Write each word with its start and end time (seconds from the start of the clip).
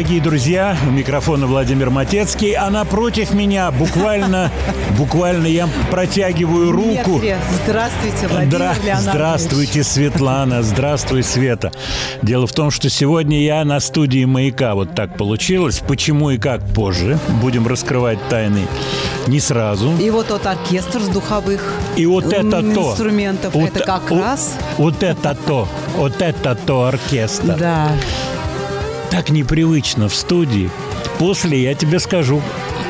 Дорогие 0.00 0.22
друзья. 0.22 0.78
У 0.88 0.90
микрофона 0.92 1.46
Владимир 1.46 1.90
Матецкий, 1.90 2.52
а 2.54 2.70
напротив 2.70 3.34
меня 3.34 3.70
буквально, 3.70 4.50
буквально 4.96 5.46
я 5.46 5.68
протягиваю 5.90 6.72
руку. 6.72 7.20
Здравствуйте, 7.66 8.26
Владимир 8.28 8.60
Леонардович. 8.82 8.96
Здравствуйте, 9.12 9.84
Светлана. 9.84 10.62
Здравствуй, 10.62 11.22
Света. 11.22 11.70
Дело 12.22 12.46
в 12.46 12.52
том, 12.52 12.70
что 12.70 12.88
сегодня 12.88 13.42
я 13.42 13.62
на 13.66 13.78
студии 13.78 14.24
«Маяка». 14.24 14.74
Вот 14.74 14.94
так 14.94 15.18
получилось. 15.18 15.82
Почему 15.86 16.30
и 16.30 16.38
как 16.38 16.66
позже. 16.68 17.18
Будем 17.42 17.66
раскрывать 17.66 18.26
тайны 18.30 18.62
не 19.26 19.38
сразу. 19.38 19.92
И 19.98 20.08
вот 20.08 20.28
тот 20.28 20.46
оркестр 20.46 21.00
с 21.02 21.08
духовых 21.08 21.74
И 21.96 22.06
вот 22.06 22.32
это 22.32 22.56
м, 22.60 22.72
то. 22.72 22.90
инструментов, 22.92 23.52
Вот 23.54 23.68
это 23.76 23.80
как 23.84 24.10
о- 24.10 24.18
раз... 24.18 24.54
Вот 24.78 25.02
это 25.02 25.36
то. 25.46 25.68
Вот 25.98 26.22
это 26.22 26.54
то 26.54 26.84
оркестр. 26.86 27.56
Да. 27.58 27.92
Так 29.10 29.30
непривычно 29.30 30.08
в 30.08 30.14
студии. 30.14 30.70
После 31.18 31.62
я 31.62 31.74
тебе 31.74 31.98
скажу, 31.98 32.40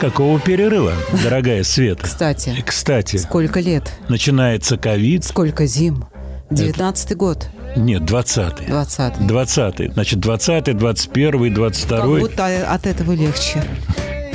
какого 0.01 0.39
перерыва, 0.39 0.93
дорогая 1.25 1.63
Света. 1.65 2.05
Кстати, 2.05 2.55
Кстати, 2.65 3.17
сколько 3.17 3.61
лет, 3.61 3.93
начинается 4.09 4.77
ковид. 4.77 5.25
сколько 5.25 5.67
зим. 5.67 6.05
Девятнадцатый 6.51 7.17
год, 7.17 7.49
Нет, 7.77 8.03
20-й. 8.03 8.67
двадцатый. 8.67 9.25
20-й. 9.27 9.93
Значит, 9.93 10.19
20-й, 10.19 10.73
21-й, 10.73 11.51
Как 11.55 11.59
22-й. 11.59 12.21
будто 12.21 12.47
от 12.75 12.87
этого 12.87 13.13
легче. 13.13 13.63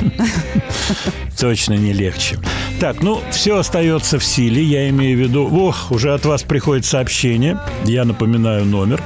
Точно 1.38 1.74
не 1.74 1.92
легче. 1.92 2.38
Так, 2.80 3.02
ну, 3.02 3.20
все 3.30 3.58
остается 3.58 4.18
в 4.18 4.24
силе. 4.24 4.62
Я 4.62 4.88
имею 4.90 5.18
в 5.18 5.20
виду... 5.20 5.48
Ох, 5.50 5.90
уже 5.90 6.14
от 6.14 6.24
вас 6.24 6.42
приходит 6.42 6.84
сообщение. 6.84 7.58
Я 7.84 8.04
напоминаю 8.04 8.64
номер. 8.64 9.02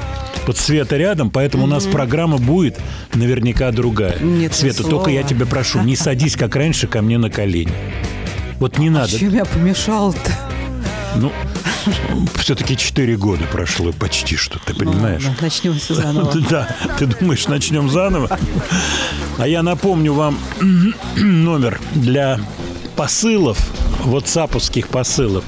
Вот 0.46 0.56
Света 0.56 0.96
рядом, 0.96 1.30
поэтому 1.30 1.64
у 1.64 1.66
нас 1.66 1.84
программа 1.84 2.38
будет 2.38 2.78
наверняка 3.14 3.70
другая. 3.72 4.18
Нет, 4.20 4.54
Света, 4.54 4.84
только 4.84 5.10
я 5.10 5.22
тебя 5.22 5.46
прошу, 5.46 5.82
не 5.82 5.96
садись, 5.96 6.34
как 6.36 6.56
раньше, 6.56 6.86
ко 6.86 7.02
мне 7.02 7.18
на 7.18 7.30
колени. 7.30 7.72
Вот 8.58 8.78
не 8.78 8.90
надо. 8.90 9.18
Чем 9.18 9.34
я 9.34 9.44
помешал-то? 9.44 10.32
Ну, 11.16 11.32
все-таки 12.36 12.76
4 12.76 13.16
года 13.16 13.44
прошло 13.50 13.92
почти 13.92 14.36
что, 14.36 14.58
ты 14.58 14.74
понимаешь? 14.74 15.24
Ладно, 15.24 15.38
начнем 15.42 15.78
все 15.78 15.94
заново. 15.94 16.32
Да, 16.50 16.76
ты 16.98 17.06
думаешь, 17.06 17.46
начнем 17.46 17.88
заново? 17.90 18.38
А 19.38 19.46
я 19.46 19.62
напомню 19.62 20.14
вам 20.14 20.38
номер 21.16 21.80
для 21.94 22.40
посылов, 22.96 23.58
ватсаповских 24.04 24.88
посылов. 24.88 25.44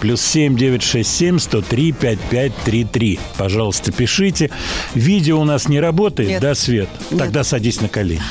Плюс 0.00 0.22
7 0.22 0.56
967 0.56 1.38
103 1.38 1.92
5533. 1.92 3.20
Пожалуйста, 3.36 3.92
пишите. 3.92 4.50
Видео 4.94 5.40
у 5.40 5.44
нас 5.44 5.68
не 5.68 5.80
работает, 5.80 6.28
Нет. 6.28 6.42
да, 6.42 6.54
Свет? 6.54 6.88
Нет. 7.10 7.18
Тогда 7.18 7.44
садись 7.44 7.80
на 7.80 7.88
колени. 7.88 8.22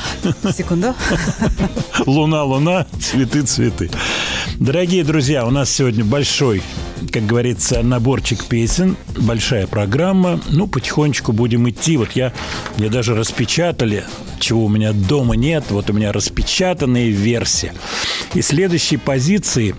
Секунду. 0.56 0.96
Луна, 2.06 2.44
луна, 2.44 2.88
цветы, 3.00 3.44
цветы. 3.44 3.92
Дорогие 4.60 5.04
друзья, 5.04 5.46
у 5.46 5.50
нас 5.50 5.72
сегодня 5.72 6.06
большой, 6.06 6.62
как 7.12 7.26
говорится, 7.26 7.82
наборчик 7.82 8.46
песен, 8.46 8.96
большая 9.18 9.66
программа. 9.66 10.40
Ну, 10.50 10.68
потихонечку 10.68 11.32
будем 11.32 11.68
идти. 11.70 11.98
Вот 11.98 12.12
я, 12.12 12.34
мне 12.78 12.90
даже 12.90 13.16
распечатали, 13.16 14.06
чего 14.40 14.66
у 14.66 14.70
меня 14.70 14.94
дома 14.94 15.36
нет. 15.36 15.66
Вот 15.70 15.90
у 15.90 15.94
меня 15.94 16.12
распечатанные 16.12 17.10
версии. 17.10 17.74
И 18.36 18.42
следующей 18.42 18.98
позиции 18.98 19.76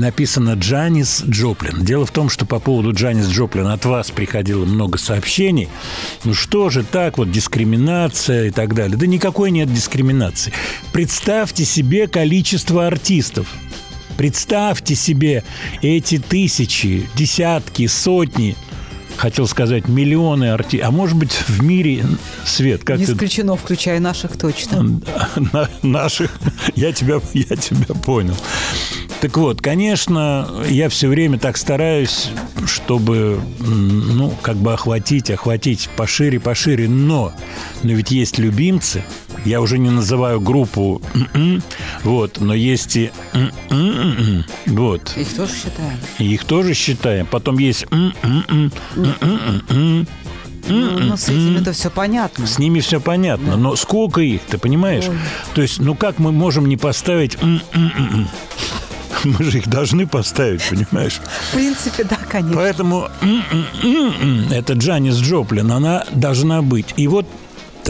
написано 0.00 0.54
Джанис 0.54 1.22
Джоплин. 1.28 1.84
Дело 1.84 2.04
в 2.06 2.10
том, 2.10 2.28
что 2.28 2.46
по 2.46 2.58
поводу 2.58 2.92
Джанис 2.92 3.28
Джоплин 3.28 3.68
от 3.68 3.84
вас 3.84 4.10
приходило 4.10 4.64
много 4.64 4.98
сообщений. 4.98 5.68
Ну 6.24 6.34
что 6.34 6.70
же 6.70 6.82
так, 6.82 7.18
вот 7.18 7.30
дискриминация 7.30 8.46
и 8.46 8.50
так 8.50 8.74
далее. 8.74 8.96
Да 8.96 9.06
никакой 9.06 9.50
нет 9.50 9.72
дискриминации. 9.72 10.52
Представьте 10.92 11.64
себе 11.64 12.08
количество 12.08 12.86
артистов. 12.86 13.46
Представьте 14.16 14.94
себе 14.94 15.44
эти 15.82 16.18
тысячи, 16.18 17.08
десятки, 17.14 17.86
сотни, 17.86 18.56
хотел 19.20 19.46
сказать 19.46 19.86
миллионы 19.86 20.50
артистов, 20.50 20.88
а 20.88 20.90
может 20.90 21.16
быть 21.16 21.32
в 21.32 21.62
мире 21.62 22.04
свет, 22.46 22.82
как 22.84 22.98
Не 22.98 23.06
ты 23.06 23.12
исключено, 23.12 23.54
включая 23.56 24.00
наших 24.00 24.36
точно. 24.38 25.00
на- 25.52 25.68
наших. 25.82 26.32
Я 26.74 26.92
тебя, 26.92 27.20
я 27.34 27.56
тебя 27.56 27.94
понял. 27.94 28.34
Так 29.20 29.36
вот, 29.36 29.60
конечно, 29.60 30.48
я 30.68 30.88
все 30.88 31.06
время 31.08 31.38
так 31.38 31.58
стараюсь, 31.58 32.30
чтобы, 32.64 33.38
ну, 33.58 34.32
как 34.40 34.56
бы 34.56 34.72
охватить, 34.72 35.30
охватить 35.30 35.90
пошире, 35.96 36.40
пошире. 36.40 36.88
Но, 36.88 37.32
но 37.82 37.92
ведь 37.92 38.10
есть 38.10 38.38
любимцы. 38.38 39.04
Я 39.44 39.60
уже 39.60 39.78
не 39.78 39.90
называю 39.90 40.40
группу, 40.40 41.00
м-м, 41.14 41.62
вот, 42.04 42.40
но 42.40 42.54
есть 42.54 42.96
и 42.96 43.10
м-м-м-м, 43.32 44.44
вот. 44.66 45.16
Их 45.16 45.34
тоже 45.34 45.52
считаем. 45.54 45.98
Их 46.18 46.44
тоже 46.44 46.74
считаем. 46.74 47.26
Потом 47.26 47.58
есть 47.58 47.86
м-м-м, 47.90 48.72
м-м-м-м. 48.96 50.06
Ну, 50.68 50.98
ну, 50.98 51.16
с 51.16 51.24
этим 51.28 51.56
это 51.56 51.72
все 51.72 51.90
понятно. 51.90 52.46
С 52.46 52.58
ними 52.58 52.80
все 52.80 53.00
понятно, 53.00 53.56
но 53.56 53.76
сколько 53.76 54.20
их, 54.20 54.42
ты 54.42 54.58
понимаешь? 54.58 55.08
Ой. 55.08 55.16
То 55.54 55.62
есть, 55.62 55.80
ну 55.80 55.94
как 55.94 56.18
мы 56.18 56.32
можем 56.32 56.68
не 56.68 56.76
поставить? 56.76 57.38
Мы 59.24 59.44
же 59.44 59.58
их 59.58 59.68
должны 59.68 60.06
поставить, 60.06 60.62
понимаешь? 60.62 61.20
В 61.50 61.54
принципе, 61.54 62.04
да, 62.04 62.16
конечно. 62.16 62.56
Поэтому 62.56 63.08
это 64.50 64.72
Джанис 64.72 65.16
Джоплин, 65.16 65.70
она 65.70 66.04
должна 66.12 66.62
быть. 66.62 66.94
И 66.96 67.06
вот, 67.06 67.26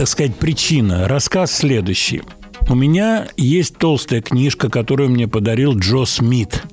так 0.01 0.07
сказать, 0.07 0.35
причина. 0.35 1.07
Рассказ 1.07 1.51
следующий. 1.51 2.23
У 2.67 2.73
меня 2.73 3.27
есть 3.37 3.77
толстая 3.77 4.23
книжка, 4.23 4.67
которую 4.67 5.11
мне 5.11 5.27
подарил 5.27 5.77
Джо 5.77 6.05
Смит. 6.05 6.63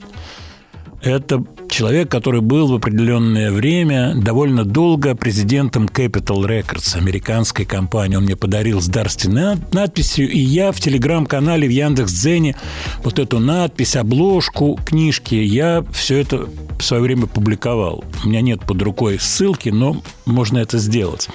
Это 1.02 1.44
человек, 1.68 2.10
который 2.10 2.40
был 2.40 2.68
в 2.68 2.76
определенное 2.76 3.52
время 3.52 4.14
довольно 4.14 4.64
долго 4.64 5.14
президентом 5.14 5.90
Capital 5.92 6.46
Records, 6.46 6.96
американской 6.96 7.66
компании. 7.66 8.16
Он 8.16 8.24
мне 8.24 8.34
подарил 8.34 8.80
с 8.80 8.86
дарственной 8.86 9.56
над- 9.56 9.74
надписью, 9.74 10.30
и 10.30 10.38
я 10.38 10.72
в 10.72 10.80
телеграм-канале 10.80 11.68
в 11.68 11.70
Яндекс.Дзене 11.70 12.56
вот 13.04 13.18
эту 13.18 13.40
надпись, 13.40 13.94
обложку 13.96 14.80
книжки, 14.86 15.34
я 15.34 15.84
все 15.92 16.16
это 16.16 16.48
в 16.78 16.82
свое 16.82 17.02
время 17.02 17.26
публиковал. 17.26 18.04
У 18.24 18.28
меня 18.28 18.40
нет 18.40 18.60
под 18.66 18.80
рукой 18.80 19.18
ссылки, 19.20 19.68
но 19.68 20.02
можно 20.24 20.56
это 20.56 20.78
сделать. 20.78 21.28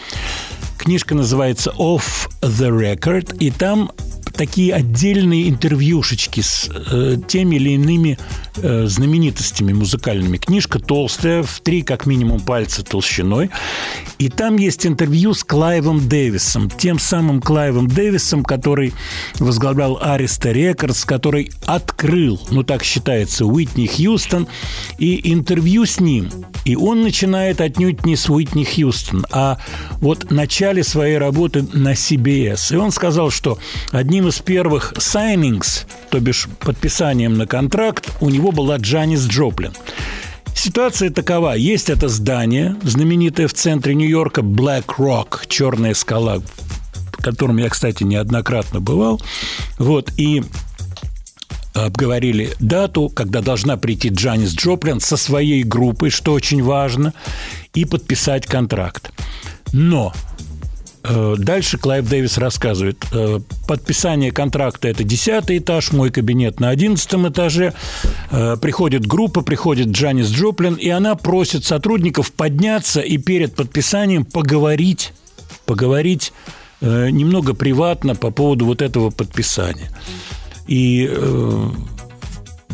Книжка 0.83 1.15
называется 1.15 1.73
«Off 1.77 2.29
the 2.41 2.69
Record», 2.69 3.37
и 3.37 3.51
там 3.51 3.89
такие 4.33 4.73
отдельные 4.73 5.49
интервьюшечки 5.49 6.41
с 6.41 6.69
э, 6.69 7.17
теми 7.27 7.57
или 7.57 7.71
иными 7.71 8.17
э, 8.57 8.85
знаменитостями 8.87 9.73
музыкальными. 9.73 10.37
Книжка 10.37 10.79
толстая, 10.79 11.43
в 11.43 11.59
три 11.59 11.83
как 11.83 12.05
минимум 12.05 12.39
пальца 12.39 12.83
толщиной. 12.83 13.51
И 14.17 14.29
там 14.29 14.57
есть 14.57 14.85
интервью 14.85 15.33
с 15.33 15.43
Клайвом 15.43 16.07
Дэвисом, 16.07 16.69
тем 16.69 16.99
самым 16.99 17.41
Клайвом 17.41 17.87
Дэвисом, 17.87 18.43
который 18.43 18.93
возглавлял 19.39 19.99
Ариста 20.01 20.51
Рекордс, 20.51 21.05
который 21.05 21.51
открыл, 21.65 22.39
ну 22.49 22.63
так 22.63 22.83
считается, 22.83 23.45
Уитни 23.45 23.87
Хьюстон, 23.87 24.47
и 24.97 25.31
интервью 25.31 25.85
с 25.85 25.99
ним. 25.99 26.29
И 26.65 26.75
он 26.75 27.03
начинает 27.03 27.61
отнюдь 27.61 28.05
не 28.05 28.15
с 28.15 28.29
Уитни 28.29 28.63
Хьюстон, 28.63 29.25
а 29.31 29.59
вот 29.99 30.25
в 30.25 30.33
начале 30.33 30.83
своей 30.83 31.17
работы 31.17 31.65
на 31.73 31.93
CBS. 31.93 32.73
И 32.73 32.77
он 32.77 32.91
сказал, 32.91 33.29
что 33.29 33.59
одним 33.91 34.22
из 34.27 34.39
первых 34.39 34.93
signings, 34.93 35.85
то 36.09 36.19
бишь 36.19 36.47
подписанием 36.59 37.37
на 37.37 37.47
контракт, 37.47 38.11
у 38.21 38.29
него 38.29 38.51
была 38.51 38.77
Джанис 38.77 39.25
Джоплин. 39.27 39.73
Ситуация 40.55 41.09
такова. 41.09 41.55
Есть 41.55 41.89
это 41.89 42.07
здание, 42.07 42.75
знаменитое 42.83 43.47
в 43.47 43.53
центре 43.53 43.95
Нью-Йорка, 43.95 44.41
Black 44.41 44.85
Rock, 44.97 45.47
черная 45.47 45.93
скала, 45.93 46.39
в 46.39 47.21
котором 47.21 47.57
я, 47.57 47.69
кстати, 47.69 48.03
неоднократно 48.03 48.79
бывал. 48.79 49.21
Вот, 49.77 50.11
и 50.17 50.43
обговорили 51.73 52.53
дату, 52.59 53.09
когда 53.09 53.41
должна 53.41 53.77
прийти 53.77 54.09
Джанис 54.09 54.53
Джоплин 54.53 54.99
со 54.99 55.17
своей 55.17 55.63
группой, 55.63 56.11
что 56.11 56.33
очень 56.33 56.63
важно, 56.63 57.13
и 57.73 57.85
подписать 57.85 58.45
контракт. 58.45 59.11
Но 59.71 60.13
Дальше 61.03 61.77
Клайв 61.77 62.07
Дэвис 62.07 62.37
рассказывает. 62.37 63.03
э, 63.11 63.39
Подписание 63.67 64.31
контракта– 64.31 64.87
это 64.89 65.03
десятый 65.03 65.57
этаж, 65.57 65.91
мой 65.91 66.11
кабинет 66.11 66.59
на 66.61 66.69
одиннадцатом 66.69 67.27
этаже. 67.27 67.73
Э, 68.31 68.55
Приходит 68.61 69.05
группа, 69.05 69.41
приходит 69.41 69.87
Джанис 69.87 70.29
Джоплин, 70.29 70.75
и 70.75 70.87
она 70.89 71.15
просит 71.15 71.65
сотрудников 71.65 72.31
подняться 72.31 73.01
и 73.01 73.17
перед 73.17 73.53
подписанием 73.53 74.23
поговорить, 74.23 75.11
поговорить 75.65 76.31
э, 76.79 77.09
немного 77.09 77.53
приватно 77.53 78.15
по 78.15 78.31
поводу 78.31 78.65
вот 78.65 78.81
этого 78.81 79.09
подписания. 79.09 79.89
И 80.67 81.09
э, 81.11 81.69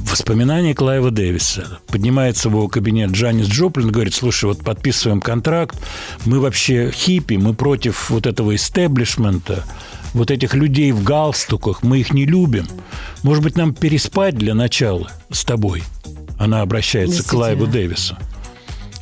воспоминания 0.03 0.73
Клайва 0.73 1.11
Дэвиса. 1.11 1.79
Поднимается 1.87 2.49
в 2.49 2.53
его 2.53 2.67
кабинет 2.67 3.11
Джанис 3.11 3.47
Джоплин, 3.47 3.91
говорит, 3.91 4.13
слушай, 4.13 4.45
вот 4.45 4.63
подписываем 4.63 5.21
контракт, 5.21 5.79
мы 6.25 6.39
вообще 6.39 6.91
хиппи, 6.91 7.35
мы 7.35 7.53
против 7.53 8.09
вот 8.09 8.25
этого 8.25 8.55
истеблишмента, 8.55 9.63
вот 10.13 10.31
этих 10.31 10.53
людей 10.53 10.91
в 10.91 11.03
галстуках, 11.03 11.83
мы 11.83 11.99
их 11.99 12.13
не 12.13 12.25
любим. 12.25 12.67
Может 13.23 13.43
быть, 13.43 13.55
нам 13.55 13.73
переспать 13.73 14.35
для 14.35 14.53
начала 14.53 15.11
с 15.31 15.43
тобой? 15.45 15.83
Она 16.37 16.61
обращается 16.61 17.23
к 17.23 17.27
Клайву. 17.27 17.67
Дэвису. 17.67 18.17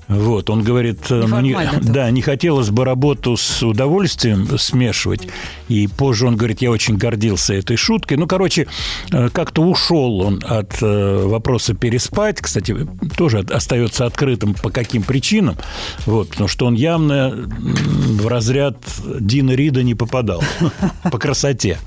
Вот, 0.08 0.50
он 0.50 0.64
говорит, 0.64 1.12
э, 1.12 1.26
ну, 1.28 1.42
не, 1.42 1.56
да, 1.82 2.10
не 2.12 2.22
хотелось 2.22 2.70
бы 2.70 2.86
работу 2.86 3.36
с 3.36 3.62
удовольствием 3.62 4.58
смешивать. 4.58 5.28
И 5.68 5.88
позже 5.88 6.28
он 6.28 6.38
говорит, 6.38 6.62
я 6.62 6.72
очень 6.72 6.96
гордился 6.96 7.54
этой 7.54 7.76
шуткой. 7.76 8.18
Ну, 8.18 8.26
короче, 8.26 8.68
э, 9.12 9.30
как-то 9.30 9.64
ушел 9.64 10.22
он 10.22 10.42
от 10.46 10.82
э, 10.82 11.26
вопроса 11.26 11.74
переспать. 11.74 12.40
Кстати, 12.40 12.88
тоже 13.18 13.40
остается 13.40 14.06
открытым, 14.06 14.54
по 14.54 14.70
каким 14.70 15.04
причинам. 15.04 15.58
Вот, 16.06 16.30
потому 16.30 16.48
что 16.48 16.68
он 16.68 16.76
явно 16.76 17.34
в 17.36 18.28
разряд 18.28 18.78
Дина 19.20 19.52
Рида 19.52 19.84
не 19.84 19.94
попадал 19.94 20.42
по 21.12 21.18
красоте. 21.18 21.80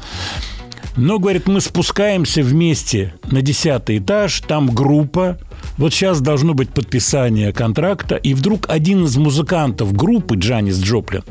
Но, 0.97 1.19
говорит, 1.19 1.47
мы 1.47 1.61
спускаемся 1.61 2.43
вместе 2.43 3.15
на 3.31 3.43
десятый 3.43 3.99
этаж, 3.99 4.41
там 4.41 4.69
группа. 4.69 5.39
Вот 5.77 5.95
сейчас 5.95 6.21
должно 6.21 6.55
быть 6.55 6.71
подписание 6.71 7.53
контракта, 7.53 8.17
и 8.17 8.35
вдруг 8.35 8.69
один 8.69 9.05
из 9.05 9.17
музыкантов 9.17 9.93
группы 9.93 10.37
Джанис 10.37 10.81
Джоплин, 10.81 11.23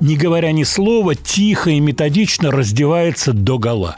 не 0.00 0.16
говоря 0.16 0.52
ни 0.52 0.64
слова, 0.64 1.14
тихо 1.14 1.70
и 1.70 1.80
методично 1.80 2.50
раздевается 2.50 3.32
до 3.32 3.58
гола. 3.58 3.96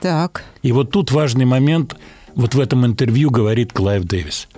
Так. 0.00 0.44
И 0.62 0.72
вот 0.72 0.90
тут 0.90 1.12
важный 1.12 1.44
момент, 1.44 1.96
вот 2.34 2.54
в 2.54 2.60
этом 2.60 2.84
интервью 2.84 3.30
говорит 3.30 3.72
Клайв 3.72 4.04
Дэвис. 4.04 4.48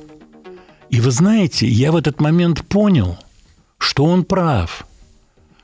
И 0.90 1.00
вы 1.00 1.10
знаете, 1.10 1.68
я 1.68 1.92
в 1.92 1.96
этот 1.96 2.20
момент 2.20 2.64
понял, 2.64 3.18
что 3.78 4.04
он 4.04 4.24
прав, 4.24 4.86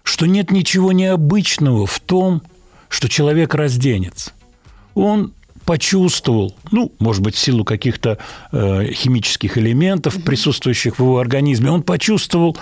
что 0.03 0.27
нет 0.27 0.51
ничего 0.51 0.93
необычного 0.93 1.87
в 1.87 1.99
том, 1.99 2.43
что 2.95 3.09
человек 3.09 3.55
разденется. 3.55 4.31
Он 4.95 5.35
почувствовал, 5.65 6.55
ну, 6.71 6.93
может 7.01 7.23
быть, 7.23 7.35
в 7.35 7.39
силу 7.39 7.65
каких-то 7.65 8.19
э, 8.53 8.93
химических 8.93 9.59
элементов, 9.59 10.23
присутствующих 10.23 10.99
в 10.99 11.01
его 11.01 11.19
организме, 11.19 11.73
он 11.73 11.83
почувствовал, 11.83 12.57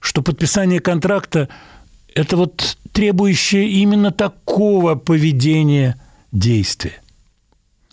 что 0.00 0.22
подписание 0.22 0.80
контракта– 0.80 1.50
это 2.14 2.38
вот 2.38 2.78
требующее 2.92 3.68
именно 3.68 4.10
такого 4.10 4.94
поведения 4.94 6.00
действия. 6.32 7.02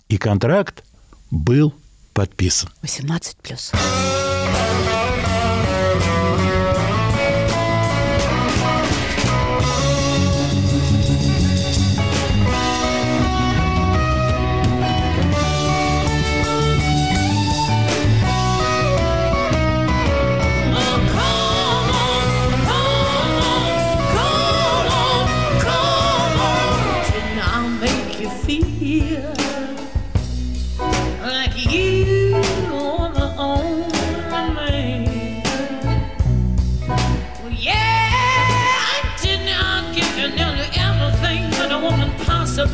И 0.08 0.16
контракт 0.16 0.84
был 1.30 1.74
подписан. 2.14 2.70
18 2.80 3.36
плюс. 3.36 3.72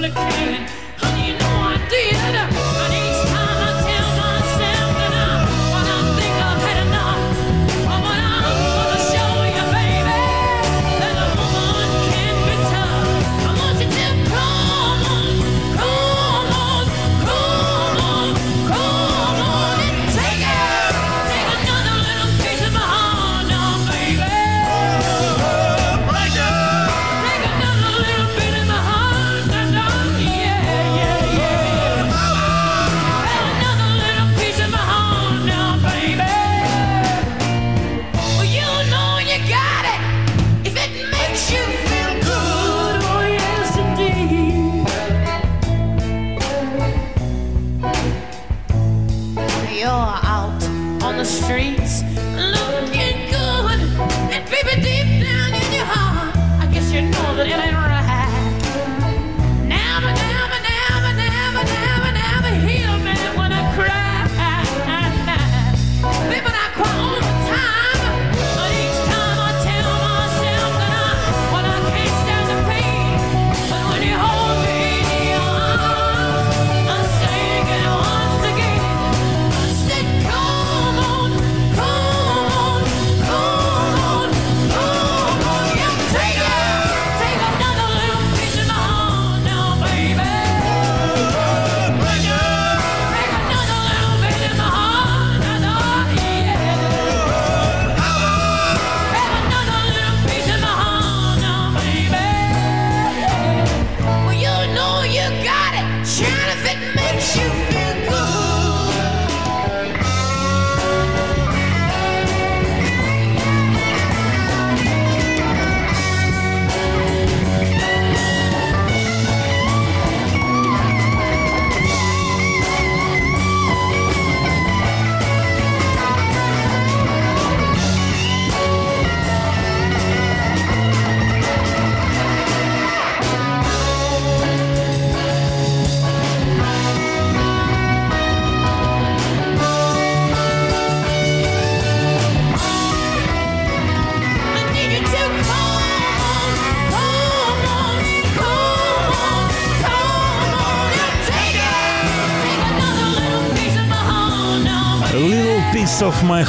again. 0.09 0.68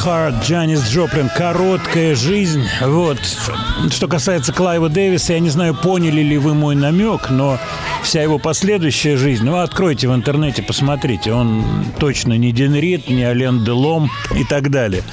Heart, 0.06 0.44
Джанис 0.44 0.90
Джоплин, 0.90 1.30
короткая 1.36 2.16
жизнь. 2.16 2.64
Вот. 2.82 3.20
Что 3.92 4.08
касается 4.08 4.54
Клайва 4.54 4.88
Дэвиса, 4.88 5.34
я 5.34 5.40
не 5.40 5.50
знаю, 5.50 5.76
поняли 5.76 6.22
ли 6.22 6.38
вы 6.38 6.54
мой 6.54 6.76
намек, 6.76 7.30
но 7.30 7.60
вся 8.04 8.22
его 8.22 8.40
последующая 8.40 9.18
жизнь, 9.18 9.44
ну, 9.44 9.58
откройте 9.58 10.08
в 10.08 10.16
интернете, 10.16 10.62
посмотрите, 10.62 11.34
он 11.34 11.86
точно 12.00 12.38
не 12.38 12.52
Дин 12.52 12.76
Рид, 12.76 13.10
не 13.10 13.24
Ален 13.24 13.64
Делом 13.64 14.10
и 14.36 14.44
так 14.44 14.70
далее. 14.70 15.04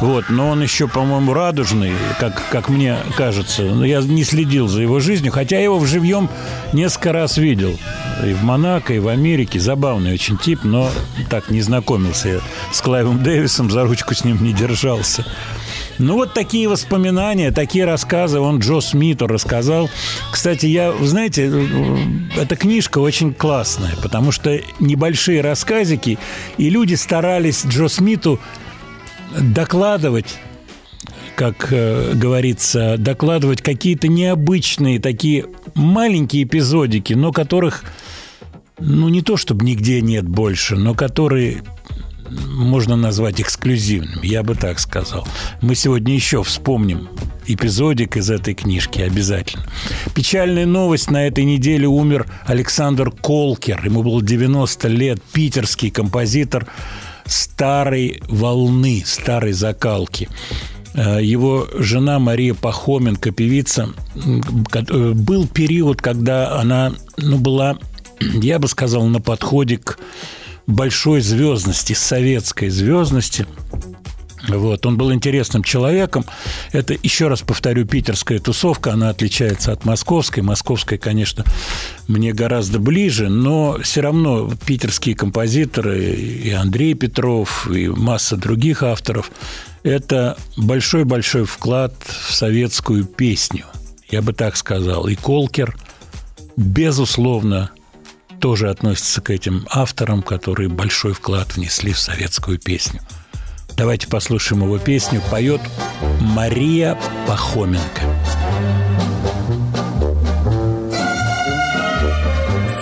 Вот. 0.00 0.26
Но 0.28 0.50
он 0.50 0.62
еще, 0.62 0.88
по-моему, 0.88 1.32
радужный, 1.32 1.92
как, 2.18 2.48
как 2.50 2.68
мне 2.68 2.96
кажется. 3.16 3.62
Но 3.62 3.84
я 3.84 4.00
не 4.00 4.24
следил 4.24 4.68
за 4.68 4.82
его 4.82 5.00
жизнью, 5.00 5.32
хотя 5.32 5.56
я 5.56 5.64
его 5.64 5.78
в 5.78 5.86
живьем 5.86 6.28
несколько 6.72 7.12
раз 7.12 7.36
видел. 7.36 7.78
И 8.24 8.32
в 8.32 8.42
Монако, 8.42 8.94
и 8.94 8.98
в 8.98 9.08
Америке. 9.08 9.58
Забавный 9.60 10.12
очень 10.14 10.38
тип, 10.38 10.60
но 10.64 10.90
так 11.30 11.50
не 11.50 11.60
знакомился 11.60 12.28
я 12.28 12.40
с 12.72 12.80
Клайвом 12.80 13.22
Дэвисом, 13.22 13.70
за 13.70 13.84
ручку 13.84 14.14
с 14.14 14.24
ним 14.24 14.42
не 14.42 14.52
держался. 14.52 15.24
Ну, 15.98 16.14
вот 16.14 16.34
такие 16.34 16.68
воспоминания, 16.68 17.50
такие 17.52 17.84
рассказы 17.84 18.40
он 18.40 18.58
Джо 18.58 18.80
Смиту 18.80 19.26
рассказал. 19.26 19.88
Кстати, 20.32 20.66
я, 20.66 20.92
знаете, 21.02 21.50
эта 22.36 22.56
книжка 22.56 22.98
очень 22.98 23.32
классная, 23.32 23.94
потому 24.02 24.32
что 24.32 24.58
небольшие 24.80 25.40
рассказики, 25.40 26.18
и 26.58 26.70
люди 26.70 26.94
старались 26.94 27.64
Джо 27.64 27.88
Смиту 27.88 28.40
докладывать 29.38 30.36
как 31.36 31.72
э, 31.72 32.12
говорится, 32.14 32.96
докладывать 32.96 33.60
какие-то 33.60 34.06
необычные 34.06 35.00
такие 35.00 35.46
маленькие 35.74 36.44
эпизодики, 36.44 37.12
но 37.12 37.32
которых, 37.32 37.82
ну, 38.78 39.08
не 39.08 39.20
то 39.20 39.36
чтобы 39.36 39.64
нигде 39.64 40.00
нет 40.00 40.28
больше, 40.28 40.76
но 40.76 40.94
которые 40.94 41.64
можно 42.30 42.96
назвать 42.96 43.40
эксклюзивным, 43.40 44.22
я 44.22 44.42
бы 44.42 44.54
так 44.54 44.78
сказал. 44.78 45.26
Мы 45.60 45.74
сегодня 45.74 46.14
еще 46.14 46.42
вспомним 46.42 47.08
эпизодик 47.46 48.16
из 48.16 48.30
этой 48.30 48.54
книжки 48.54 49.00
обязательно. 49.00 49.64
Печальная 50.14 50.66
новость. 50.66 51.10
На 51.10 51.26
этой 51.26 51.44
неделе 51.44 51.86
умер 51.86 52.26
Александр 52.46 53.10
Колкер. 53.10 53.84
Ему 53.84 54.02
было 54.02 54.22
90 54.22 54.88
лет. 54.88 55.22
Питерский 55.32 55.90
композитор 55.90 56.66
старой 57.26 58.22
волны, 58.28 59.02
старой 59.04 59.52
закалки. 59.52 60.28
Э, 60.94 61.18
Его 61.22 61.68
жена 61.74 62.18
Мария 62.18 62.54
Пахоменко, 62.54 63.30
певица, 63.30 63.90
э, 64.14 65.12
был 65.12 65.46
период, 65.46 66.00
когда 66.00 66.58
она 66.58 66.92
ну, 67.16 67.38
была, 67.38 67.78
я 68.20 68.58
бы 68.58 68.68
сказал, 68.68 69.04
на 69.06 69.20
подходе 69.20 69.78
к 69.78 69.98
большой 70.66 71.20
звездности, 71.20 71.92
советской 71.92 72.68
звездности. 72.68 73.46
Вот, 74.48 74.84
он 74.84 74.98
был 74.98 75.12
интересным 75.12 75.62
человеком. 75.62 76.26
Это, 76.72 76.94
еще 77.02 77.28
раз 77.28 77.40
повторю, 77.40 77.86
питерская 77.86 78.38
тусовка, 78.38 78.92
она 78.92 79.08
отличается 79.08 79.72
от 79.72 79.86
московской. 79.86 80.42
Московская, 80.42 80.98
конечно, 80.98 81.44
мне 82.08 82.32
гораздо 82.32 82.78
ближе, 82.78 83.30
но 83.30 83.78
все 83.82 84.02
равно 84.02 84.52
питерские 84.66 85.14
композиторы, 85.14 86.14
и 86.14 86.50
Андрей 86.50 86.94
Петров, 86.94 87.70
и 87.70 87.88
масса 87.88 88.36
других 88.36 88.82
авторов, 88.82 89.30
это 89.82 90.36
большой-большой 90.56 91.44
вклад 91.44 91.94
в 92.06 92.34
советскую 92.34 93.04
песню, 93.04 93.64
я 94.10 94.20
бы 94.20 94.34
так 94.34 94.56
сказал. 94.56 95.06
И 95.08 95.14
Колкер, 95.14 95.74
безусловно, 96.56 97.70
тоже 98.44 98.68
относится 98.68 99.22
к 99.22 99.30
этим 99.30 99.66
авторам, 99.70 100.20
которые 100.20 100.68
большой 100.68 101.14
вклад 101.14 101.56
внесли 101.56 101.94
в 101.94 101.98
советскую 101.98 102.58
песню. 102.58 103.00
Давайте 103.74 104.06
послушаем 104.06 104.64
его 104.64 104.76
песню. 104.76 105.22
Поет 105.30 105.62
Мария 106.20 106.98
Пахоменко. 107.26 108.02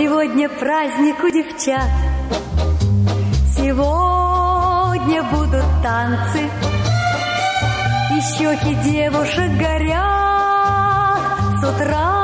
Сегодня 0.01 0.49
праздник 0.49 1.23
у 1.23 1.31
девчат 1.31 1.89
Сегодня 3.57 5.23
будут 5.31 5.65
танцы 5.81 6.51
И 8.11 8.21
щеки 8.37 8.75
девушек 8.83 9.53
горят 9.61 10.01
С 11.61 11.65
утра 11.69 12.22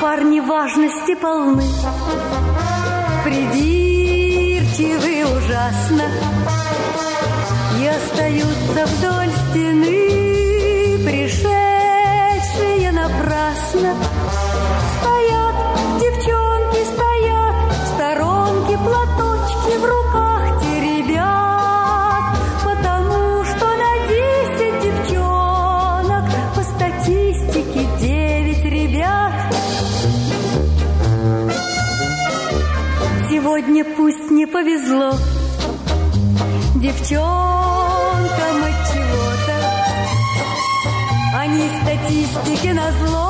парни 0.00 0.40
важности 0.40 1.14
полны, 1.14 1.62
придирчивы 3.24 5.24
ужасно. 5.36 6.02
И 7.80 7.86
остаются 7.86 8.86
вдоль 8.86 9.30
стены, 9.50 10.98
пришедшие 11.04 12.90
напрасно 12.92 13.94
статистике 42.88 43.12
на 43.12 43.27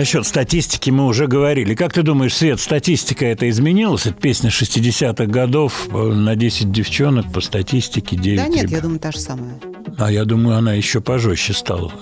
Насчет 0.00 0.26
статистики 0.26 0.88
мы 0.88 1.04
уже 1.04 1.26
говорили. 1.26 1.74
Как 1.74 1.92
ты 1.92 2.00
думаешь, 2.02 2.34
Свет, 2.34 2.58
статистика 2.58 3.26
это 3.26 3.50
изменилась? 3.50 4.06
Это 4.06 4.14
песня 4.14 4.48
60-х 4.48 5.26
годов 5.26 5.88
э, 5.92 5.94
на 5.94 6.36
10 6.36 6.72
девчонок 6.72 7.30
по 7.30 7.42
статистике 7.42 8.16
9 8.16 8.38
Да 8.38 8.48
нет, 8.48 8.62
ребят. 8.62 8.70
я 8.70 8.80
думаю, 8.80 8.98
та 8.98 9.12
же 9.12 9.18
самая. 9.18 9.60
А 9.98 10.10
я 10.10 10.24
думаю, 10.24 10.56
она 10.56 10.72
еще 10.72 11.02
пожестче 11.02 11.52
стала. 11.52 11.92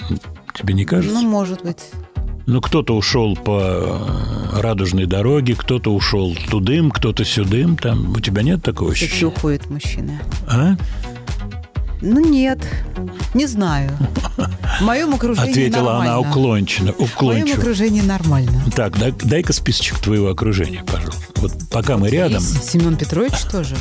Тебе 0.54 0.74
не 0.74 0.84
кажется? 0.84 1.12
Ну, 1.12 1.28
может 1.28 1.64
быть. 1.64 1.90
Ну, 2.46 2.60
кто-то 2.60 2.94
ушел 2.94 3.34
по 3.34 3.60
э, 3.60 4.60
радужной 4.60 5.06
дороге, 5.06 5.56
кто-то 5.58 5.92
ушел 5.92 6.36
тудым, 6.52 6.92
кто-то 6.92 7.24
сюдым. 7.24 7.76
Там 7.76 8.12
у 8.12 8.20
тебя 8.20 8.42
нет 8.42 8.62
такого 8.62 8.92
ощущения? 8.92 9.26
уходят 9.26 9.68
мужчины. 9.68 10.20
А? 10.46 10.76
Ну, 12.00 12.20
нет. 12.20 12.58
Не 13.34 13.46
знаю. 13.46 13.90
В 14.78 14.82
моем 14.82 15.14
окружении 15.14 15.50
Ответила 15.50 15.96
она 15.96 16.04
нормально. 16.12 16.30
уклончиво. 16.30 16.92
В 16.92 17.22
моем 17.22 17.52
окружении 17.58 18.00
нормально. 18.00 18.62
Так, 18.74 18.96
дай- 18.98 19.12
дай-ка 19.12 19.52
списочек 19.52 19.98
твоего 19.98 20.28
окружения, 20.28 20.84
пожалуйста. 20.84 21.20
Вот 21.36 21.52
пока 21.70 21.96
мы 21.96 22.08
рядом. 22.08 22.40
Семен 22.42 22.96
Петрович 22.96 23.34
тоже. 23.50 23.76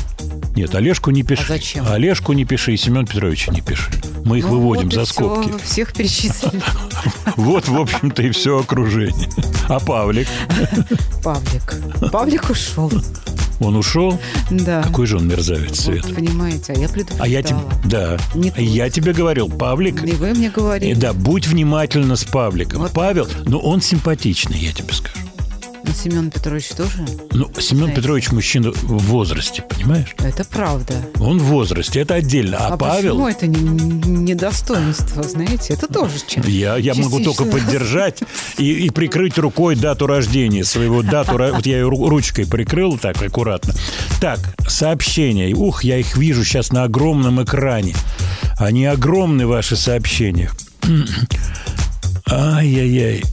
Нет, 0.55 0.73
Олежку 0.73 1.11
не 1.11 1.21
пиши. 1.21 1.43
А 1.43 1.47
зачем? 1.47 1.85
Олежку 1.87 2.33
не 2.33 2.43
пиши 2.43 2.73
и 2.73 2.77
Семен 2.77 3.05
Петровича 3.05 3.51
не 3.51 3.61
пиши. 3.61 3.91
Мы 4.25 4.39
их 4.39 4.45
Ну, 4.45 4.51
выводим 4.53 4.85
вот 4.85 4.93
за 4.93 5.05
скобки. 5.05 5.51
всех 5.63 5.93
перечислили. 5.93 6.61
Вот, 7.35 7.67
в 7.67 7.77
общем-то, 7.79 8.23
и 8.23 8.31
все 8.31 8.59
окружение. 8.59 9.29
А 9.69 9.79
Павлик? 9.79 10.27
Павлик. 11.23 11.75
Павлик 12.11 12.49
ушел. 12.49 12.91
Он 13.59 13.75
ушел? 13.75 14.19
Да. 14.51 14.83
Какой 14.83 15.07
же 15.07 15.17
он 15.17 15.27
мерзавец, 15.27 15.79
Свет. 15.79 16.05
Вот, 16.05 16.15
понимаете, 16.15 16.73
а 16.73 16.79
я 16.79 16.87
предупреждала. 16.87 17.25
А 17.25 17.27
я 17.27 17.41
тебе... 17.41 17.59
Да. 17.85 18.17
Не 18.35 18.51
тут. 18.51 18.59
Я 18.59 18.89
тебе 18.89 19.13
говорил, 19.13 19.49
Павлик... 19.49 20.03
И 20.03 20.11
вы 20.11 20.33
мне 20.33 20.49
говорили. 20.49 20.93
да, 20.93 21.13
будь 21.13 21.47
внимательна 21.47 22.15
с 22.15 22.23
Павликом. 22.23 22.81
Вот. 22.81 22.91
Павел, 22.91 23.27
ну 23.45 23.59
он 23.59 23.81
симпатичный, 23.81 24.59
я 24.59 24.71
тебе 24.71 24.93
скажу. 24.93 25.26
Ну, 25.87 25.93
Семен 25.93 26.29
Петрович 26.31 26.67
тоже. 26.69 26.91
Ну, 27.31 27.49
Семен 27.59 27.83
Знаете. 27.83 27.95
Петрович 27.95 28.31
мужчина 28.31 28.71
в 28.71 28.97
возрасте, 29.05 29.61
понимаешь? 29.61 30.13
Это 30.19 30.43
правда. 30.43 30.93
Он 31.19 31.39
в 31.39 31.43
возрасте, 31.43 32.01
это 32.01 32.15
отдельно. 32.15 32.57
А, 32.57 32.73
А, 32.73 32.77
Павел... 32.77 33.11
почему 33.13 33.27
это 33.29 33.47
не, 33.47 33.59
не 33.61 34.33
знаете? 35.23 35.73
Это 35.73 35.87
тоже 35.87 36.15
чем. 36.27 36.43
Я, 36.45 36.75
я 36.77 36.93
могу 36.93 37.19
только 37.21 37.45
поддержать 37.45 38.21
и, 38.57 38.85
и 38.85 38.89
прикрыть 38.89 39.37
рукой 39.37 39.75
дату 39.75 40.07
рождения 40.07 40.63
своего 40.65 41.01
дату. 41.03 41.31
Вот 41.37 41.65
я 41.65 41.77
ее 41.79 41.87
ру- 41.87 42.09
ручкой 42.09 42.45
прикрыл 42.45 42.97
так 42.97 43.21
аккуратно. 43.21 43.73
Так, 44.19 44.39
сообщения. 44.67 45.53
Ух, 45.55 45.83
я 45.83 45.97
их 45.97 46.17
вижу 46.17 46.43
сейчас 46.43 46.71
на 46.71 46.83
огромном 46.83 47.41
экране. 47.43 47.95
Они 48.57 48.85
огромны, 48.85 49.47
ваши 49.47 49.75
сообщения. 49.77 50.51
Ай-яй-яй. 52.29 53.23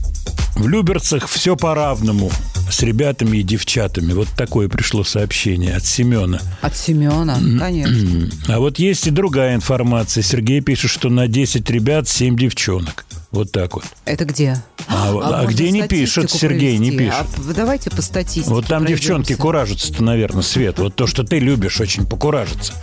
В 0.55 0.67
Люберцах 0.67 1.27
все 1.27 1.55
по-равному. 1.55 2.31
С 2.69 2.81
ребятами 2.81 3.37
и 3.37 3.43
девчатами. 3.43 4.13
Вот 4.13 4.27
такое 4.35 4.67
пришло 4.69 5.03
сообщение 5.03 5.75
от 5.75 5.85
Семена. 5.85 6.39
От 6.61 6.75
Семена, 6.75 7.35
конечно. 7.59 8.29
А 8.47 8.59
вот 8.59 8.79
есть 8.79 9.05
и 9.05 9.11
другая 9.11 9.55
информация. 9.55 10.23
Сергей 10.23 10.61
пишет, 10.61 10.89
что 10.89 11.09
на 11.09 11.27
10 11.27 11.69
ребят 11.69 12.07
7 12.07 12.35
девчонок. 12.37 13.05
Вот 13.31 13.51
так 13.51 13.75
вот. 13.75 13.83
Это 14.05 14.23
где? 14.25 14.63
А, 14.87 15.09
а 15.09 15.11
можно 15.11 15.45
где 15.45 15.69
не 15.71 15.87
пишет, 15.87 16.31
Сергей 16.31 16.77
не 16.77 16.91
провести? 16.91 17.11
пишет. 17.11 17.49
А 17.49 17.53
давайте 17.53 17.89
по 17.91 18.01
статистике 18.01 18.49
Вот 18.49 18.65
там 18.65 18.83
пройдемся. 18.83 19.03
девчонки 19.03 19.35
куражатся-то, 19.35 20.03
наверное, 20.03 20.41
Свет. 20.41 20.79
Вот 20.79 20.95
то, 20.95 21.05
что 21.05 21.23
ты 21.23 21.39
любишь 21.39 21.79
очень 21.81 22.07
покуражиться. 22.07 22.73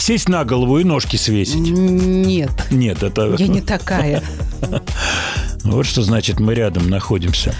Сесть 0.00 0.30
на 0.30 0.44
голову 0.44 0.78
и 0.78 0.84
ножки 0.84 1.16
свесить. 1.16 1.56
Нет, 1.56 2.50
Нет, 2.70 3.02
это... 3.02 3.34
я 3.38 3.46
не 3.46 3.60
такая. 3.60 4.22
Вот 5.62 5.84
что 5.84 6.00
значит 6.02 6.40
мы 6.40 6.54
рядом 6.54 6.88
находимся. 6.88 7.54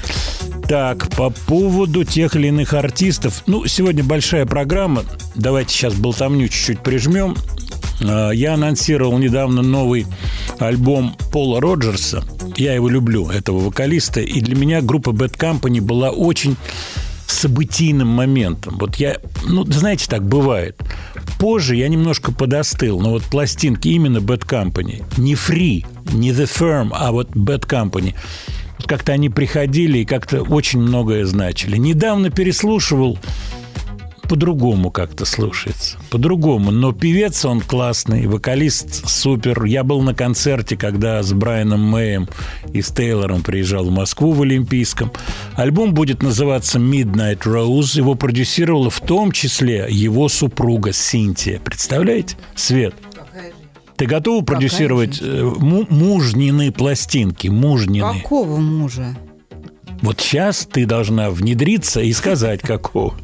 Так, 0.66 1.10
по 1.10 1.28
поводу 1.28 2.02
тех 2.04 2.34
или 2.34 2.48
иных 2.48 2.72
артистов. 2.72 3.42
Ну, 3.46 3.66
сегодня 3.66 4.02
большая 4.02 4.46
программа. 4.46 5.04
Давайте 5.34 5.74
сейчас 5.74 5.92
болтовню 5.92 6.48
чуть-чуть 6.48 6.80
прижмем. 6.80 7.36
А, 8.00 8.30
Я 8.30 8.54
анонсировал 8.54 9.18
недавно 9.18 9.60
новый 9.60 10.06
альбом 10.58 11.14
Пола 11.30 11.60
Роджерса. 11.60 12.24
Я 12.56 12.72
его 12.72 12.88
люблю, 12.88 13.28
этого 13.28 13.58
вокалиста. 13.58 14.20
И 14.20 14.40
для 14.40 14.56
меня 14.56 14.80
группа 14.80 15.10
Bad 15.10 15.36
Company 15.36 15.82
была 15.82 16.08
очень 16.10 16.56
событийным 17.30 18.08
моментом. 18.08 18.76
Вот 18.78 18.96
я, 18.96 19.18
ну, 19.44 19.64
знаете, 19.64 20.06
так 20.08 20.26
бывает. 20.26 20.80
Позже 21.38 21.76
я 21.76 21.88
немножко 21.88 22.32
подостыл, 22.32 23.00
но 23.00 23.10
вот 23.10 23.22
пластинки 23.24 23.88
именно 23.88 24.18
Bad 24.18 24.46
Company, 24.46 25.04
не 25.16 25.34
Free, 25.34 25.86
не 26.12 26.32
The 26.32 26.44
Firm, 26.44 26.90
а 26.92 27.12
вот 27.12 27.30
Bad 27.30 27.66
Company, 27.66 28.14
как-то 28.86 29.12
они 29.12 29.28
приходили 29.30 29.98
и 29.98 30.04
как-то 30.04 30.42
очень 30.42 30.80
многое 30.80 31.24
значили. 31.24 31.76
Недавно 31.76 32.30
переслушивал, 32.30 33.18
по-другому 34.30 34.92
как-то 34.92 35.24
слушается. 35.24 35.98
По-другому. 36.08 36.70
Но 36.70 36.92
певец 36.92 37.44
он 37.44 37.60
классный, 37.60 38.28
вокалист 38.28 39.08
супер. 39.08 39.64
Я 39.64 39.82
был 39.82 40.02
на 40.02 40.14
концерте, 40.14 40.76
когда 40.76 41.20
с 41.20 41.32
Брайаном 41.32 41.80
Мэем 41.80 42.28
и 42.72 42.80
с 42.80 42.90
Тейлором 42.90 43.42
приезжал 43.42 43.86
в 43.86 43.90
Москву 43.90 44.30
в 44.30 44.42
Олимпийском. 44.42 45.10
Альбом 45.56 45.94
будет 45.94 46.22
называться 46.22 46.78
Midnight 46.78 47.40
Rose. 47.40 47.96
Его 47.96 48.14
продюсировала 48.14 48.88
в 48.88 49.00
том 49.00 49.32
числе 49.32 49.88
его 49.90 50.28
супруга 50.28 50.92
Синтия. 50.92 51.58
Представляете? 51.58 52.36
Свет. 52.54 52.94
Ты 53.96 54.06
готова 54.06 54.44
продюсировать 54.44 55.18
э, 55.20 55.42
му- 55.42 55.86
мужнины 55.90 56.70
пластинки? 56.70 57.48
Мужнины. 57.48 58.20
Какого 58.22 58.58
мужа? 58.58 59.16
Вот 60.02 60.20
сейчас 60.20 60.68
ты 60.70 60.86
должна 60.86 61.30
внедриться 61.30 62.00
и 62.00 62.12
сказать, 62.12 62.60
какого. 62.60 63.14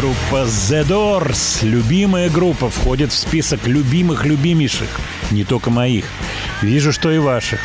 Группа 0.00 0.44
The 0.44 0.86
Doors, 0.86 1.66
любимая 1.66 2.30
группа, 2.30 2.70
входит 2.70 3.10
в 3.10 3.16
список 3.16 3.66
любимых 3.66 4.24
любимейших, 4.24 4.88
не 5.32 5.42
только 5.42 5.70
моих. 5.70 6.04
Вижу, 6.62 6.92
что 6.92 7.10
и 7.10 7.18
ваших. 7.18 7.58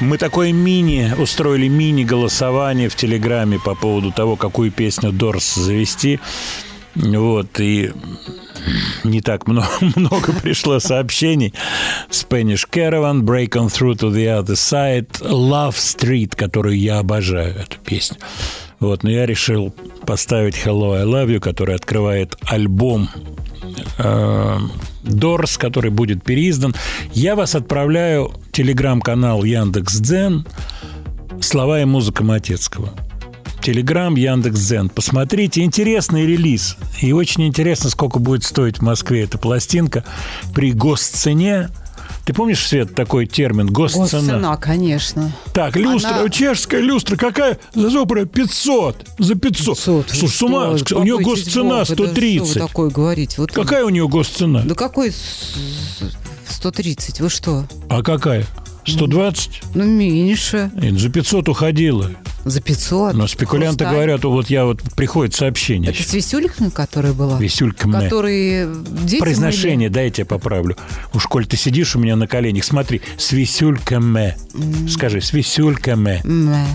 Мы 0.00 0.18
такое 0.18 0.52
мини, 0.52 1.14
устроили 1.18 1.68
мини-голосование 1.68 2.90
в 2.90 2.96
Телеграме 2.96 3.58
по 3.58 3.74
поводу 3.74 4.12
того, 4.12 4.36
какую 4.36 4.70
песню 4.70 5.10
Дорс 5.10 5.54
завести. 5.54 6.20
Вот, 6.94 7.60
и 7.60 7.92
не 9.02 9.22
так 9.22 9.46
много, 9.46 9.70
много 9.96 10.34
пришло 10.34 10.80
сообщений. 10.80 11.54
Spanish 12.10 12.68
Caravan, 12.70 13.22
Break 13.22 13.52
on 13.52 13.68
Through 13.68 14.00
to 14.00 14.12
the 14.12 14.26
Other 14.26 14.54
Side, 14.54 15.22
Love 15.22 15.76
Street, 15.76 16.36
которую 16.36 16.78
я 16.78 16.98
обожаю, 16.98 17.54
эту 17.54 17.78
песню. 17.78 18.18
Вот, 18.80 19.02
но 19.02 19.10
я 19.10 19.26
решил 19.26 19.74
поставить 20.06 20.54
Hello, 20.54 20.96
I 20.96 21.04
Love 21.04 21.36
You, 21.36 21.40
который 21.40 21.74
открывает 21.74 22.36
альбом 22.42 23.08
э, 23.98 24.58
который 25.58 25.90
будет 25.90 26.22
переиздан. 26.22 26.74
Я 27.12 27.36
вас 27.36 27.54
отправляю 27.54 28.32
телеграм-канал 28.52 29.44
Яндекс.Дзен 29.44 30.46
«Слова 31.40 31.80
и 31.80 31.84
музыка 31.84 32.22
Матецкого». 32.22 32.90
Телеграм, 33.62 34.14
Яндекс.Дзен. 34.14 34.90
Посмотрите, 34.90 35.62
интересный 35.62 36.24
релиз. 36.24 36.76
И 37.00 37.12
очень 37.12 37.48
интересно, 37.48 37.90
сколько 37.90 38.20
будет 38.20 38.44
стоить 38.44 38.78
в 38.78 38.82
Москве 38.82 39.24
эта 39.24 39.38
пластинка 39.38 40.04
при 40.54 40.72
госцене. 40.72 41.70
Ты 42.26 42.32
помнишь, 42.32 42.66
Свет, 42.66 42.92
такой 42.92 43.26
термин 43.26 43.68
госцена? 43.68 44.02
Госцена, 44.02 44.56
конечно. 44.56 45.32
Так, 45.54 45.76
люстра, 45.76 46.16
Она- 46.16 46.28
чешская 46.28 46.80
люстра, 46.80 47.16
какая? 47.16 47.56
За 47.72 47.88
зопра 47.88 48.24
500, 48.24 49.06
за 49.16 49.36
500. 49.36 49.76
500. 49.76 50.10
Слушай, 50.10 50.28
с 50.34 50.42
ума, 50.42 50.76
Что, 50.76 50.98
у 50.98 51.04
нее 51.04 51.18
госцена 51.20 51.62
Бога, 51.62 51.78
да 51.78 51.84
что 51.84 51.94
130. 51.94 52.54
вы 52.56 52.60
такое 52.66 52.90
говорите? 52.90 53.36
Вот 53.38 53.52
Какая 53.52 53.84
у 53.84 53.90
нее 53.90 54.08
госцена? 54.08 54.64
Да 54.66 54.74
какой 54.74 55.12
с- 55.12 55.54
130? 56.48 57.20
Вы 57.20 57.30
что? 57.30 57.64
А 57.88 58.02
какая? 58.02 58.44
120? 58.84 59.62
Ну, 59.74 59.84
меньше. 59.84 60.72
За 60.98 61.08
500 61.08 61.48
уходила. 61.48 62.10
За 62.46 62.60
500. 62.60 63.14
Но 63.14 63.26
спекулянты 63.26 63.78
Хрусталь. 63.78 63.92
говорят, 63.92 64.24
вот 64.24 64.48
я 64.48 64.66
вот 64.66 64.80
приходит 64.94 65.34
сообщение. 65.34 65.90
Это 65.90 66.00
с 66.00 66.14
Висюлькой, 66.14 66.70
которая 66.70 67.12
была? 67.12 67.40
Висюлька 67.40 67.88
Мэ. 67.88 68.04
Которые 68.04 68.70
дети 69.02 69.18
Произношение, 69.18 69.90
дай 69.90 70.04
я 70.04 70.10
тебя 70.12 70.26
поправлю. 70.26 70.76
Уж 71.12 71.26
коль 71.26 71.44
ты 71.44 71.56
сидишь 71.56 71.96
у 71.96 71.98
меня 71.98 72.14
на 72.14 72.28
коленях, 72.28 72.62
смотри, 72.62 73.02
с 73.18 73.32
висюльками. 73.32 74.36
Скажи, 74.88 75.20
с 75.20 75.32
висюльками. 75.32 76.22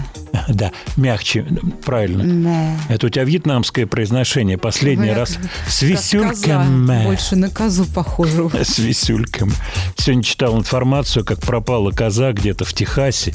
Да, 0.48 0.72
мягче, 0.96 1.46
правильно. 1.86 2.24
Мэ. 2.24 2.78
Это 2.90 3.08
у 3.08 3.10
тебя 3.10 3.26
вьетнамское 3.26 3.86
произношение. 3.86 4.58
Последний 4.58 5.10
Вы 5.10 5.16
раз. 5.16 5.38
С 5.68 5.82
висюльками. 5.82 7.04
Больше 7.04 7.36
на 7.36 7.50
козу 7.50 7.86
похоже. 7.86 8.50
С 8.64 8.80
висюльками. 8.80 9.52
Сегодня 9.98 10.24
читал 10.24 10.58
информацию, 10.58 11.26
как 11.26 11.40
пропала 11.42 11.92
коза 11.92 12.32
где-то 12.32 12.66
в 12.66 12.74
Техасе. 12.74 13.34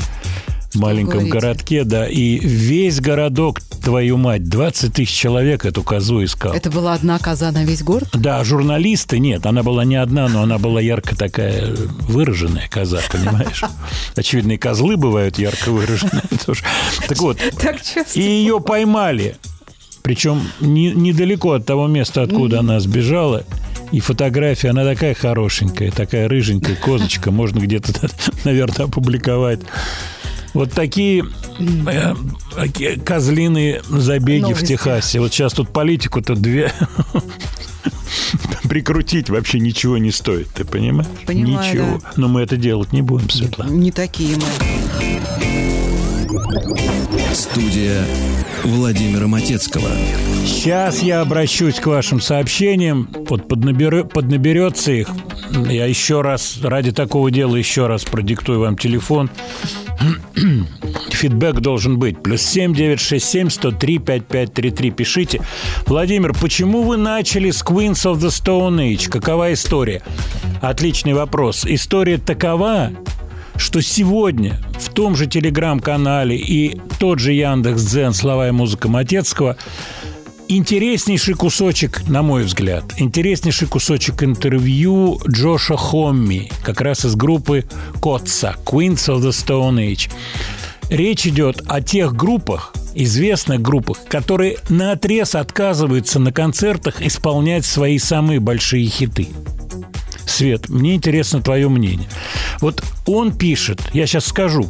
Маленьком 0.76 1.14
говорите? 1.20 1.32
городке, 1.32 1.84
да. 1.84 2.08
И 2.08 2.38
весь 2.38 3.00
городок, 3.00 3.60
твою 3.60 4.16
мать, 4.16 4.48
20 4.48 4.92
тысяч 4.92 5.14
человек 5.14 5.64
эту 5.64 5.82
козу 5.82 6.24
искал. 6.24 6.52
Это 6.52 6.70
была 6.70 6.94
одна 6.94 7.18
коза 7.18 7.50
на 7.52 7.64
весь 7.64 7.82
город? 7.82 8.08
Да, 8.12 8.42
журналисты, 8.44 9.18
нет, 9.18 9.46
она 9.46 9.62
была 9.62 9.84
не 9.84 9.96
одна, 9.96 10.28
но 10.28 10.42
она 10.42 10.58
была 10.58 10.80
ярко 10.80 11.16
такая 11.16 11.74
выраженная 12.08 12.68
коза, 12.68 13.00
понимаешь? 13.10 13.62
Очевидно, 14.16 14.52
и 14.52 14.56
козлы 14.56 14.96
бывают 14.96 15.38
ярко 15.38 15.70
выраженные 15.70 16.22
тоже. 16.46 16.62
Так 17.08 17.18
вот, 17.18 17.38
и 18.14 18.20
ее 18.20 18.60
поймали, 18.60 19.36
причем 20.02 20.42
не- 20.60 20.92
недалеко 20.92 21.52
от 21.52 21.66
того 21.66 21.86
места, 21.86 22.22
откуда 22.22 22.60
она 22.60 22.80
сбежала. 22.80 23.44
И 23.92 24.00
фотография, 24.00 24.70
она 24.70 24.84
такая 24.84 25.14
хорошенькая, 25.14 25.92
такая 25.92 26.28
рыженькая 26.28 26.74
козочка, 26.74 27.30
можно 27.30 27.60
где-то, 27.60 28.08
наверное, 28.44 28.86
опубликовать. 28.86 29.60
Вот 30.56 30.72
такие 30.72 31.22
э, 31.86 32.14
козлиные 33.04 33.82
забеги 33.90 34.44
в 34.44 34.48
Новости. 34.48 34.68
Техасе. 34.68 35.20
Вот 35.20 35.30
сейчас 35.30 35.52
тут 35.52 35.68
политику-то 35.68 36.34
две 36.34 36.72
прикрутить 38.66 39.28
вообще 39.28 39.60
ничего 39.60 39.98
не 39.98 40.10
стоит, 40.10 40.48
ты 40.48 40.64
понимаешь? 40.64 41.10
Понимаю, 41.26 41.68
ничего. 41.68 42.00
Но 42.16 42.28
мы 42.28 42.40
это 42.40 42.56
делать 42.56 42.94
не 42.94 43.02
будем, 43.02 43.28
Светлана. 43.28 43.68
Не 43.68 43.92
такие 43.92 44.36
мы. 44.36 44.44
Студия 47.32 48.04
Владимира 48.64 49.26
Матецкого. 49.26 49.88
Сейчас 50.46 51.02
я 51.02 51.20
обращусь 51.20 51.76
к 51.76 51.86
вашим 51.86 52.20
сообщениям. 52.20 53.08
Вот 53.28 53.48
поднаберё- 53.48 54.04
поднаберется 54.08 54.92
их. 54.92 55.08
Я 55.68 55.86
еще 55.86 56.20
раз, 56.22 56.58
ради 56.62 56.92
такого 56.92 57.30
дела, 57.30 57.56
еще 57.56 57.86
раз 57.86 58.04
продиктую 58.04 58.60
вам 58.60 58.76
телефон. 58.76 59.30
Фидбэк 61.10 61.60
должен 61.60 61.98
быть. 61.98 62.22
Плюс 62.22 62.42
семь 62.42 62.74
девять 62.74 63.00
шесть 63.00 63.28
семь 63.28 63.48
сто 63.50 63.70
три 63.72 63.98
пять 63.98 64.26
пять 64.26 64.52
три 64.52 64.70
три. 64.70 64.90
Пишите. 64.90 65.40
Владимир, 65.86 66.32
почему 66.34 66.82
вы 66.82 66.96
начали 66.96 67.50
с 67.50 67.62
Queens 67.64 68.04
of 68.10 68.18
the 68.18 68.28
Stone 68.28 68.76
Age? 68.94 69.08
Какова 69.08 69.52
история? 69.52 70.02
Отличный 70.60 71.14
вопрос. 71.14 71.64
История 71.66 72.18
такова, 72.18 72.90
что 73.58 73.80
сегодня 73.80 74.58
в 74.78 74.90
том 74.90 75.16
же 75.16 75.26
телеграм-канале 75.26 76.36
и 76.36 76.78
тот 76.98 77.18
же 77.18 77.32
Яндекс 77.32 77.82
Дзен 77.82 78.12
«Слова 78.12 78.48
и 78.48 78.50
музыка 78.50 78.88
Матецкого» 78.88 79.56
интереснейший 80.48 81.34
кусочек, 81.34 82.06
на 82.08 82.22
мой 82.22 82.44
взгляд, 82.44 82.84
интереснейший 82.98 83.68
кусочек 83.68 84.22
интервью 84.22 85.20
Джоша 85.28 85.76
Хомми, 85.76 86.50
как 86.64 86.80
раз 86.80 87.04
из 87.04 87.16
группы 87.16 87.64
Котса, 88.00 88.56
Queens 88.64 89.08
of 89.08 89.20
the 89.20 89.30
Stone 89.30 89.76
Age. 89.76 90.10
Речь 90.88 91.26
идет 91.26 91.62
о 91.66 91.80
тех 91.80 92.14
группах, 92.14 92.72
известных 92.94 93.60
группах, 93.60 93.98
которые 94.08 94.58
на 94.68 94.92
отрез 94.92 95.34
отказываются 95.34 96.18
на 96.18 96.32
концертах 96.32 97.02
исполнять 97.02 97.64
свои 97.64 97.98
самые 97.98 98.40
большие 98.40 98.86
хиты. 98.86 99.28
Свет, 100.26 100.68
мне 100.68 100.96
интересно 100.96 101.40
твое 101.40 101.68
мнение. 101.68 102.08
Вот 102.60 102.82
он 103.06 103.32
пишет, 103.32 103.80
я 103.92 104.06
сейчас 104.06 104.26
скажу, 104.26 104.68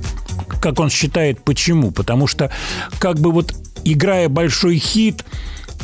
как 0.60 0.78
он 0.78 0.90
считает, 0.90 1.42
почему. 1.42 1.90
Потому 1.90 2.26
что, 2.26 2.50
как 2.98 3.18
бы 3.18 3.32
вот 3.32 3.54
играя 3.84 4.28
большой 4.28 4.76
хит, 4.78 5.24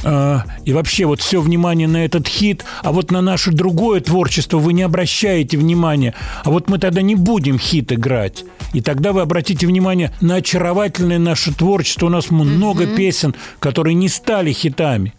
э, 0.04 0.38
и 0.66 0.72
вообще 0.72 1.06
вот 1.06 1.20
все 1.20 1.40
внимание 1.40 1.88
на 1.88 2.04
этот 2.04 2.28
хит, 2.28 2.64
а 2.82 2.92
вот 2.92 3.10
на 3.10 3.22
наше 3.22 3.50
другое 3.50 4.00
творчество 4.00 4.58
вы 4.58 4.74
не 4.74 4.82
обращаете 4.82 5.56
внимания, 5.56 6.14
а 6.44 6.50
вот 6.50 6.68
мы 6.68 6.78
тогда 6.78 7.00
не 7.00 7.14
будем 7.14 7.58
хит 7.58 7.92
играть. 7.92 8.44
И 8.74 8.82
тогда 8.82 9.12
вы 9.12 9.22
обратите 9.22 9.66
внимание 9.66 10.12
на 10.20 10.36
очаровательное 10.36 11.18
наше 11.18 11.52
творчество. 11.52 12.06
У 12.06 12.10
нас 12.10 12.30
много 12.30 12.86
песен, 12.86 13.34
которые 13.58 13.94
не 13.94 14.08
стали 14.08 14.52
хитами. 14.52 15.14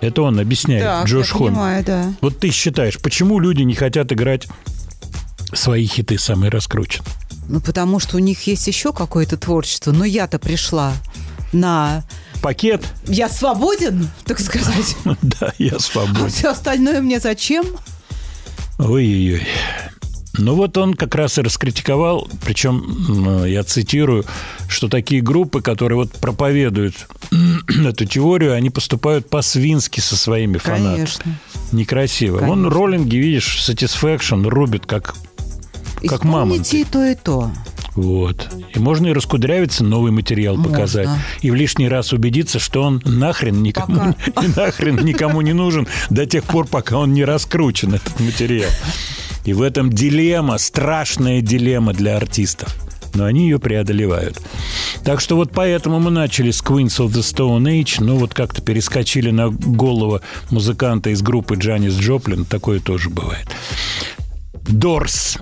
Это 0.00 0.22
он 0.22 0.38
объясняет, 0.38 0.84
Так, 0.84 1.06
Джош 1.06 1.32
понимаю, 1.32 1.84
да. 1.84 2.12
Вот 2.20 2.38
ты 2.38 2.50
считаешь, 2.50 2.98
почему 3.00 3.40
люди 3.40 3.62
не 3.62 3.74
хотят 3.74 4.12
играть 4.12 4.46
свои 5.52 5.86
хиты 5.86 6.18
самые 6.18 6.50
раскрученные? 6.50 7.08
Ну, 7.48 7.60
потому 7.60 7.98
что 7.98 8.16
у 8.16 8.20
них 8.20 8.46
есть 8.46 8.66
еще 8.68 8.92
какое-то 8.92 9.36
творчество. 9.36 9.90
Но 9.92 10.04
я-то 10.04 10.38
пришла 10.38 10.92
на... 11.52 12.04
Пакет? 12.42 12.86
Я 13.06 13.28
свободен, 13.28 14.08
так 14.24 14.38
сказать. 14.38 14.96
Да, 15.22 15.52
я 15.58 15.72
А 15.76 15.80
свободен. 15.80 16.28
все 16.30 16.50
остальное 16.50 17.00
мне 17.00 17.18
зачем? 17.18 17.64
Ой-ой-ой. 18.78 19.42
Ну 20.38 20.54
вот 20.54 20.76
он 20.78 20.94
как 20.94 21.14
раз 21.14 21.38
и 21.38 21.42
раскритиковал, 21.42 22.28
причем 22.44 23.44
я 23.44 23.64
цитирую, 23.64 24.24
что 24.68 24.88
такие 24.88 25.20
группы, 25.20 25.60
которые 25.60 25.96
вот 25.96 26.12
проповедуют 26.12 27.08
эту 27.68 28.04
теорию, 28.04 28.54
они 28.54 28.70
поступают 28.70 29.28
по-свински 29.28 30.00
со 30.00 30.16
своими 30.16 30.58
фанатами. 30.58 30.94
Конечно. 30.94 31.38
Некрасиво. 31.72 32.38
Вон 32.38 32.60
Конечно. 32.60 32.70
роллинги, 32.70 33.16
видишь, 33.16 33.68
Satisfaction 33.68 34.48
рубит 34.48 34.86
как 34.86 35.14
Как. 36.06 36.24
Исполните 36.24 36.80
и 36.80 36.84
то, 36.84 37.04
и 37.04 37.14
то. 37.14 37.50
Вот. 37.94 38.48
И 38.74 38.78
можно 38.78 39.08
и 39.08 39.12
раскудрявиться, 39.12 39.82
новый 39.82 40.12
материал 40.12 40.56
Можно. 40.56 40.70
показать. 40.70 41.08
И 41.40 41.50
в 41.50 41.56
лишний 41.56 41.88
раз 41.88 42.12
убедиться, 42.12 42.60
что 42.60 42.82
он 42.82 43.02
нахрен 43.04 43.60
никому, 43.60 44.14
нахрен 44.56 45.04
никому 45.04 45.40
не 45.40 45.52
нужен 45.52 45.88
до 46.08 46.24
тех 46.24 46.44
пор, 46.44 46.68
пока 46.68 46.96
он 46.96 47.12
не 47.12 47.24
раскручен, 47.24 47.94
этот 47.94 48.20
материал. 48.20 48.70
И 49.48 49.54
в 49.54 49.62
этом 49.62 49.90
дилемма, 49.90 50.58
страшная 50.58 51.40
дилемма 51.40 51.94
для 51.94 52.18
артистов. 52.18 52.76
Но 53.14 53.24
они 53.24 53.44
ее 53.44 53.58
преодолевают. 53.58 54.38
Так 55.04 55.22
что 55.22 55.36
вот 55.36 55.52
поэтому 55.54 55.98
мы 56.00 56.10
начали 56.10 56.50
с 56.50 56.62
Queens 56.62 56.98
of 56.98 57.12
the 57.12 57.22
Stone 57.22 57.62
Age, 57.62 58.04
но 58.04 58.16
вот 58.16 58.34
как-то 58.34 58.60
перескочили 58.60 59.30
на 59.30 59.48
голову 59.48 60.20
музыканта 60.50 61.08
из 61.08 61.22
группы 61.22 61.54
Джанис 61.54 61.94
Джоплин. 61.94 62.44
Такое 62.44 62.78
тоже 62.78 63.08
бывает. 63.08 63.48
Дорс. 64.68 65.38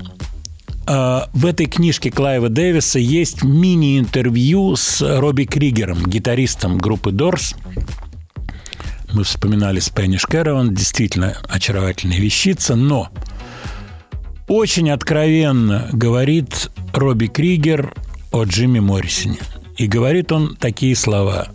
А, 0.86 1.28
В 1.32 1.44
этой 1.44 1.66
книжке 1.66 2.12
Клайва 2.12 2.48
Дэвиса 2.48 3.00
есть 3.00 3.42
мини-интервью 3.42 4.76
с 4.76 5.02
Робби 5.02 5.46
Кригером, 5.46 6.04
гитаристом 6.06 6.78
группы 6.78 7.10
Дорс. 7.10 7.56
Мы 9.12 9.24
вспоминали 9.24 9.80
Spanish 9.80 10.30
Caravan, 10.30 10.72
действительно 10.72 11.36
очаровательная 11.48 12.18
вещица, 12.18 12.76
но 12.76 13.10
очень 14.48 14.90
откровенно 14.90 15.88
говорит 15.92 16.70
Робби 16.92 17.26
Кригер 17.26 17.94
о 18.32 18.44
Джимми 18.44 18.80
Моррисоне. 18.80 19.38
И 19.76 19.86
говорит 19.86 20.32
он 20.32 20.56
такие 20.56 20.96
слова. 20.96 21.48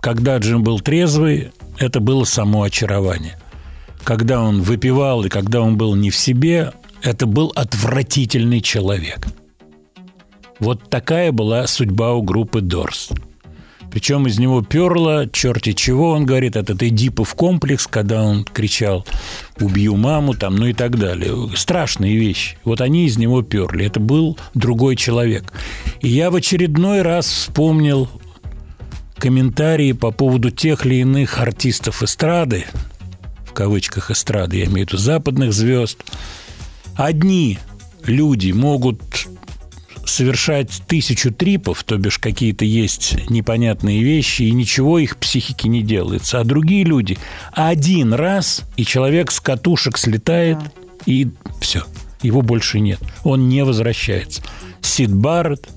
Когда 0.00 0.36
Джим 0.38 0.62
был 0.62 0.80
трезвый, 0.80 1.52
это 1.78 2.00
было 2.00 2.24
само 2.24 2.62
очарование. 2.62 3.38
Когда 4.02 4.42
он 4.42 4.60
выпивал 4.60 5.24
и 5.24 5.28
когда 5.28 5.62
он 5.62 5.78
был 5.78 5.94
не 5.94 6.10
в 6.10 6.16
себе, 6.16 6.72
это 7.02 7.26
был 7.26 7.52
отвратительный 7.54 8.60
человек. 8.60 9.26
Вот 10.58 10.90
такая 10.90 11.32
была 11.32 11.66
судьба 11.66 12.12
у 12.12 12.22
группы 12.22 12.60
Дорс. 12.60 13.10
Причем 13.94 14.26
из 14.26 14.40
него 14.40 14.60
перло 14.60 15.30
черти 15.30 15.72
чего, 15.72 16.10
он 16.10 16.26
говорит, 16.26 16.56
этот 16.56 16.82
Эдипов 16.82 17.36
комплекс, 17.36 17.86
когда 17.86 18.24
он 18.24 18.42
кричал 18.42 19.06
«убью 19.60 19.94
маму», 19.94 20.34
там, 20.34 20.56
ну 20.56 20.66
и 20.66 20.72
так 20.72 20.98
далее. 20.98 21.32
Страшные 21.54 22.16
вещи. 22.16 22.58
Вот 22.64 22.80
они 22.80 23.06
из 23.06 23.18
него 23.18 23.42
перли. 23.42 23.86
Это 23.86 24.00
был 24.00 24.36
другой 24.52 24.96
человек. 24.96 25.52
И 26.00 26.08
я 26.08 26.32
в 26.32 26.34
очередной 26.34 27.02
раз 27.02 27.26
вспомнил 27.26 28.08
комментарии 29.16 29.92
по 29.92 30.10
поводу 30.10 30.50
тех 30.50 30.84
или 30.84 30.96
иных 30.96 31.38
артистов 31.38 32.02
эстрады, 32.02 32.64
в 33.48 33.52
кавычках 33.52 34.10
эстрады, 34.10 34.56
я 34.56 34.64
имею 34.64 34.88
в 34.88 34.90
виду 34.90 34.96
западных 34.96 35.52
звезд. 35.52 36.02
Одни 36.96 37.60
люди 38.04 38.50
могут 38.50 39.28
совершать 40.06 40.82
тысячу 40.86 41.32
трипов, 41.32 41.82
то 41.84 41.96
бишь 41.96 42.18
какие-то 42.18 42.64
есть 42.64 43.16
непонятные 43.30 44.02
вещи, 44.02 44.42
и 44.42 44.50
ничего 44.52 44.98
их 44.98 45.16
психике 45.16 45.68
не 45.68 45.82
делается. 45.82 46.40
А 46.40 46.44
другие 46.44 46.84
люди 46.84 47.18
один 47.52 48.12
раз, 48.14 48.62
и 48.76 48.84
человек 48.84 49.30
с 49.30 49.40
катушек 49.40 49.98
слетает, 49.98 50.58
и 51.06 51.28
все. 51.60 51.84
Его 52.22 52.42
больше 52.42 52.80
нет. 52.80 53.00
Он 53.22 53.48
не 53.48 53.64
возвращается. 53.64 54.42
Сид 54.80 55.14
Барретт, 55.14 55.68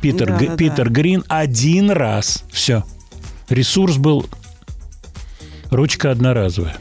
Питер, 0.00 0.28
Да, 0.28 0.36
Г- 0.38 0.46
да, 0.46 0.50
да. 0.52 0.56
Питер 0.56 0.90
Грин 0.90 1.24
один 1.28 1.90
раз. 1.90 2.44
Все. 2.50 2.84
Ресурс 3.48 3.96
был 3.96 4.26
ручка 5.70 6.10
одноразовая. 6.10 6.76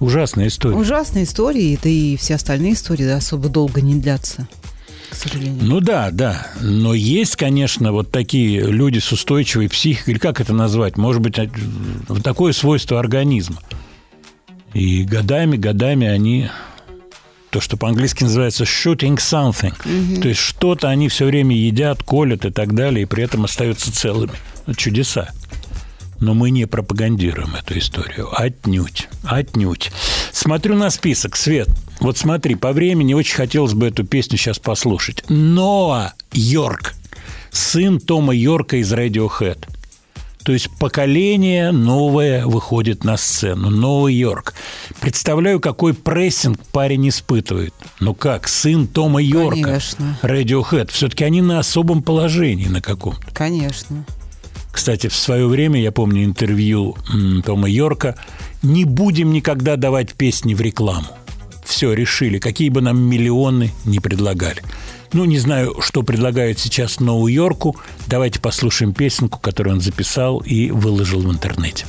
Ужасная 0.00 0.48
история. 0.48 0.76
Ужасные 0.76 1.24
истории, 1.24 1.78
да 1.82 1.88
и 1.88 2.16
все 2.16 2.34
остальные 2.34 2.74
истории 2.74 3.04
да, 3.04 3.16
особо 3.16 3.48
долго 3.48 3.80
не 3.80 3.94
длятся, 3.94 4.48
к 5.14 5.16
сожалению. 5.16 5.64
Ну 5.64 5.80
да, 5.80 6.10
да. 6.10 6.48
Но 6.60 6.92
есть, 6.94 7.36
конечно, 7.36 7.92
вот 7.92 8.10
такие 8.10 8.60
люди 8.60 8.98
с 8.98 9.10
устойчивой 9.12 9.68
психикой, 9.68 10.14
или 10.14 10.18
как 10.20 10.40
это 10.40 10.52
назвать? 10.52 10.96
Может 10.96 11.22
быть, 11.22 11.38
такое 12.22 12.52
свойство 12.52 12.98
организма. 13.00 13.60
И 14.74 15.04
годами, 15.04 15.56
годами 15.56 16.06
они 16.06 16.50
то, 17.50 17.60
что 17.60 17.76
по-английски 17.76 18.24
называется 18.24 18.64
shooting 18.64 19.16
something. 19.16 20.20
То 20.20 20.28
есть 20.28 20.40
что-то 20.40 20.88
они 20.88 21.08
все 21.08 21.26
время 21.26 21.56
едят, 21.56 22.02
колят 22.02 22.44
и 22.44 22.50
так 22.50 22.74
далее, 22.74 23.02
и 23.02 23.06
при 23.06 23.22
этом 23.22 23.44
остаются 23.44 23.92
целыми. 23.92 24.32
Чудеса. 24.76 25.30
Но 26.18 26.34
мы 26.34 26.50
не 26.50 26.66
пропагандируем 26.66 27.54
эту 27.54 27.78
историю. 27.78 28.28
Отнюдь. 28.32 29.08
Отнюдь. 29.24 29.92
Смотрю 30.34 30.74
на 30.74 30.90
список. 30.90 31.36
Свет, 31.36 31.68
вот 32.00 32.18
смотри, 32.18 32.56
по 32.56 32.72
времени 32.72 33.14
очень 33.14 33.36
хотелось 33.36 33.72
бы 33.72 33.86
эту 33.86 34.04
песню 34.04 34.36
сейчас 34.36 34.58
послушать. 34.58 35.22
Ноа 35.28 36.12
Йорк. 36.32 36.94
Сын 37.52 38.00
Тома 38.00 38.34
Йорка 38.34 38.78
из 38.78 38.92
Radiohead. 38.92 39.68
То 40.42 40.52
есть 40.52 40.68
поколение 40.78 41.70
новое 41.70 42.44
выходит 42.46 43.04
на 43.04 43.16
сцену. 43.16 43.70
Новый 43.70 44.14
Йорк. 44.14 44.54
Представляю, 45.00 45.60
какой 45.60 45.94
прессинг 45.94 46.58
парень 46.72 47.08
испытывает. 47.08 47.72
Ну 48.00 48.12
как, 48.12 48.48
сын 48.48 48.88
Тома 48.88 49.22
Йорка. 49.22 49.62
Конечно. 49.62 50.18
Radiohead. 50.22 50.90
Все-таки 50.90 51.22
они 51.22 51.42
на 51.42 51.60
особом 51.60 52.02
положении 52.02 52.66
на 52.66 52.82
каком-то. 52.82 53.24
Конечно. 53.32 54.04
Кстати, 54.72 55.06
в 55.06 55.14
свое 55.14 55.46
время, 55.46 55.80
я 55.80 55.92
помню 55.92 56.24
интервью 56.24 56.96
Тома 57.46 57.70
Йорка, 57.70 58.16
не 58.64 58.84
будем 58.84 59.32
никогда 59.32 59.76
давать 59.76 60.14
песни 60.14 60.54
в 60.54 60.60
рекламу. 60.60 61.06
Все, 61.64 61.92
решили, 61.92 62.38
какие 62.38 62.68
бы 62.68 62.80
нам 62.80 63.00
миллионы 63.00 63.70
не 63.84 64.00
предлагали. 64.00 64.62
Ну, 65.12 65.24
не 65.24 65.38
знаю, 65.38 65.80
что 65.80 66.02
предлагают 66.02 66.58
сейчас 66.58 66.98
Нову 66.98 67.28
Йорку. 67.28 67.76
Давайте 68.06 68.40
послушаем 68.40 68.92
песенку, 68.92 69.38
которую 69.38 69.76
он 69.76 69.80
записал 69.80 70.38
и 70.38 70.70
выложил 70.70 71.20
в 71.20 71.30
интернете. 71.30 71.86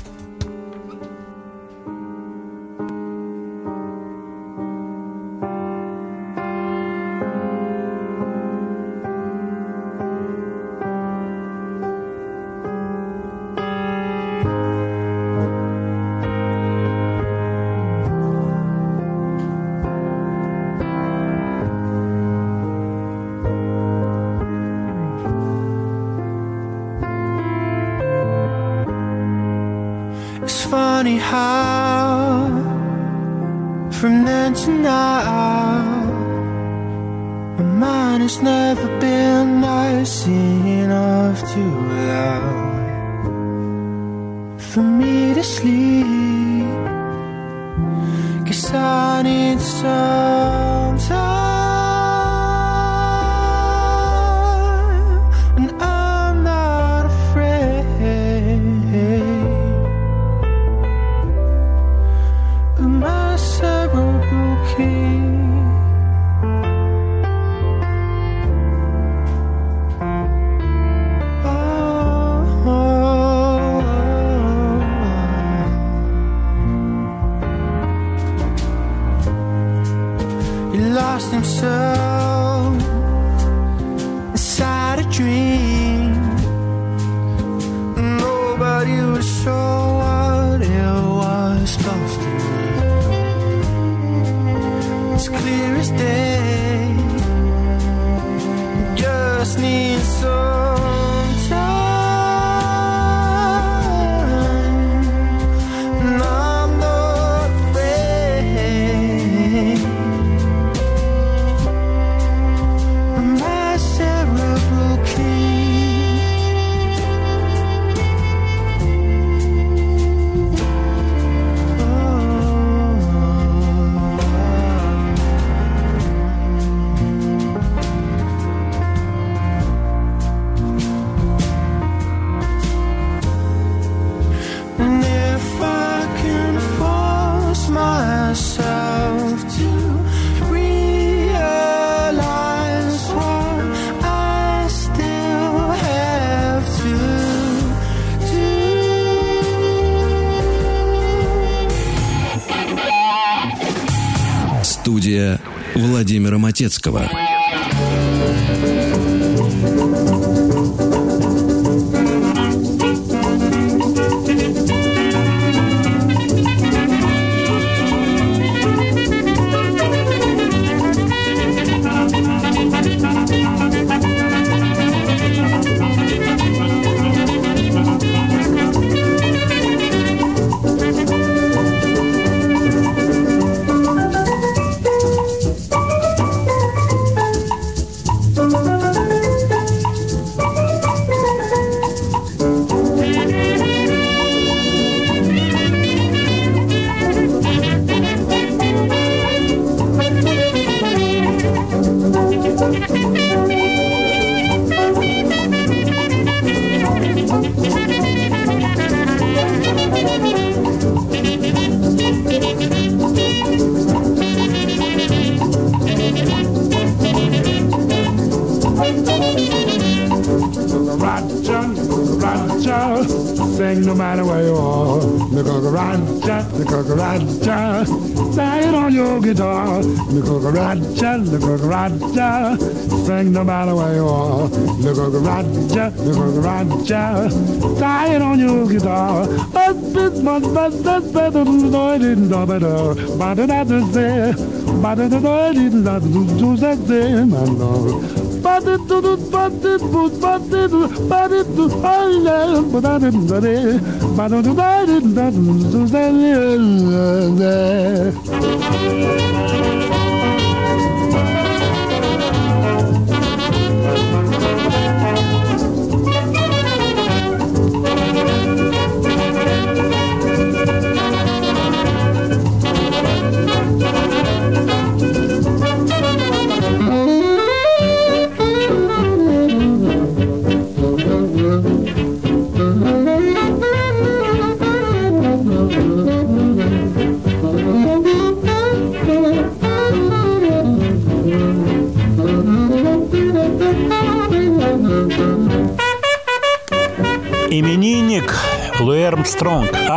Roger, 235.43 237.29
sing 237.29 238.13
it 238.13 238.21
on 238.21 238.39
your 238.39 238.67
guitar. 238.69 239.27
But 239.51 239.73
this 239.93 240.21
much, 240.21 240.43
but 240.43 240.69
that's 240.81 241.07
better 241.07 241.43
than 241.43 241.75
I 241.75 241.97
didn't 241.97 242.29
know 242.29 242.45
better. 242.45 242.95
But 243.17 243.39
is 243.39 243.91
there. 243.93 244.33
But 244.81 244.99
I 244.99 245.09
didn't 245.53 245.83
know 245.83 246.55
that 246.55 246.87
there, 246.87 247.25
my 247.25 247.43
lord. 247.43 248.25
But 248.41 248.63
it 248.67 248.87
do 248.87 249.01
do 249.01 249.17
but 249.29 249.51
it 249.53 249.81
do 249.81 250.09
but 250.21 250.41
it 250.53 250.69
do 250.69 250.87
but 251.09 251.31
it 251.31 251.47
do 251.55 251.69
I 251.83 252.05
love 252.05 252.71
but 252.71 252.85
I 252.85 252.99
didn't 252.99 253.25
do 253.27 253.35
it 253.37 253.81
but 254.15 254.31
I 254.31 254.41
didn't 254.41 255.15
do 255.15 255.87
that 255.87 256.13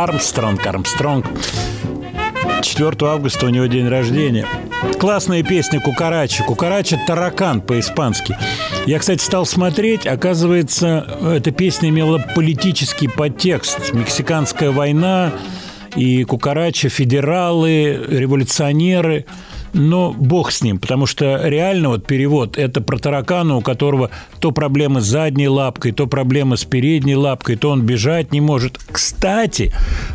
Армстронг. 0.03 0.65
Армстронг, 0.65 1.25
Армстронг. 1.25 1.25
4 2.61 2.95
августа 3.01 3.47
у 3.47 3.49
него 3.49 3.65
день 3.65 3.89
рождения. 3.89 4.45
Классная 4.97 5.43
песня 5.43 5.81
«Кукарача». 5.81 6.43
«Кукарача»– 6.43 6.97
таракан 7.07 7.59
по-испански. 7.59 8.37
Я, 8.85 8.99
кстати, 8.99 9.21
стал 9.21 9.45
смотреть. 9.45 10.07
Оказывается, 10.07 11.05
эта 11.21 11.51
песня 11.51 11.89
имела 11.89 12.17
политический 12.33 13.09
подтекст. 13.09 13.93
Мексиканская 13.93 14.71
война 14.71 15.33
и 15.95 16.23
«Кукарача»– 16.23 16.87
федералы, 16.89 17.99
революционеры– 18.09 19.25
но 19.73 20.13
бог 20.13 20.51
с 20.51 20.61
ним, 20.61 20.79
потому 20.79 21.05
что 21.05 21.41
реально 21.43 21.89
вот 21.89 22.05
перевод– 22.05 22.57
это 22.57 22.81
про 22.81 22.97
таракана, 22.97 23.55
у 23.55 23.61
которого 23.61 24.09
то 24.39 24.51
проблемы 24.51 25.01
с 25.01 25.05
задней 25.05 25.47
лапкой, 25.47 25.91
то 25.91 26.07
проблемы 26.07 26.57
с 26.57 26.65
передней 26.65 27.15
лапкой, 27.15 27.55
то 27.55 27.69
он 27.69 27.81
бежать 27.83 28.31
не 28.31 28.41
может. 28.41 28.77
Кстати, 28.91 29.73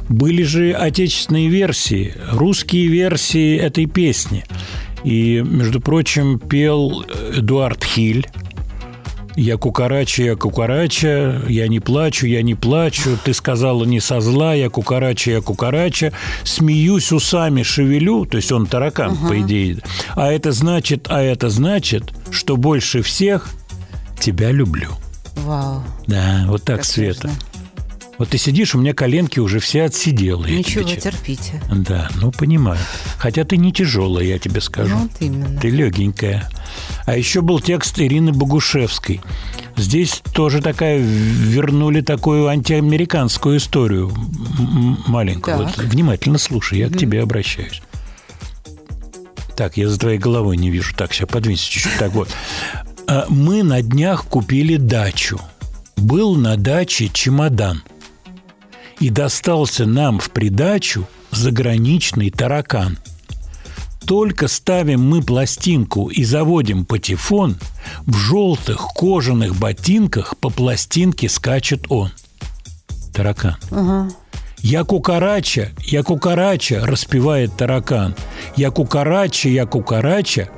были 0.09 0.43
же 0.43 0.73
отечественные 0.73 1.49
версии, 1.49 2.15
русские 2.33 2.89
версии 2.89 3.57
этой 3.57 3.87
песни. 3.87 4.45
И, 5.05 5.45
между 5.47 5.81
прочим, 5.81 6.39
пел 6.39 7.05
Эдуард 7.37 7.85
Хиль, 7.85 8.27
я 9.37 9.57
кукарача, 9.57 10.23
я 10.23 10.37
кукарача, 10.37 11.43
я 11.49 11.69
не 11.69 11.81
плачу, 11.81 12.27
я 12.27 12.43
не 12.43 12.55
плачу, 12.55 13.19
ты 13.25 13.35
сказала 13.35 13.85
не 13.85 14.01
со 14.01 14.21
зла, 14.21 14.55
я 14.55 14.71
кукарача, 14.71 15.31
я 15.33 15.41
кукарача, 15.41 16.13
смеюсь 16.45 17.13
усами, 17.13 17.63
шевелю, 17.63 18.25
то 18.27 18.37
есть 18.37 18.53
он 18.53 18.67
таракан, 18.67 19.17
по 19.17 19.41
идее. 19.41 19.79
А 20.15 20.31
это 20.33 20.53
значит, 20.53 21.07
а 21.11 21.21
это 21.23 21.51
значит, 21.51 22.13
что 22.31 22.57
больше 22.57 23.03
всех 23.03 23.51
тебя 24.21 24.51
люблю. 24.51 24.91
Вау. 25.37 25.83
Да, 26.07 26.45
вот 26.47 26.63
так, 26.63 26.77
Как 26.79 26.85
Света. 26.85 27.21
сложно. 27.29 27.39
Вот 28.19 28.29
ты 28.29 28.39
сидишь, 28.39 28.75
у 28.75 28.79
меня 28.79 28.95
коленки 28.95 29.41
уже 29.41 29.59
все 29.59 29.83
отсиделы. 29.85 30.49
я 30.49 30.59
Ничего, 30.59 30.85
терпите. 30.85 31.61
Да, 31.71 32.09
ну 32.21 32.31
понимаю. 32.31 32.79
Хотя 33.19 33.45
ты 33.45 33.57
не 33.57 33.73
тяжелая, 33.73 34.25
я 34.25 34.39
тебе 34.39 34.61
скажу. 34.61 34.95
Ну, 34.95 35.03
вот 35.03 35.11
именно. 35.21 35.61
Ты 35.61 35.71
легенькая. 35.71 36.49
А 37.07 37.17
еще 37.17 37.41
был 37.41 37.61
текст 37.61 37.99
Ирины 37.99 38.33
Богушевской. 38.33 39.21
Здесь 39.77 40.23
тоже 40.33 40.61
такая 40.63 40.99
вернули 40.99 42.01
такую 42.01 42.47
антиамериканскую 42.47 43.57
историю 43.57 44.13
маленькую. 45.07 45.59
Так. 45.59 45.77
Вот 45.77 45.87
внимательно 45.87 46.39
слушай, 46.39 46.79
я 46.79 46.89
к 46.89 46.97
тебе 46.97 47.23
обращаюсь. 47.23 47.83
Так, 49.57 49.77
я 49.77 49.89
за 49.89 49.99
твоей 49.99 50.19
головой 50.19 50.57
не 50.57 50.71
вижу. 50.71 50.95
Так, 50.97 51.13
сейчас 51.13 51.29
подвинься 51.29 51.71
чуть-чуть. 51.71 51.99
Так 51.99 52.13
вот. 52.13 52.29
А, 53.07 53.27
Мы 53.29 53.63
на 53.63 53.83
днях 53.83 54.25
купили 54.27 54.77
дачу. 54.77 55.41
Был 55.97 56.35
на 56.35 56.57
даче 56.57 57.09
чемодан. 57.13 57.83
И 59.01 59.11
достался 59.11 59.87
нам 59.87 60.19
в 60.19 60.31
придачу 60.31 61.07
заграничный 61.31 62.31
таракан. 62.31 62.99
Только 64.07 64.49
ставим 64.49 65.09
мы 65.09 65.23
пластинку 65.23 66.09
и 66.09 66.25
заводим 66.25 66.85
патефон, 66.85 67.57
в 68.07 68.17
желтых 68.17 68.89
кожаных 68.95 69.57
ботинках 69.57 70.37
по 70.39 70.51
пластинке 70.51 71.29
скачет 71.29 71.87
он. 71.89 72.11
Таракан. 73.15 73.57
Я 74.59 74.85
кукарача, 74.85 75.71
я 75.83 76.03
кукарача, 76.03 76.87
распевает 76.87 77.57
таракан. 77.57 78.15
Я 78.57 78.71
кукарача, 78.71 79.49
я 79.49 79.67
кукарача. 79.67 80.49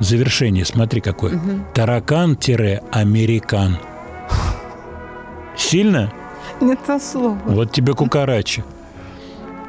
Завершение, 0.00 0.64
смотри 0.64 1.00
какое. 1.00 1.40
Таракан-американ. 1.74 3.78
Сильно? 5.56 6.12
Не 6.60 6.76
то 6.76 6.98
слово. 6.98 7.38
Вот 7.46 7.72
тебе 7.72 7.94
кукарача. 7.94 8.64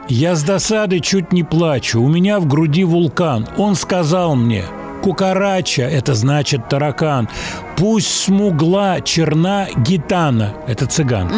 Я 0.07 0.35
с 0.35 0.43
досады 0.43 0.99
чуть 0.99 1.33
не 1.33 1.43
плачу. 1.43 2.01
У 2.01 2.07
меня 2.07 2.39
в 2.39 2.47
груди 2.47 2.83
вулкан. 2.83 3.47
Он 3.57 3.75
сказал 3.75 4.35
мне, 4.35 4.63
кукарача– 5.01 5.81
это 5.83 6.13
значит 6.13 6.69
таракан. 6.69 7.27
Пусть 7.75 8.23
смугла, 8.23 9.01
черна 9.01 9.67
гитана– 9.75 10.53
это 10.67 10.85
цыган. 10.85 11.31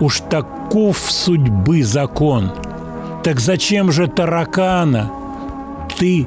Уж 0.00 0.20
таков 0.20 0.98
судьбы 0.98 1.82
закон. 1.82 2.50
Так 3.22 3.40
зачем 3.40 3.92
же 3.92 4.06
таракана? 4.06 5.10
Ты, 5.98 6.26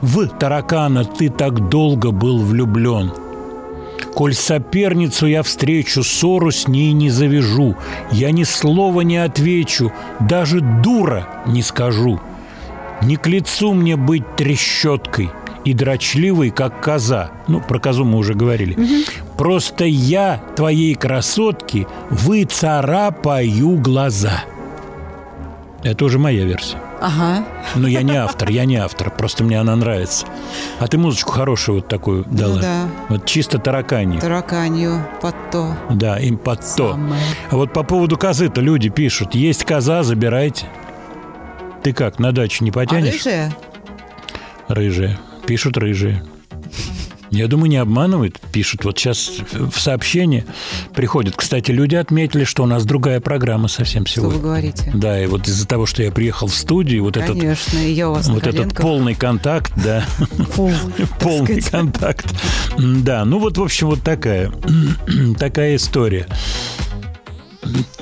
в 0.00 0.26
таракана 0.26 1.04
ты 1.04 1.28
так 1.28 1.68
долго 1.68 2.10
был 2.10 2.38
влюблен. 2.38 3.12
Коль 4.14 4.34
соперницу 4.34 5.26
я 5.26 5.42
встречу, 5.42 6.02
ссору 6.02 6.50
с 6.50 6.68
ней 6.68 6.92
не 6.92 7.10
завяжу. 7.10 7.76
Я 8.10 8.32
ни 8.32 8.44
слова 8.44 9.02
не 9.02 9.18
отвечу, 9.18 9.92
даже 10.20 10.60
дура 10.60 11.28
не 11.46 11.62
скажу. 11.62 12.20
Не 13.02 13.16
к 13.16 13.26
лицу 13.26 13.72
мне 13.72 13.96
быть 13.96 14.36
трещоткой 14.36 15.30
и 15.64 15.72
дрочливый, 15.72 16.50
как 16.50 16.80
коза. 16.80 17.30
Ну, 17.48 17.60
про 17.60 17.78
козу 17.78 18.04
мы 18.04 18.18
уже 18.18 18.34
говорили. 18.34 18.76
Просто 19.36 19.84
я 19.84 20.42
твоей 20.56 20.94
красотке 20.94 21.86
выцарапаю 22.10 23.76
глаза. 23.76 24.44
Это 25.82 26.04
уже 26.04 26.18
моя 26.18 26.44
версия. 26.44 26.76
Ага. 27.00 27.44
Но 27.74 27.88
я 27.88 28.02
не 28.02 28.14
автор, 28.14 28.50
я 28.50 28.66
не 28.66 28.76
автор, 28.76 29.10
просто 29.10 29.44
мне 29.44 29.58
она 29.58 29.74
нравится. 29.76 30.26
А 30.78 30.86
ты 30.86 30.98
музычку 30.98 31.32
хорошую 31.32 31.76
вот 31.76 31.88
такую 31.88 32.24
дала. 32.24 32.56
Ну 32.56 32.60
да. 32.60 32.88
Вот 33.08 33.24
чисто 33.24 33.58
тараканью. 33.58 34.20
Тараканью 34.20 35.06
под 35.22 35.34
то. 35.50 35.74
Да, 35.90 36.18
им 36.18 36.36
под 36.36 36.60
то. 36.60 36.92
Самое. 36.92 37.22
А 37.50 37.56
вот 37.56 37.72
по 37.72 37.82
поводу 37.82 38.18
козы-то 38.18 38.60
люди 38.60 38.90
пишут, 38.90 39.34
есть 39.34 39.64
коза, 39.64 40.02
забирайте. 40.02 40.66
Ты 41.82 41.94
как, 41.94 42.18
на 42.18 42.32
дачу 42.32 42.62
не 42.62 42.70
А 42.70 42.74
потянешь? 42.74 43.14
рыжая? 43.14 43.56
Рыжие. 44.68 45.18
Пишут 45.46 45.78
рыжие. 45.78 46.22
Я 47.30 47.46
думаю, 47.46 47.70
не 47.70 47.76
обманывают. 47.76 48.40
Пишут. 48.52 48.84
Вот 48.84 48.98
сейчас 48.98 49.30
в 49.52 49.78
сообщении 49.78 50.44
приходят. 50.94 51.36
Кстати, 51.36 51.70
люди 51.70 51.94
отметили, 51.94 52.44
что 52.44 52.64
у 52.64 52.66
нас 52.66 52.84
другая 52.84 53.20
программа 53.20 53.68
совсем 53.68 54.04
Что 54.06 54.22
вы 54.22 54.26
сегодня. 54.32 54.42
говорите? 54.42 54.90
Да, 54.94 55.22
и 55.22 55.26
вот 55.26 55.46
из-за 55.46 55.66
того, 55.66 55.86
что 55.86 56.02
я 56.02 56.10
приехал 56.10 56.48
в 56.48 56.54
студию, 56.54 57.04
вот 57.04 57.16
этот 57.16 57.38
Конечно, 57.38 57.78
я 57.78 58.08
у 58.10 58.14
вас 58.14 58.28
вот 58.28 58.46
этот 58.46 58.74
полный 58.74 59.14
контакт, 59.14 59.72
да, 59.76 60.04
Фу, 60.54 60.70
так 60.96 61.08
полный 61.20 61.62
контакт. 61.62 62.26
Да, 62.78 63.24
ну 63.24 63.38
вот, 63.38 63.58
в 63.58 63.62
общем, 63.62 63.88
вот 63.88 64.02
такая, 64.02 64.52
такая 65.38 65.76
история. 65.76 66.26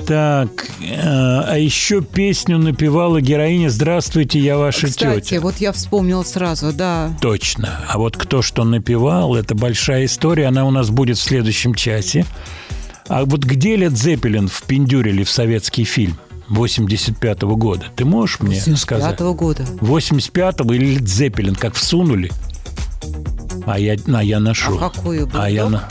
Так, 0.05 0.69
э, 0.81 0.95
а 0.95 1.55
еще 1.57 2.01
песню 2.01 2.57
напевала 2.57 3.21
героиня 3.21 3.69
«Здравствуйте, 3.69 4.39
я 4.39 4.57
ваша 4.57 4.87
Кстати, 4.87 5.21
тетя». 5.21 5.41
вот 5.41 5.57
я 5.57 5.71
вспомнила 5.71 6.23
сразу, 6.23 6.73
да. 6.73 7.15
Точно. 7.21 7.81
А 7.87 7.97
вот 7.97 8.17
кто 8.17 8.41
что 8.41 8.63
напевал, 8.63 9.35
это 9.35 9.55
большая 9.55 10.05
история. 10.05 10.47
Она 10.47 10.65
у 10.65 10.71
нас 10.71 10.89
будет 10.89 11.17
в 11.17 11.21
следующем 11.21 11.75
часе. 11.75 12.25
А 13.07 13.25
вот 13.25 13.43
где 13.43 13.75
Лед 13.75 13.97
Зеппелин 13.97 14.47
впендюрили 14.47 15.23
в 15.23 15.29
советский 15.29 15.83
фильм 15.83 16.17
85 16.47 17.41
года? 17.41 17.85
Ты 17.95 18.05
можешь 18.05 18.39
мне 18.39 18.59
сказать? 18.59 19.17
75 19.19 19.19
года. 19.35 19.63
85-го 19.81 20.73
или 20.73 20.95
Лед 20.95 21.07
Зеппелин 21.07 21.55
как 21.55 21.75
всунули? 21.75 22.31
А 23.65 23.77
я, 23.77 23.97
а 24.13 24.23
я 24.23 24.39
нашел. 24.39 24.77
А 24.81 24.89
какую? 24.89 25.29
А 25.33 25.49
я 25.49 25.69
на... 25.69 25.87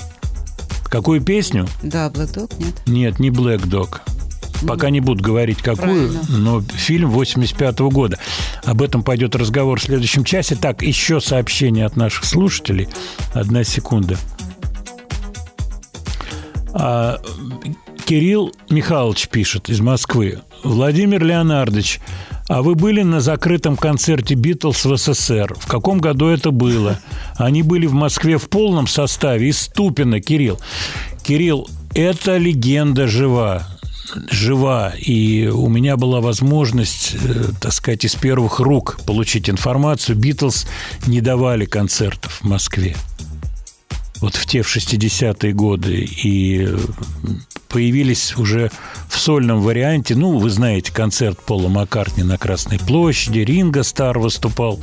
Какую 0.89 1.20
песню? 1.20 1.66
Да, 1.82 2.09
Black 2.09 2.34
Dog, 2.34 2.55
нет? 2.59 2.74
Нет, 2.86 3.18
не 3.18 3.30
Black 3.30 3.62
Dog. 3.66 4.01
Пока 4.66 4.91
не 4.91 5.01
буду 5.01 5.22
говорить, 5.22 5.59
какую, 5.59 6.09
Правильно. 6.11 6.20
но 6.28 6.61
фильм 6.62 7.11
85 7.11 7.78
года. 7.80 8.18
Об 8.64 8.82
этом 8.82 9.03
пойдет 9.05 9.36
разговор 9.36 9.78
в 9.78 9.82
следующем 9.84 10.24
часе. 10.24 10.57
Так, 10.57 10.82
еще 10.82 11.20
сообщение 11.20 11.86
от 11.86 11.97
наших 11.97 12.24
слушателей. 12.24 12.89
Одна 13.34 13.62
секунда. 13.62 14.16
А, 16.74 17.18
Кирилл 18.05 18.53
Михайлович 18.68 19.28
пишет 19.28 19.68
из 19.68 19.80
Москвы. 19.80 20.41
Владимир 20.64 21.22
Леонардович, 21.24 22.01
а 22.49 22.62
вы 22.62 22.74
были 22.74 23.03
на 23.03 23.20
закрытом 23.20 23.76
концерте 23.76 24.34
«Битлз» 24.34 24.86
в 24.86 24.96
СССР? 24.96 25.55
В 25.59 25.66
каком 25.66 25.99
году 26.01 26.28
это 26.28 26.51
было? 26.51 26.99
Они 27.36 27.62
были 27.62 27.86
в 27.86 27.92
Москве 27.92 28.38
в 28.38 28.49
полном 28.49 28.86
составе 28.86 29.49
из 29.49 29.61
Ступина, 29.61 30.20
Кирилл. 30.20 30.59
Кирилл, 31.22 31.68
эта 31.94 32.38
легенда 32.38 33.07
жива. 33.07 33.66
Жива. 34.30 34.94
И 34.99 35.49
у 35.49 35.68
меня 35.68 35.99
была 35.99 36.22
возможность, 36.22 37.14
э, 37.22 37.44
так 37.61 37.74
сказать, 37.74 38.07
из 38.07 38.14
первых 38.14 38.59
рук 38.61 38.99
получить 39.07 39.51
информацию. 39.51 40.16
«Битлз» 40.16 40.66
не 41.07 41.20
давали 41.20 41.66
концертов 41.66 42.40
в 42.40 42.44
Москве 42.44 42.96
вот 44.21 44.37
в 44.37 44.47
те 44.47 44.62
в 44.62 44.77
60-е 44.77 45.53
годы 45.53 45.97
и 46.05 46.66
э, 46.66 46.77
появились 47.69 48.37
уже 48.37 48.71
в 49.09 49.19
сольном 49.19 49.61
варианте, 49.61 50.14
ну, 50.14 50.39
вы 50.39 50.51
знаете, 50.51 50.93
концерт 50.93 51.39
Пола 51.41 51.69
Маккартни 51.69 52.23
на 52.23 52.39
Красной 52.39 52.79
площади, 52.79 53.41
Ринго 53.41 53.83
Стар 53.83 54.19
выступал, 54.19 54.81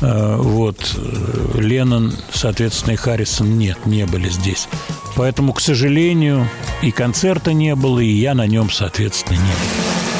э, 0.00 0.36
вот, 0.36 0.96
э, 0.96 1.58
Леннон, 1.58 2.14
соответственно, 2.32 2.92
и 2.92 2.96
Харрисон 2.96 3.58
нет, 3.58 3.86
не 3.86 4.06
были 4.06 4.28
здесь. 4.28 4.68
Поэтому, 5.16 5.52
к 5.52 5.60
сожалению, 5.60 6.48
и 6.82 6.90
концерта 6.90 7.52
не 7.52 7.74
было, 7.74 8.00
и 8.00 8.10
я 8.10 8.34
на 8.34 8.46
нем, 8.46 8.70
соответственно, 8.70 9.36
не 9.36 9.42
был. 9.42 10.19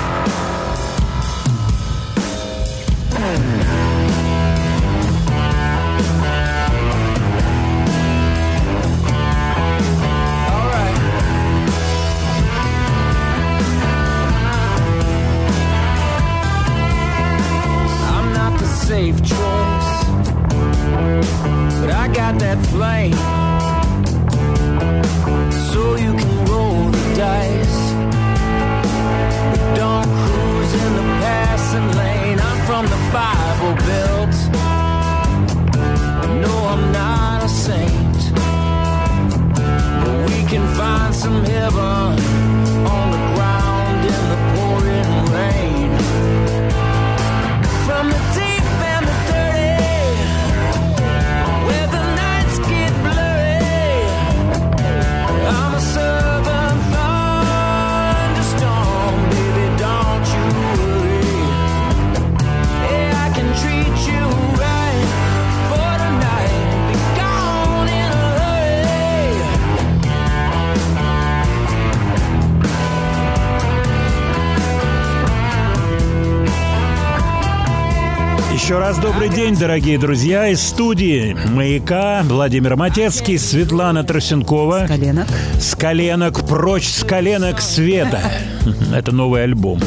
Еще 78.71 78.79
раз 78.79 78.99
добрый 78.99 79.27
день, 79.27 79.53
дорогие 79.57 79.99
друзья. 79.99 80.47
Из 80.47 80.61
студии 80.61 81.35
«Маяка» 81.49 82.21
Владимир 82.23 82.77
Матецкий, 82.77 83.37
Светлана 83.37 84.05
Тросенкова. 84.05 84.85
Коленок. 84.87 85.27
С 85.59 85.75
коленок 85.75 86.47
прочь, 86.47 86.87
с 86.87 87.03
коленок 87.03 87.59
света. 87.59 88.21
Это 88.95 89.11
новый 89.11 89.43
альбом. 89.43 89.81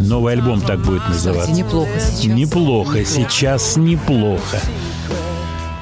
Новый 0.00 0.32
альбом 0.32 0.62
так 0.62 0.80
будет 0.80 1.02
Кстати, 1.02 1.26
называться. 1.26 1.52
неплохо 1.52 1.90
сейчас. 2.00 2.38
Неплохо, 2.38 3.04
сейчас 3.04 3.76
неплохо. 3.76 4.60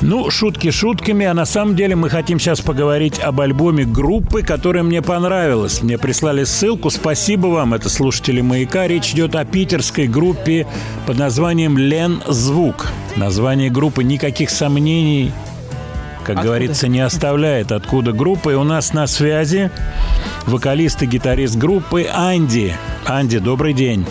Ну, 0.02 0.30
шутки 0.30 0.70
шутками, 0.70 1.26
а 1.26 1.34
на 1.34 1.44
самом 1.44 1.76
деле 1.76 1.94
мы 1.94 2.08
хотим 2.08 2.40
сейчас 2.40 2.60
поговорить 2.60 3.18
об 3.18 3.40
альбоме 3.40 3.84
группы, 3.84 4.42
которая 4.42 4.82
мне 4.82 5.02
понравилась. 5.02 5.82
Мне 5.82 5.98
прислали 5.98 6.44
ссылку, 6.44 6.88
спасибо 6.88 7.48
вам, 7.48 7.74
это 7.74 7.90
слушатели 7.90 8.40
«Маяка». 8.40 8.88
Речь 8.88 9.12
идет 9.12 9.34
о 9.34 9.44
питерской 9.44 10.06
группе 10.06 10.66
под 11.06 11.18
названием 11.18 11.76
«Лен 11.76 12.22
Звук». 12.26 12.88
Название 13.16 13.68
группы 13.68 14.02
никаких 14.02 14.48
сомнений, 14.48 15.32
как 16.20 16.36
Откуда? 16.36 16.46
говорится, 16.46 16.88
не 16.88 17.00
оставляет. 17.00 17.70
Откуда 17.70 18.12
группа? 18.12 18.50
И 18.50 18.54
у 18.54 18.64
нас 18.64 18.94
на 18.94 19.06
связи 19.06 19.70
вокалист 20.46 21.02
и 21.02 21.06
гитарист 21.06 21.56
группы 21.56 22.06
Анди. 22.10 22.74
Анди, 23.06 23.38
добрый 23.38 23.74
день. 23.74 24.06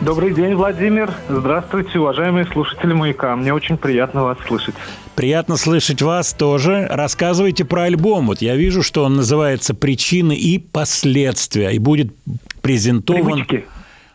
Добрый 0.00 0.32
день, 0.32 0.54
Владимир. 0.54 1.12
Здравствуйте, 1.28 1.98
уважаемые 1.98 2.46
слушатели 2.46 2.92
«Маяка». 2.94 3.36
Мне 3.36 3.52
очень 3.52 3.76
приятно 3.76 4.22
вас 4.24 4.38
слышать. 4.46 4.74
Приятно 5.14 5.56
слышать 5.56 6.00
вас 6.00 6.32
тоже. 6.32 6.86
Рассказывайте 6.90 7.66
про 7.66 7.82
альбом. 7.82 8.26
Вот 8.28 8.40
я 8.40 8.56
вижу, 8.56 8.82
что 8.82 9.04
он 9.04 9.16
называется 9.16 9.74
«Причины 9.74 10.34
и 10.34 10.58
последствия» 10.58 11.70
и 11.70 11.78
будет 11.78 12.14
презентован... 12.62 13.24
Привычки. 13.44 13.66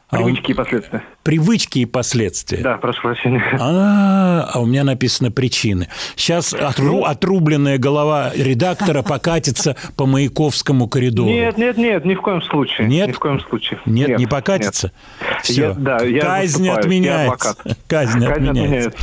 А 0.09 0.17
он- 0.17 0.23
Привычки 0.25 0.51
и 0.51 0.53
последствия. 0.55 1.03
Привычки 1.25 1.79
и 1.79 1.85
последствия. 1.85 2.59
Да, 2.59 2.77
прошу 2.77 3.01
прощения. 3.01 3.41
А, 3.59 4.47
а 4.53 4.59
у 4.59 4.67
меня 4.67 4.83
написано 4.83 5.31
причины. 5.31 5.87
Сейчас 6.15 6.53
отру- 6.53 7.03
отрубленная 7.03 7.79
голова 7.79 8.31
редактора 8.35 9.01
покатится 9.01 9.75
по 9.97 10.05
Маяковскому 10.05 10.87
коридору. 10.87 11.27
Нет, 11.31 11.57
нет, 11.57 11.77
нет, 11.77 12.05
ни 12.05 12.13
в 12.13 12.21
коем 12.21 12.43
случае. 12.43 12.87
Нет? 12.87 13.07
Ни 13.07 13.11
в 13.13 13.17
коем 13.17 13.39
случае. 13.39 13.79
Нет, 13.87 14.19
не 14.19 14.27
покатится. 14.27 14.91
нет. 15.19 15.41
Все. 15.41 15.61
Я- 15.69 15.73
да, 15.73 16.03
я 16.03 16.21
Казнь 16.21 16.43
выступаю, 16.59 16.65
я 16.67 16.75
отменяется. 16.75 17.49
адвокат. 17.49 17.77
Казнь, 17.87 18.19
Казнь 18.19 18.27
отменяется. 18.27 18.93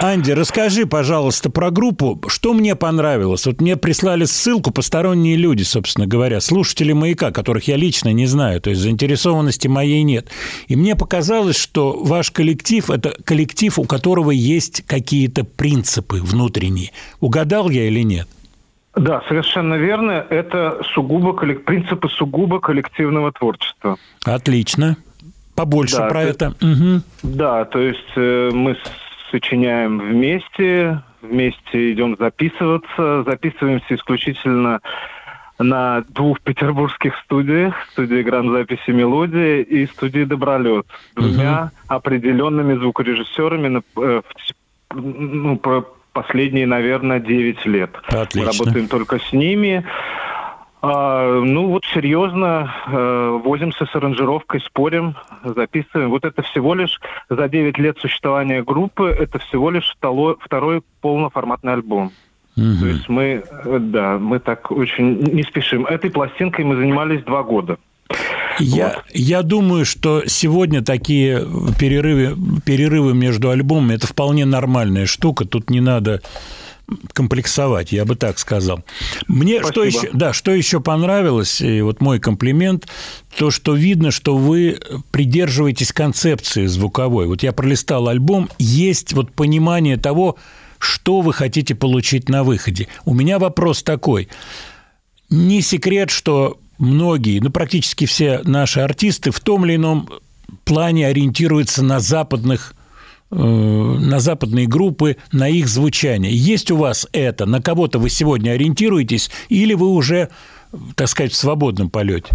Анди, 0.00 0.32
расскажи, 0.32 0.84
пожалуйста, 0.86 1.48
про 1.48 1.70
группу. 1.70 2.20
Что 2.26 2.54
мне 2.54 2.74
понравилось? 2.74 3.46
Вот 3.46 3.60
мне 3.60 3.76
прислали 3.76 4.24
ссылку 4.24 4.72
посторонние 4.72 5.36
люди, 5.36 5.62
собственно 5.62 6.08
говоря, 6.08 6.40
слушатели 6.40 6.92
«Маяка», 6.92 7.30
которых 7.30 7.68
я 7.68 7.76
лично 7.76 8.12
не 8.12 8.26
знаю, 8.26 8.60
то 8.60 8.70
есть 8.70 8.82
заинтересованности 8.82 9.68
моей 9.68 10.02
нет. 10.02 10.28
И 10.66 10.74
мне 10.74 10.96
показалось, 11.08 11.58
что 11.60 11.92
ваш 12.02 12.30
коллектив– 12.30 12.88
это 12.90 13.14
коллектив, 13.24 13.78
у 13.78 13.84
которого 13.84 14.30
есть 14.30 14.86
какие-то 14.86 15.44
принципы 15.44 16.16
внутренние. 16.22 16.92
Угадал 17.20 17.68
я 17.68 17.86
или 17.88 18.00
нет? 18.00 18.26
Да, 18.96 19.22
совершенно 19.28 19.74
верно. 19.74 20.24
Это 20.30 20.80
сугубо 20.94 21.34
принципы 21.34 22.08
сугубо 22.08 22.58
коллективного 22.58 23.32
творчества. 23.32 23.98
Отлично. 24.24 24.96
Побольше 25.54 25.98
Да, 25.98 26.08
про 26.08 26.22
то- 26.22 26.28
это. 26.30 26.54
Мгм. 26.62 27.02
Да, 27.22 27.66
то 27.66 27.80
есть 27.80 28.12
э, 28.16 28.50
мы 28.54 28.74
сочиняем 29.30 29.98
вместе, 29.98 31.02
вместе 31.20 31.92
идем 31.92 32.16
записываться, 32.18 33.24
записываемся 33.24 33.94
исключительно 33.94 34.80
на 35.58 36.02
двух 36.08 36.40
петербургских 36.40 37.14
студиях, 37.24 37.74
студии 37.92 38.22
грамзаписи 38.22 38.90
«Мелодия» 38.90 39.62
и 39.62 39.86
студии 39.86 40.24
«Добролет», 40.24 40.86
с 41.12 41.14
двумя 41.14 41.70
определенными 41.88 42.74
звукорежиссерами 42.74 43.68
на, 43.68 43.82
э, 43.96 44.22
в 44.22 44.94
ну, 44.94 45.56
про 45.56 45.84
последние, 46.12 46.66
наверное, 46.66 47.20
9 47.20 47.66
лет. 47.66 47.90
Отлично. 48.06 48.40
Мы 48.40 48.46
работаем 48.46 48.88
только 48.88 49.18
с 49.18 49.32
ними. 49.32 49.84
А, 50.86 51.40
ну 51.40 51.68
вот 51.68 51.84
серьезно 51.86 52.74
э, 52.86 53.40
возимся 53.42 53.86
с 53.86 53.96
аранжировкой, 53.96 54.60
спорим, 54.60 55.16
записываем. 55.42 56.10
Вот 56.10 56.24
это 56.24 56.42
всего 56.42 56.74
лишь 56.74 57.00
за 57.30 57.48
9 57.48 57.78
лет 57.78 57.98
существования 57.98 58.62
группы, 58.62 59.08
это 59.08 59.38
всего 59.38 59.70
лишь 59.70 59.90
второй, 59.96 60.36
второй 60.40 60.82
полноформатный 61.00 61.72
альбом. 61.72 62.12
То 62.54 62.86
есть 62.86 63.08
мы, 63.08 63.42
э, 63.64 63.78
да, 63.80 64.18
мы 64.18 64.38
так 64.38 64.70
очень 64.70 65.18
не 65.18 65.42
спешим. 65.42 65.86
Этой 65.86 66.10
пластинкой 66.10 66.64
мы 66.64 66.76
занимались 66.76 67.24
два 67.24 67.42
года. 67.42 67.78
Я, 68.60 69.02
я 69.12 69.42
думаю, 69.42 69.84
что 69.84 70.22
сегодня 70.26 70.82
такие 70.82 71.44
перерывы, 71.78 72.60
перерывы 72.64 73.12
между 73.14 73.50
альбомами– 73.50 73.94
это 73.96 74.06
вполне 74.06 74.44
нормальная 74.44 75.06
штука. 75.06 75.44
Тут 75.44 75.70
не 75.70 75.80
надо 75.80 76.20
комплексовать, 77.12 77.92
я 77.92 78.04
бы 78.04 78.14
так 78.14 78.38
сказал. 78.38 78.84
Мне 79.26 79.62
что 79.62 79.82
еще, 79.82 80.10
да, 80.12 80.32
что 80.32 80.52
еще 80.52 80.80
понравилось, 80.80 81.60
и 81.60 81.80
вот 81.80 82.00
мой 82.00 82.20
комплимент, 82.20 82.86
то, 83.36 83.50
что 83.50 83.74
видно, 83.74 84.10
что 84.10 84.36
вы 84.36 84.78
придерживаетесь 85.10 85.92
концепции 85.92 86.66
звуковой. 86.66 87.26
Вот 87.26 87.42
я 87.42 87.52
пролистал 87.52 88.08
альбом, 88.08 88.50
есть 88.58 89.14
вот 89.14 89.32
понимание 89.32 89.96
того, 89.96 90.36
что 90.84 91.20
вы 91.20 91.32
хотите 91.32 91.74
получить 91.74 92.28
на 92.28 92.44
выходе. 92.44 92.88
У 93.04 93.14
меня 93.14 93.38
вопрос 93.38 93.82
такой. 93.82 94.28
Не 95.30 95.62
секрет, 95.62 96.10
что 96.10 96.58
многие, 96.78 97.40
ну 97.40 97.50
практически 97.50 98.06
все 98.06 98.40
наши 98.44 98.80
артисты 98.80 99.30
в 99.30 99.40
том 99.40 99.64
или 99.64 99.76
ином 99.76 100.08
плане 100.64 101.06
ориентируются 101.06 101.82
на 101.82 102.00
западных 102.00 102.74
э, 103.30 103.36
на 103.36 104.20
западные 104.20 104.66
группы, 104.66 105.16
на 105.32 105.48
их 105.48 105.68
звучание. 105.68 106.32
Есть 106.34 106.70
у 106.70 106.76
вас 106.76 107.08
это? 107.12 107.46
На 107.46 107.60
кого-то 107.60 107.98
вы 107.98 108.10
сегодня 108.10 108.50
ориентируетесь? 108.50 109.30
Или 109.48 109.74
вы 109.74 109.88
уже, 109.88 110.28
так 110.94 111.08
сказать, 111.08 111.32
в 111.32 111.36
свободном 111.36 111.90
полете? 111.90 112.28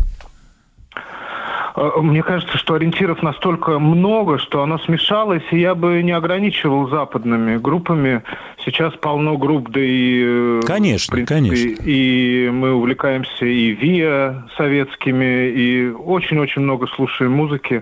Э, 1.80 2.02
Мне 2.02 2.22
кажется, 2.24 2.58
что 2.58 2.74
ориентиров 2.74 3.24
настолько 3.24 3.80
много, 3.80 4.38
что 4.38 4.62
оно 4.62 4.78
смешалось, 4.80 5.44
и 5.52 5.60
я 5.60 5.76
бы 5.76 6.04
не 6.04 6.12
ограничивал 6.12 6.90
западными 6.90 7.58
группами. 7.58 8.22
Сейчас 8.66 8.94
полно 8.96 9.38
групп, 9.38 9.70
да 9.70 9.80
и... 9.80 10.22
э, 10.26 10.62
Конечно, 10.68 11.14
принципе, 11.14 11.36
конечно. 11.36 11.84
И 11.86 12.50
мы 12.52 12.74
увлекаемся 12.74 13.46
и 13.46 13.72
ВИА 13.72 14.48
советскими, 14.58 15.48
и 15.50 15.90
очень-очень 15.90 16.64
много 16.64 16.88
слушаем 16.88 17.32
музыки, 17.32 17.82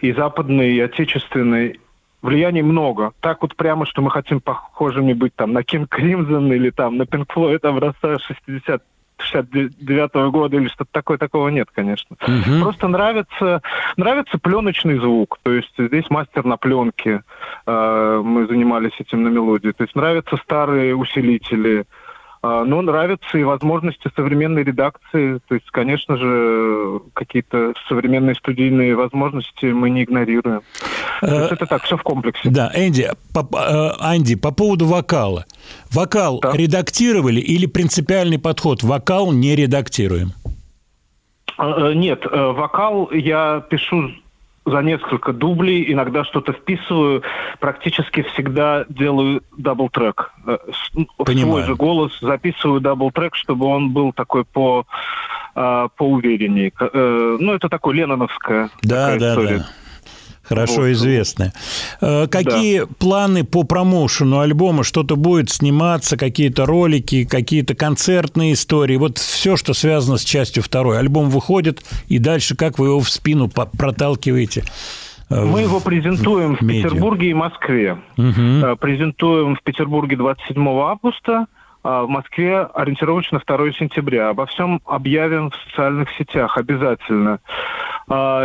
и 0.00 0.12
западной, 0.12 0.72
и 0.72 0.80
отечественной. 0.80 1.78
Влияний 2.20 2.62
много. 2.62 3.12
Так 3.20 3.42
вот 3.42 3.54
прямо, 3.54 3.86
что 3.86 4.02
мы 4.02 4.10
хотим 4.10 4.40
похожими 4.40 5.12
быть 5.12 5.34
там 5.36 5.52
на 5.52 5.60
King 5.60 5.86
Crimson 5.86 6.52
или 6.52 6.70
там 6.70 6.96
на 6.96 7.02
Pink 7.02 7.26
Floyd 7.32 7.60
образца 7.64 8.18
60 8.18 8.82
69 9.18 10.30
года 10.30 10.56
или 10.56 10.68
что-то 10.68 10.90
такое, 10.92 11.18
такого 11.18 11.48
нет, 11.48 11.68
конечно. 11.72 12.16
Просто 12.60 12.88
нравится, 12.88 13.62
нравится 13.96 14.38
пленочный 14.38 14.98
звук. 14.98 15.38
То 15.42 15.52
есть 15.52 15.74
здесь 15.76 16.08
мастер 16.10 16.44
на 16.44 16.56
пленке. 16.56 17.22
э, 17.66 18.22
мы 18.24 18.46
занимались 18.46 18.98
этим 18.98 19.22
на 19.22 19.28
мелодии. 19.28 19.70
То 19.70 19.84
есть 19.84 19.94
нравятся 19.94 20.36
старые 20.36 20.94
усилители. 20.94 21.86
Э, 22.42 22.64
но 22.66 22.82
нравятся 22.82 23.38
и 23.38 23.42
возможности 23.44 24.10
современной 24.14 24.64
редакции. 24.64 25.40
То 25.48 25.54
есть, 25.54 25.70
конечно 25.70 26.16
же, 26.16 27.00
какие-то 27.14 27.74
современные 27.88 28.34
студийные 28.34 28.94
возможности 28.94 29.66
мы 29.66 29.90
не 29.90 30.04
игнорируем. 30.04 30.62
Есть 31.22 31.52
это 31.52 31.66
так, 31.66 31.82
все 31.84 31.96
в 31.96 32.02
комплексе. 32.02 32.48
Да, 32.50 32.70
Энди, 32.74 33.10
по, 33.34 33.40
э, 33.56 33.90
Анди, 34.00 34.36
по 34.36 34.52
поводу 34.52 34.86
вокала. 34.86 35.44
Вокал 35.90 36.40
Да. 36.40 36.52
редактировали 36.52 37.40
или 37.40 37.66
принципиальный 37.66 38.38
подход? 38.38 38.82
Вокал 38.82 39.32
не 39.32 39.56
редактируем. 39.56 40.32
Э, 41.58 41.90
э, 41.90 41.92
Нет, 41.94 42.24
э, 42.30 42.52
вокал 42.52 43.10
я 43.12 43.60
пишу 43.68 44.10
за 44.70 44.80
несколько 44.82 45.32
дублей, 45.32 45.92
иногда 45.92 46.24
что-то 46.24 46.52
вписываю, 46.52 47.22
практически 47.60 48.22
всегда 48.22 48.84
делаю 48.88 49.42
double-track. 49.56 50.32
Э, 50.46 50.58
ну, 50.94 51.06
Понимаю. 51.18 51.46
свой 51.46 51.62
же 51.64 51.74
голос 51.74 52.12
записываю 52.20 52.80
double-track, 52.80 53.34
чтобы 53.34 53.66
он 53.66 53.90
был 53.90 54.12
такой 54.12 54.44
по 54.44 54.86
э, 55.54 55.88
поувереннее. 55.96 56.70
К- 56.70 56.90
э, 56.92 57.36
Ну, 57.40 57.52
это 57.54 57.68
такое 57.68 57.94
ленноновская 57.96 58.70
Да, 58.82 59.16
да, 59.16 59.30
история. 59.32 59.58
да. 59.58 59.66
Хорошо 60.48 60.82
Вот. 60.82 60.88
известная. 60.92 61.52
Э, 62.00 62.26
Какие 62.28 62.84
планы 62.98 63.44
по 63.44 63.64
промоушену 63.64 64.40
альбома? 64.40 64.82
Что-то 64.84 65.16
будет 65.16 65.50
сниматься, 65.50 66.16
какие-то 66.16 66.64
ролики, 66.66 67.24
какие-то 67.24 67.74
концертные 67.74 68.54
истории? 68.54 68.96
Вот 68.96 69.18
все, 69.18 69.56
что 69.56 69.74
связано 69.74 70.16
с 70.18 70.24
частью 70.24 70.62
второй. 70.62 70.98
Альбом 70.98 71.28
выходит, 71.30 71.82
и 72.08 72.18
дальше 72.18 72.56
как 72.56 72.78
вы 72.78 72.86
его 72.88 73.00
в 73.00 73.10
спину 73.10 73.48
проталкиваете? 73.48 74.64
э, 75.30 75.44
Мы 75.44 75.60
его 75.62 75.80
презентуем 75.80 76.56
в 76.56 76.62
медиа. 76.62 76.88
Петербурге 76.88 77.30
и 77.30 77.34
Москве. 77.34 77.98
Э, 78.16 78.76
Презентуем 78.80 79.56
в 79.56 79.62
Петербурге 79.62 80.16
27 80.16 80.68
августа, 80.80 81.46
а 81.84 82.02
в 82.04 82.08
Москве 82.08 82.60
ориентировочно 82.60 83.40
2 83.46 83.72
сентября. 83.78 84.30
Обо 84.30 84.46
всем 84.46 84.80
объявим 84.84 85.50
в 85.50 85.54
социальных 85.70 86.08
сетях 86.18 86.56
обязательно. 86.58 87.38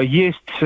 Есть 0.04 0.62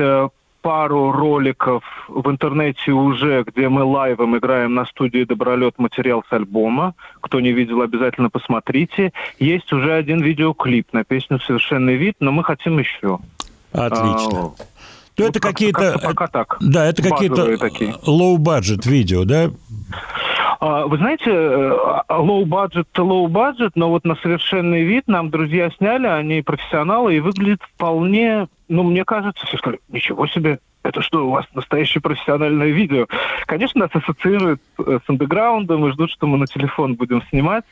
пару 0.60 1.12
роликов 1.12 1.82
в 2.08 2.28
интернете 2.30 2.92
уже, 2.92 3.44
где 3.46 3.68
мы 3.68 3.84
лайвом 3.84 4.36
играем 4.36 4.74
на 4.74 4.84
студии 4.86 5.24
«Добролет» 5.24 5.78
материал 5.78 6.24
с 6.28 6.32
альбома. 6.32 6.94
Кто 7.20 7.40
не 7.40 7.52
видел, 7.52 7.82
обязательно 7.82 8.30
посмотрите. 8.30 9.12
Есть 9.38 9.72
уже 9.72 9.94
один 9.94 10.20
видеоклип 10.22 10.92
на 10.92 11.04
песню 11.04 11.38
«Совершенный 11.40 11.96
вид», 11.96 12.16
но 12.20 12.32
мы 12.32 12.44
хотим 12.44 12.78
еще. 12.78 13.18
Отлично. 13.72 14.38
А, 14.38 14.52
Ну, 15.18 15.24
вот 15.24 15.30
это 15.30 15.40
какие-то... 15.40 15.98
пока 16.02 16.28
так. 16.28 16.56
Да, 16.60 16.86
это 16.86 17.02
какие-то 17.02 17.50
low-budget 18.06 18.88
видео, 18.88 19.24
да? 19.24 19.50
А, 20.60 20.86
Вы 20.86 20.96
знаете, 20.96 21.30
э, 21.30 21.76
low 22.08 22.44
budget 22.44 22.86
low 22.96 23.26
budget, 23.26 23.72
но 23.74 23.90
вот 23.90 24.04
на 24.04 24.16
совершенный 24.16 24.82
вид 24.82 25.04
нам 25.06 25.30
друзья 25.30 25.70
сняли, 25.70 26.06
они 26.06 26.42
профессионалы, 26.42 27.16
и 27.16 27.20
выглядит 27.20 27.62
вполне, 27.62 28.48
ну, 28.68 28.82
мне 28.82 29.04
кажется, 29.04 29.46
все 29.46 29.56
сказали, 29.56 29.80
ничего 29.88 30.26
себе, 30.26 30.58
это 30.82 31.00
что, 31.00 31.26
у 31.26 31.30
вас 31.30 31.44
настоящее 31.54 32.00
профессиональное 32.00 32.68
видео? 32.68 33.06
Конечно, 33.46 33.82
нас 33.82 33.90
ассоциируют 33.94 34.60
э, 34.78 34.98
с 35.04 35.08
андеграундом 35.08 35.86
и 35.86 35.92
ждут, 35.92 36.10
что 36.10 36.26
мы 36.26 36.38
на 36.38 36.46
телефон 36.46 36.94
будем 36.94 37.22
снимать. 37.30 37.64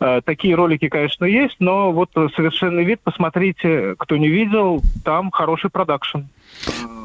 Э, 0.00 0.20
Такие 0.22 0.54
ролики, 0.54 0.88
конечно, 0.88 1.24
есть, 1.24 1.56
но 1.58 1.90
вот 1.92 2.10
совершенный 2.12 2.84
вид, 2.84 3.00
посмотрите, 3.02 3.94
кто 3.98 4.16
не 4.18 4.28
видел, 4.28 4.82
там 5.04 5.30
хороший 5.30 5.70
продакшн. 5.70 6.20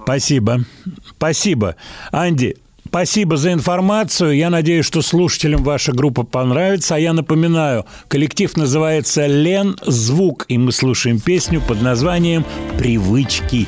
Спасибо. 0.03 0.57
Спасибо. 1.05 1.75
Анди, 2.11 2.55
спасибо 2.91 3.37
за 3.37 3.53
информацию. 3.53 4.35
Я 4.35 4.49
надеюсь, 4.49 4.85
что 4.85 5.01
слушателям 5.01 5.63
ваша 5.63 5.93
группа 5.93 6.23
понравится. 6.23 6.95
А 6.95 6.99
я 6.99 7.13
напоминаю, 7.13 7.85
коллектив 8.09 8.57
называется 8.57 9.27
«Лен 9.27 9.77
Звук», 9.81 10.43
и 10.49 10.57
мы 10.57 10.73
слушаем 10.73 11.21
песню 11.21 11.61
под 11.61 11.81
названием 11.81 12.43
«Привычки». 12.77 13.65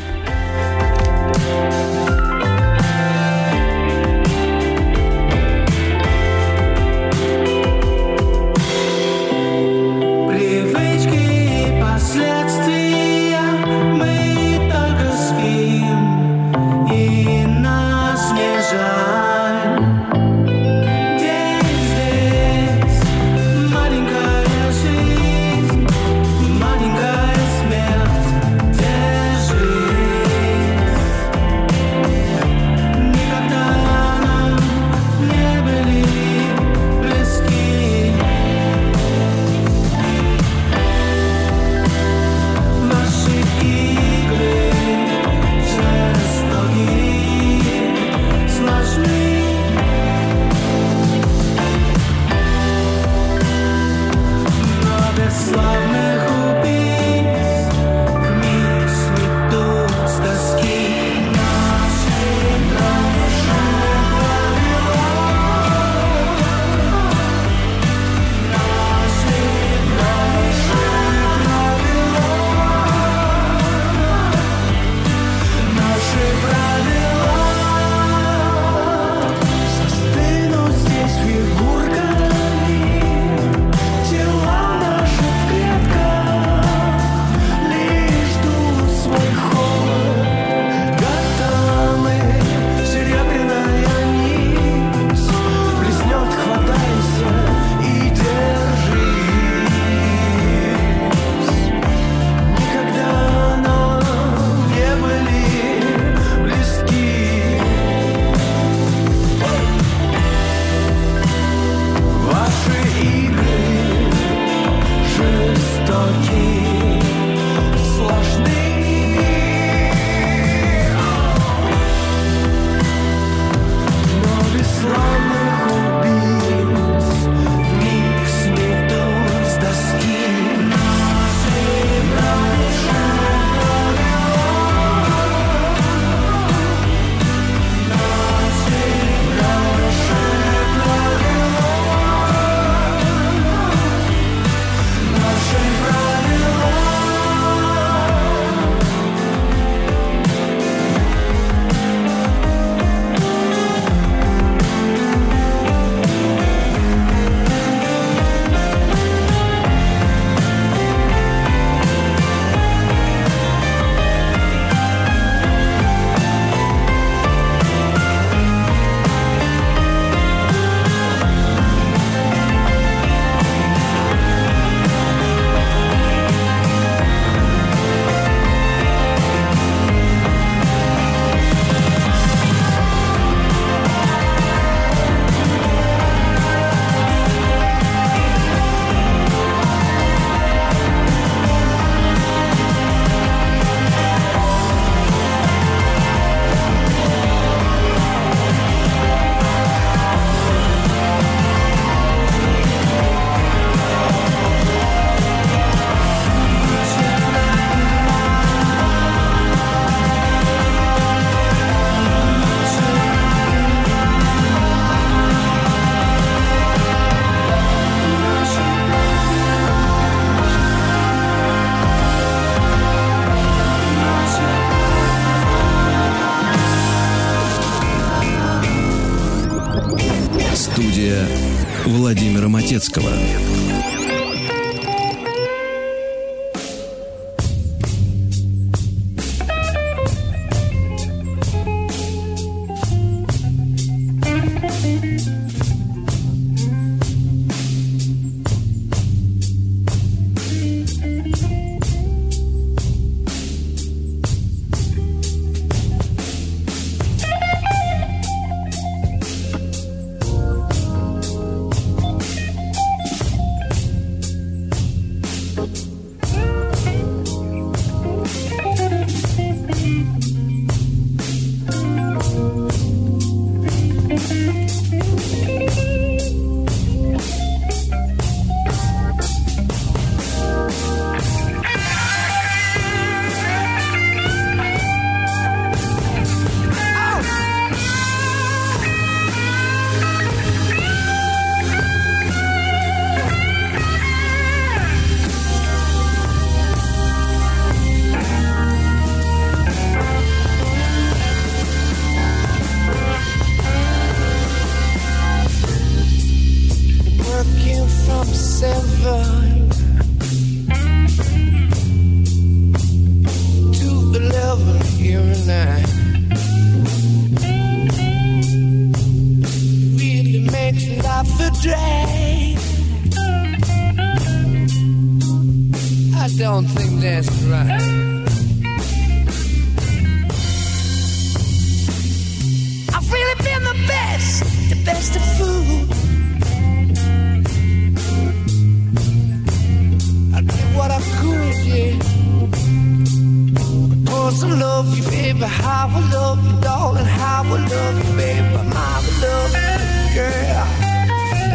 course 344.24 344.44
I 344.44 344.48
love 344.48 344.98
you, 344.98 345.04
baby. 345.10 345.40
How 345.42 345.90
I 345.90 346.00
love 346.14 346.40
you, 346.48 346.62
darling. 346.62 347.06
How 347.06 347.44
I 347.44 347.58
love 347.74 347.96
you, 348.04 348.12
baby. 348.16 348.58
My 348.78 348.94
love, 349.24 349.52
you, 349.64 350.16
girl, 350.16 350.66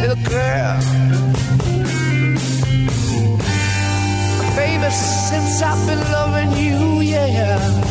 little 0.03 0.23
girl. 0.35 0.77
Baby, 4.57 4.91
since 5.31 5.63
I've 5.63 5.81
been 5.87 6.03
loving 6.13 6.53
you, 6.63 7.01
yeah. 7.01 7.88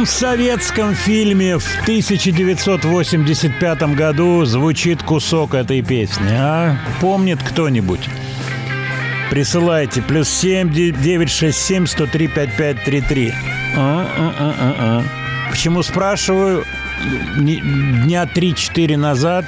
Каком 0.00 0.06
советском 0.06 0.94
фильме 0.94 1.58
в 1.58 1.82
1985 1.82 3.82
году 3.94 4.46
звучит 4.46 5.02
кусок 5.02 5.52
этой 5.52 5.82
песни, 5.82 6.32
а? 6.32 6.78
Помнит 7.02 7.42
кто-нибудь? 7.42 8.08
Присылайте. 9.28 10.00
Плюс 10.00 10.30
7 10.30 10.72
967 10.72 11.86
103 11.86 12.28
5533. 12.28 13.34
А, 13.76 13.76
а, 13.76 14.34
а, 14.38 14.54
а, 14.58 14.74
а. 14.78 15.04
Почему 15.50 15.82
спрашиваю? 15.82 16.64
Дня 17.36 18.24
3-4 18.24 18.96
назад 18.96 19.44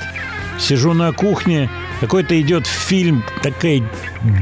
сижу 0.58 0.92
на 0.92 1.12
кухне, 1.12 1.70
какой-то 2.00 2.38
идет 2.38 2.66
фильм, 2.66 3.24
такой 3.42 3.82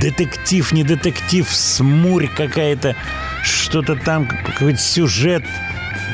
детектив, 0.01 0.73
не 0.73 0.83
детектив, 0.83 1.49
смурь 1.49 2.27
какая-то, 2.27 2.97
что-то 3.45 3.95
там, 3.95 4.27
какой-то 4.27 4.81
сюжет, 4.81 5.45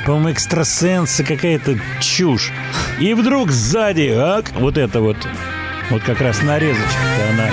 по-моему, 0.06 0.30
экстрасенсы, 0.30 1.24
какая-то 1.24 1.78
чушь. 2.00 2.52
И 3.00 3.12
вдруг 3.12 3.50
сзади, 3.50 4.14
ак, 4.16 4.52
вот 4.54 4.78
это 4.78 5.00
вот, 5.00 5.16
вот 5.90 6.02
как 6.04 6.20
раз 6.20 6.42
нарезочка 6.42 6.86
она. 7.32 7.48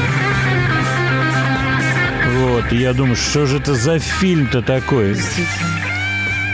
Вот, 2.38 2.72
и 2.72 2.78
я 2.78 2.94
думаю, 2.94 3.16
что 3.16 3.48
же 3.48 3.58
это 3.58 3.74
за 3.74 3.98
фильм-то 4.00 4.62
такой? 4.62 5.18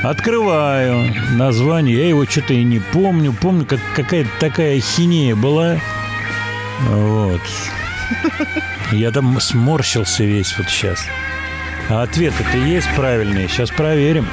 Открываю 0.02 1.14
название, 1.32 1.97
я 1.97 2.08
его 2.08 2.26
что-то 2.26 2.54
и 2.54 2.64
не 2.64 2.80
помню. 2.80 3.34
Помню, 3.34 3.66
как 3.66 3.80
какая-то 3.93 4.30
такая 4.39 4.78
ахинея 4.78 5.36
была. 5.36 5.78
Вот. 6.88 7.41
Я 8.91 9.12
там 9.12 9.39
сморщился 9.41 10.24
весь 10.24 10.58
вот 10.58 10.70
сейчас. 10.70 11.06
А 11.89 12.04
ответ 12.04 12.34
это 12.39 12.58
есть 12.58 12.88
правильный? 12.95 13.50
Сейчас 13.50 13.70
проверим. 13.72 14.28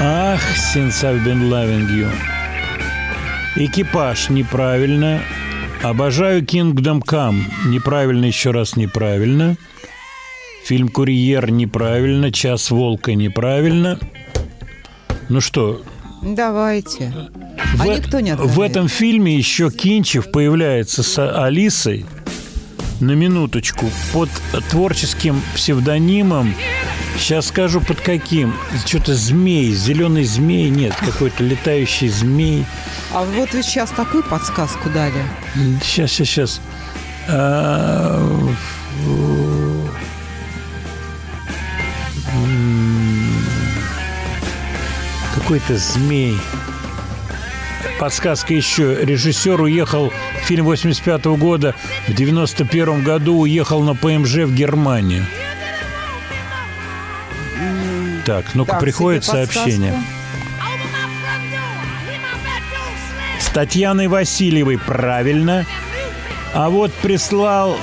Ах, 0.00 0.40
since 0.56 1.02
I've 1.02 1.24
been 1.24 1.50
loving 1.50 1.88
you. 1.88 2.08
Экипаж 3.56 4.28
неправильно. 4.28 5.20
Обожаю 5.82 6.42
Kingdom 6.42 7.02
Come. 7.02 7.42
Неправильно, 7.66 8.26
еще 8.26 8.52
раз 8.52 8.76
неправильно. 8.76 9.56
Фильм 10.64 10.88
«Курьер» 10.88 11.50
неправильно. 11.50 12.30
«Час 12.30 12.70
волка» 12.70 13.14
неправильно. 13.14 13.98
Ну 15.28 15.40
что, 15.40 15.82
Давайте. 16.22 17.12
в, 17.74 17.82
А 17.82 17.86
никто 17.86 18.20
не 18.20 18.34
в 18.34 18.60
этом 18.60 18.88
фильме 18.88 19.36
еще 19.36 19.70
Кинчев 19.70 20.30
появляется 20.30 21.02
с 21.02 21.18
Алисой 21.44 22.06
на 23.00 23.12
минуточку 23.12 23.86
под 24.12 24.30
творческим 24.70 25.40
псевдонимом. 25.54 26.54
Сейчас 27.18 27.48
скажу 27.48 27.80
под 27.80 28.00
каким. 28.00 28.54
Что-то 28.86 29.14
змей, 29.14 29.72
зеленый 29.72 30.24
змей, 30.24 30.70
нет, 30.70 30.94
какой-то 30.94 31.42
летающий 31.42 32.08
змей. 32.08 32.64
А 33.12 33.24
вот 33.24 33.52
вы 33.52 33.62
сейчас 33.62 33.90
такую 33.90 34.22
подсказку 34.22 34.88
дали. 34.88 35.24
Сейчас, 35.82 36.10
сейчас, 36.12 36.28
сейчас. 36.28 36.60
А, 37.28 38.48
Какой-то 45.34 45.76
змей. 45.76 46.36
Подсказка 47.98 48.54
еще. 48.54 49.04
Режиссер 49.04 49.60
уехал, 49.60 50.12
фильм 50.44 50.66
85 50.66 51.24
года, 51.38 51.74
в 52.06 52.14
91 52.14 53.02
году 53.02 53.38
уехал 53.40 53.82
на 53.82 53.94
ПМЖ 53.94 54.44
в 54.44 54.54
Германию. 54.54 55.26
Так, 58.28 58.44
ну-ка, 58.54 58.72
Так, 58.72 58.80
приходит 58.80 59.24
сообщение. 59.24 59.94
С 63.40 63.46
Татьяной 63.46 64.08
Васильевой 64.08 64.76
правильно. 64.76 65.64
А 66.52 66.68
вот 66.68 66.92
прислал, 66.92 67.78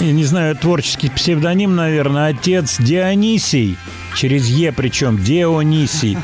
я 0.00 0.10
не 0.10 0.24
знаю, 0.24 0.56
творческий 0.56 1.10
псевдоним, 1.10 1.76
наверное, 1.76 2.30
отец 2.30 2.76
Дионисий. 2.80 3.78
Через 4.16 4.48
Е 4.48 4.72
причем, 4.72 5.22
Дионисий. 5.22 6.18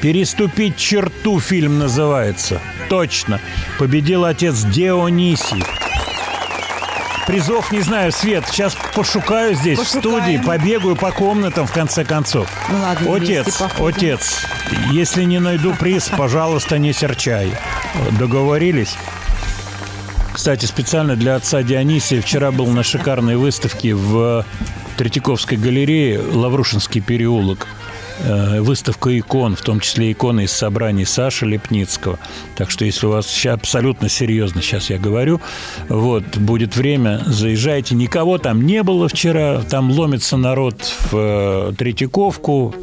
«Переступить 0.00 0.78
черту» 0.78 1.38
фильм 1.38 1.78
называется. 1.78 2.62
Точно. 2.88 3.42
Победил 3.78 4.24
отец 4.24 4.62
Дионисий. 4.62 5.62
Призов 7.30 7.70
не 7.70 7.80
знаю, 7.80 8.10
Свет. 8.10 8.44
Сейчас 8.50 8.76
пошукаю 8.92 9.54
здесь 9.54 9.78
в 9.78 9.82
Пошукаем. 9.82 10.02
студии, 10.02 10.44
побегаю 10.44 10.96
по 10.96 11.12
комнатам 11.12 11.64
в 11.64 11.70
конце 11.70 12.04
концов. 12.04 12.50
Ну 12.68 12.80
ладно, 12.80 13.14
Отец, 13.14 13.62
отец, 13.78 14.40
если 14.90 15.22
не 15.22 15.38
найду 15.38 15.72
приз, 15.78 16.08
пожалуйста, 16.08 16.78
не 16.78 16.92
серчай. 16.92 17.52
Договорились? 18.18 18.96
Кстати, 20.32 20.66
специально 20.66 21.14
для 21.14 21.36
отца 21.36 21.62
Дионисия 21.62 22.20
вчера 22.20 22.50
был 22.50 22.66
на 22.66 22.82
шикарной 22.82 23.36
выставке 23.36 23.94
в 23.94 24.44
Третьяковской 24.96 25.54
галерее 25.54 26.20
«Лаврушинский 26.20 27.00
переулок». 27.00 27.68
Э, 28.22 28.60
Выставка 28.60 29.18
икон, 29.18 29.56
в 29.56 29.62
том 29.62 29.80
числе 29.80 30.12
иконы 30.12 30.44
из 30.44 30.52
собраний 30.52 31.04
Саши 31.04 31.46
Лепницкого. 31.46 32.18
Так 32.56 32.70
что, 32.70 32.84
если 32.84 33.06
у 33.06 33.10
вас 33.10 33.28
ща- 33.30 33.54
абсолютно 33.54 34.08
серьезно 34.08 34.62
сейчас 34.62 34.90
я 34.90 34.98
говорю, 34.98 35.40
вот, 35.88 36.36
будет 36.36 36.76
время, 36.76 37.22
заезжайте. 37.26 37.94
Никого 37.94 38.38
там 38.38 38.66
не 38.66 38.82
было 38.82 39.08
вчера, 39.08 39.62
там 39.62 39.90
ломится 39.90 40.36
народ 40.36 40.82
в 41.10 41.16
э, 41.16 41.72
Третьяковку 41.76 42.74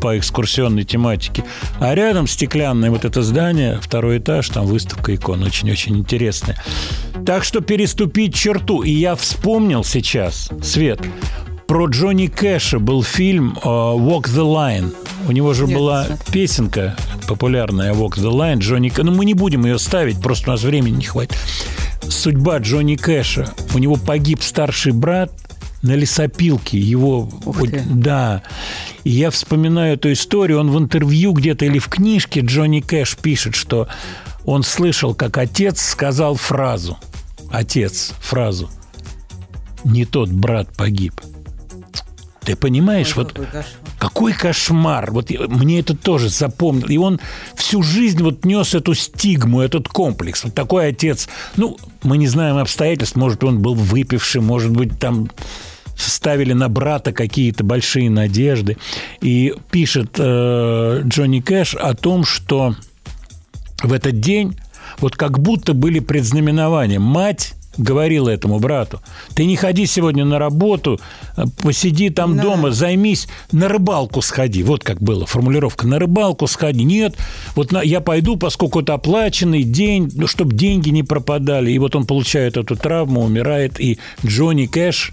по 0.00 0.16
экскурсионной 0.18 0.84
тематике. 0.84 1.44
А 1.80 1.94
рядом 1.94 2.26
стеклянное 2.26 2.90
вот 2.90 3.04
это 3.04 3.22
здание, 3.22 3.78
второй 3.82 4.18
этаж, 4.18 4.48
там 4.50 4.66
выставка 4.66 5.14
икон, 5.14 5.42
очень-очень 5.42 5.98
интересная. 5.98 6.62
Так 7.26 7.44
что 7.44 7.60
переступить 7.60 8.34
черту. 8.34 8.82
И 8.82 8.90
я 8.90 9.14
вспомнил 9.16 9.82
сейчас, 9.82 10.50
Свет, 10.62 11.00
про 11.66 11.86
Джонни 11.86 12.26
Кэша 12.26 12.78
был 12.78 13.02
фильм 13.02 13.58
э, 13.62 13.66
«Walk 13.66 14.24
the 14.24 14.44
Line». 14.44 14.94
У 15.26 15.32
него 15.32 15.54
же 15.54 15.66
Нет, 15.66 15.76
была 15.76 16.06
песенка 16.32 16.96
популярная 17.26 17.94
«Walk 17.94 18.16
the 18.16 18.30
Line» 18.30 18.58
Джонни. 18.58 18.92
Ну, 18.96 19.12
мы 19.12 19.24
не 19.24 19.34
будем 19.34 19.64
ее 19.64 19.78
ставить, 19.78 20.20
просто 20.20 20.50
у 20.50 20.52
нас 20.52 20.62
времени 20.62 20.96
не 20.96 21.04
хватит. 21.04 21.36
Судьба 22.02 22.58
Джонни 22.58 22.96
Кэша. 22.96 23.52
У 23.74 23.78
него 23.78 23.96
погиб 23.96 24.42
старший 24.42 24.92
брат 24.92 25.32
на 25.82 25.94
лесопилке. 25.94 26.78
Его... 26.78 27.28
Ух 27.44 27.60
ты. 27.60 27.82
да. 27.86 28.42
И 29.04 29.10
я 29.10 29.30
вспоминаю 29.30 29.94
эту 29.94 30.12
историю. 30.12 30.60
Он 30.60 30.70
в 30.70 30.78
интервью 30.78 31.32
где-то 31.32 31.64
или 31.64 31.78
в 31.78 31.88
книжке 31.88 32.40
Джонни 32.40 32.80
Кэш 32.80 33.16
пишет, 33.16 33.54
что 33.54 33.88
он 34.44 34.62
слышал, 34.62 35.14
как 35.14 35.38
отец 35.38 35.80
сказал 35.82 36.34
фразу. 36.34 36.98
Отец, 37.50 38.12
фразу. 38.20 38.70
Не 39.84 40.04
тот 40.04 40.30
брат 40.30 40.68
погиб. 40.76 41.20
Ты 42.44 42.56
понимаешь, 42.56 43.16
вот 43.16 43.28
Какой 43.32 43.46
кошмар. 43.46 43.64
какой 43.98 44.32
кошмар. 44.34 45.10
Вот 45.12 45.30
я- 45.30 45.40
мне 45.48 45.80
это 45.80 45.96
тоже 45.96 46.28
запомнил. 46.28 46.86
И 46.88 46.96
он 46.98 47.20
всю 47.54 47.82
жизнь 47.82 48.22
вот 48.22 48.44
нес 48.44 48.74
эту 48.74 48.94
стигму, 48.94 49.60
этот 49.60 49.88
комплекс. 49.88 50.44
Вот 50.44 50.54
такой 50.54 50.88
отец. 50.88 51.28
Ну, 51.56 51.76
мы 52.02 52.18
не 52.18 52.26
знаем 52.28 52.58
обстоятельств. 52.58 53.16
Может, 53.16 53.42
он 53.44 53.60
был 53.60 53.74
выпивший, 53.74 54.40
может 54.40 54.72
быть, 54.72 54.98
там 54.98 55.30
ставили 55.96 56.52
на 56.52 56.68
брата 56.68 57.12
какие-то 57.12 57.64
большие 57.64 58.10
надежды. 58.10 58.76
И 59.20 59.54
пишет 59.70 60.16
э, 60.18 61.02
Джонни 61.04 61.40
Кэш 61.40 61.76
о 61.76 61.94
том, 61.94 62.24
что 62.24 62.74
в 63.82 63.92
этот 63.92 64.20
день 64.20 64.56
вот 64.98 65.16
как 65.16 65.38
будто 65.38 65.72
были 65.72 66.00
предзнаменования. 66.00 67.00
Мать 67.00 67.54
говорил 67.76 68.28
этому 68.28 68.58
брату. 68.58 69.00
Ты 69.34 69.44
не 69.44 69.56
ходи 69.56 69.86
сегодня 69.86 70.24
на 70.24 70.38
работу, 70.38 71.00
э, 71.36 71.44
посиди 71.62 72.10
там 72.10 72.36
Да. 72.36 72.42
дома, 72.42 72.70
займись, 72.70 73.28
на 73.52 73.68
рыбалку 73.68 74.22
сходи. 74.22 74.62
Вот 74.62 74.84
как 74.84 75.00
было 75.02 75.26
формулировка. 75.26 75.86
На 75.86 75.98
рыбалку 75.98 76.46
сходи. 76.46 76.84
Нет, 76.84 77.16
вот 77.56 77.72
на- 77.72 77.82
я 77.82 78.00
пойду, 78.00 78.36
поскольку 78.36 78.80
это 78.80 78.94
оплаченный 78.94 79.62
день, 79.64 80.10
ну, 80.14 80.26
чтобы 80.26 80.54
деньги 80.54 80.90
не 80.90 81.02
пропадали. 81.02 81.70
И 81.72 81.78
вот 81.78 81.94
он 81.96 82.06
получает 82.06 82.56
эту 82.56 82.76
травму, 82.76 83.22
умирает. 83.22 83.80
И 83.80 83.98
Джонни 84.24 84.66
Кэш, 84.66 85.12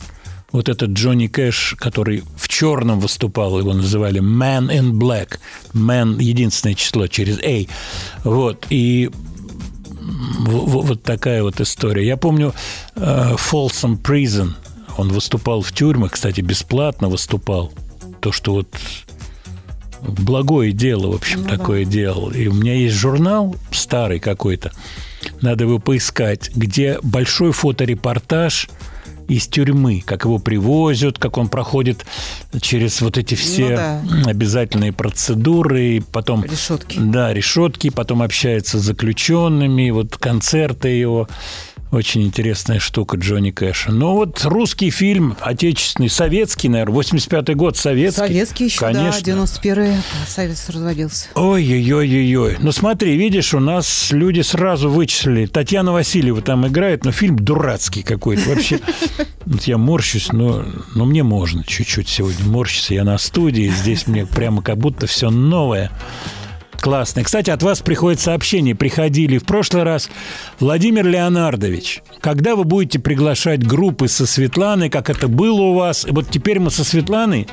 вот 0.51 0.68
этот 0.68 0.89
Джонни 0.91 1.28
Кэш, 1.28 1.76
который 1.80 2.24
в 2.36 2.47
черном 2.49 2.99
выступал, 2.99 3.57
его 3.57 3.74
называли 3.74 4.20
Man 4.22 4.68
in 4.70 4.91
Black. 4.91 5.39
Man– 5.74 6.18
единственное 6.22 6.76
число 6.76 7.07
через 7.07 7.39
A. 7.39 7.68
Вот. 8.26 8.66
И 8.70 9.09
вот 10.12 11.03
такая 11.03 11.43
вот 11.43 11.59
история. 11.62 12.05
Я 12.05 12.18
помню 12.18 12.53
э, 12.95 13.36
Folsom 13.36 14.01
Prison. 14.01 14.53
Он 14.97 15.09
выступал 15.09 15.62
в 15.62 15.72
тюрьмах, 15.72 16.12
кстати, 16.12 16.41
бесплатно 16.41 17.07
выступал. 17.07 17.72
То, 18.20 18.32
что 18.32 18.53
вот 18.53 18.68
благое 20.01 20.72
дело, 20.72 21.12
в 21.12 21.16
общем, 21.16 21.45
такое 21.45 21.86
делал. 21.86 22.32
И 22.32 22.47
у 22.47 22.53
меня 22.53 22.74
есть 22.74 22.95
журнал 22.95 23.55
старый 23.72 24.20
какой-то, 24.20 24.72
надо 25.41 25.66
его 25.66 25.80
поискать, 25.80 26.51
где 26.55 26.99
большой 27.03 27.51
фоторепортаж 27.51 28.70
из 29.32 29.48
тюрьмы, 29.48 30.04
как 30.06 30.26
его 30.26 30.40
привозят, 30.40 31.18
как 31.18 31.38
он 31.38 31.48
проходит 31.48 32.06
через 32.60 33.00
вот 33.02 33.18
эти 33.18 33.36
все 33.36 33.78
да. 33.78 34.02
обязательные 34.26 34.92
процедуры, 34.92 35.98
и 35.98 36.00
потом 36.02 36.44
Решетки. 36.44 37.00
да, 37.00 37.34
решетки, 37.34 37.90
потом 37.90 38.22
общается 38.22 38.78
с 38.78 38.82
заключенными, 38.82 39.90
вот 39.92 40.18
концерты 40.18 40.90
его. 40.90 41.30
Очень 41.92 42.24
интересная 42.24 42.80
штука 42.80 43.18
Джонни 43.18 43.52
Кэша. 43.52 43.92
Ну 43.92 44.14
вот 44.14 44.46
русский 44.46 44.89
фильм, 44.92 45.36
отечественный, 45.42 46.10
советский, 46.10 46.70
наверное, 46.70 47.02
85-й 47.02 47.54
год, 47.56 47.76
советский. 47.76 48.22
Советский 48.22 48.66
еще, 48.66 48.80
Конечно. 48.80 49.22
да, 49.26 49.44
91-й 49.44 49.98
Советс 50.26 50.70
развалился. 50.70 51.26
Ой-ой-ой-ой. 51.36 52.58
Ну 52.62 52.72
смотри, 52.72 53.18
видишь, 53.18 53.54
у 53.54 53.60
нас 53.60 54.12
люди 54.12 54.39
сразу 54.39 54.89
вычислили. 54.89 55.48
Татьяна 55.48 55.92
Васильева 55.92 56.42
там 56.42 56.66
играет, 56.66 57.04
но 57.04 57.12
фильм 57.12 57.38
дурацкий 57.38 58.04
какой-то. 58.04 58.50
Вообще, 58.50 58.80
вот 59.46 59.64
я 59.64 59.78
морщусь, 59.78 60.32
но, 60.32 60.64
но 60.96 61.04
мне 61.04 61.24
можно 61.24 61.66
чуть-чуть 61.66 62.08
сегодня 62.08 62.46
морщиться. 62.46 62.94
Я 62.94 63.04
на 63.04 63.18
студии, 63.18 63.68
здесь 63.68 64.08
мне 64.08 64.26
прямо 64.26 64.62
как 64.62 64.78
будто 64.78 65.08
все 65.08 65.30
новое. 65.30 65.92
Классно. 66.82 67.24
Кстати, 67.24 67.52
от 67.52 67.62
вас 67.62 67.80
приходит 67.82 68.20
сообщение. 68.20 68.74
Приходили 68.74 69.38
в 69.38 69.44
прошлый 69.46 69.84
раз. 69.84 70.10
Владимир 70.60 71.06
Леонардович, 71.06 72.02
когда 72.22 72.56
вы 72.56 72.64
будете 72.64 72.98
приглашать 72.98 73.64
группы 73.66 74.08
со 74.08 74.26
Светланой, 74.26 74.90
как 74.90 75.10
это 75.12 75.28
было 75.28 75.62
у 75.62 75.74
вас? 75.76 76.06
И 76.06 76.12
вот 76.12 76.30
теперь 76.30 76.60
мы 76.60 76.72
со 76.72 76.84
Светланой, 76.84 77.48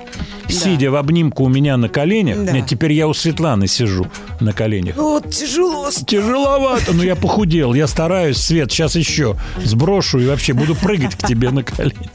сидя 0.49 0.91
в 0.91 0.97
обнимку 0.97 1.45
у 1.45 1.49
меня 1.49 1.77
на 1.77 1.91
коленях, 1.91 2.43
Да. 2.45 2.53
нет, 2.53 2.67
теперь 2.67 2.93
я 2.93 3.07
у 3.07 3.13
Светланы 3.13 3.67
сижу 3.69 4.07
на 4.41 4.55
коленях. 4.55 4.97
Вот 4.97 5.31
тяжело. 5.31 5.91
Тяжеловато, 5.91 6.95
но 6.95 7.03
я 7.03 7.15
похудел, 7.15 7.75
я 7.75 7.87
стараюсь, 7.87 8.39
Свет, 8.39 8.73
сейчас 8.73 8.97
еще 8.97 9.37
сброшу 9.63 10.21
и 10.21 10.27
вообще 10.27 10.55
буду 10.55 10.75
прыгать 10.75 11.17
к 11.17 11.27
тебе 11.27 11.51
на 11.51 11.63
колени. 11.63 12.11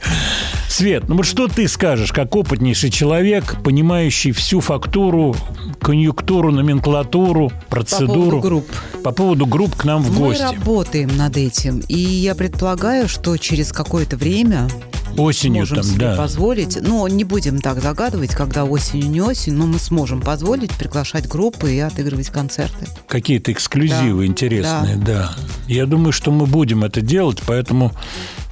Свет, 0.74 1.08
ну 1.08 1.14
вот 1.14 1.24
что 1.24 1.46
ты 1.46 1.68
скажешь, 1.68 2.10
как 2.10 2.34
опытнейший 2.34 2.90
человек, 2.90 3.62
понимающий 3.62 4.32
всю 4.32 4.58
фактуру, 4.58 5.36
конъюнктуру, 5.80 6.50
номенклатуру, 6.50 7.52
процедуру. 7.68 8.40
групп. 8.40 8.66
По 9.04 9.12
поводу 9.12 9.46
групп 9.46 9.76
к 9.76 9.84
нам 9.84 10.02
в 10.02 10.10
Мы 10.10 10.18
гости. 10.30 10.42
работаем 10.42 11.16
над 11.16 11.36
этим. 11.36 11.78
И 11.86 11.96
я 11.96 12.34
предполагаю, 12.34 13.06
что 13.06 13.36
через 13.36 13.70
какое-то 13.70 14.16
время 14.16 14.68
Осенью 15.16 15.64
сможем 15.64 15.76
там, 15.76 15.92
себе 15.92 16.06
да. 16.06 16.16
позволить. 16.16 16.78
Ну, 16.82 17.06
не 17.06 17.22
будем 17.22 17.60
так 17.60 17.80
загадывать, 17.80 18.30
когда 18.34 18.64
осенью, 18.64 19.08
не 19.08 19.20
осень, 19.20 19.52
но 19.52 19.66
мы 19.66 19.78
сможем 19.78 20.20
позволить 20.20 20.72
приглашать 20.72 21.28
группы 21.28 21.72
и 21.72 21.78
отыгрывать 21.78 22.30
концерты. 22.30 22.88
Какие-то 23.06 23.52
эксклюзивы 23.52 24.22
Да. 24.24 24.26
интересные, 24.26 24.96
да. 24.96 25.36
Я 25.68 25.86
думаю, 25.86 26.10
что 26.10 26.32
мы 26.32 26.46
будем 26.46 26.82
это 26.82 27.00
делать, 27.00 27.40
поэтому 27.46 27.92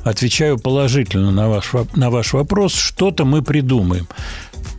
отвечаю 0.05 0.59
положительно 0.59 1.31
на 1.31 1.49
ваш, 1.49 1.73
на 1.95 2.11
ваш 2.11 2.33
вопрос. 2.33 2.75
Что-то 2.75 3.25
мы 3.25 3.43
придумаем. 3.43 4.07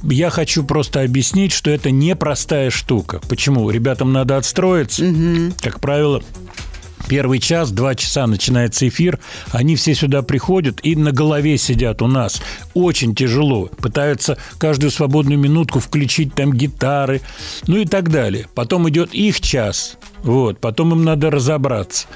Я 0.04 0.30
хочу 0.30 0.64
просто 0.64 1.02
объяснить, 1.02 1.52
что 1.52 1.72
это 1.72 1.92
непростая 1.92 2.70
штука. 2.70 3.22
Почему? 3.30 3.70
Ребятам 3.70 4.12
надо 4.12 4.38
отстроиться. 4.38 5.04
Как 5.62 5.80
правило, 5.80 6.22
Первый 7.08 7.40
час, 7.40 7.72
два 7.72 7.96
часа 7.96 8.28
начинается 8.28 8.88
эфир, 8.88 9.20
они 9.52 9.76
все 9.76 9.94
сюда 9.94 10.22
приходят 10.22 10.80
и 10.84 10.96
на 10.96 11.12
голове 11.12 11.58
сидят 11.58 12.02
у 12.02 12.08
нас. 12.08 12.42
Очень 12.74 13.14
тяжело. 13.16 13.70
Пытаются 13.78 14.38
каждую 14.58 14.92
свободную 14.92 15.38
минутку 15.38 15.80
включить 15.80 16.34
там 16.34 16.54
гитары, 16.54 17.22
ну 17.68 17.78
и 17.78 17.86
так 17.86 18.10
далее. 18.10 18.48
Потом 18.56 18.90
идет 18.90 19.14
их 19.14 19.42
час, 19.42 19.98
вот, 20.24 20.60
потом 20.60 20.94
им 20.94 21.04
надо 21.04 21.30
разобраться, 21.30 22.08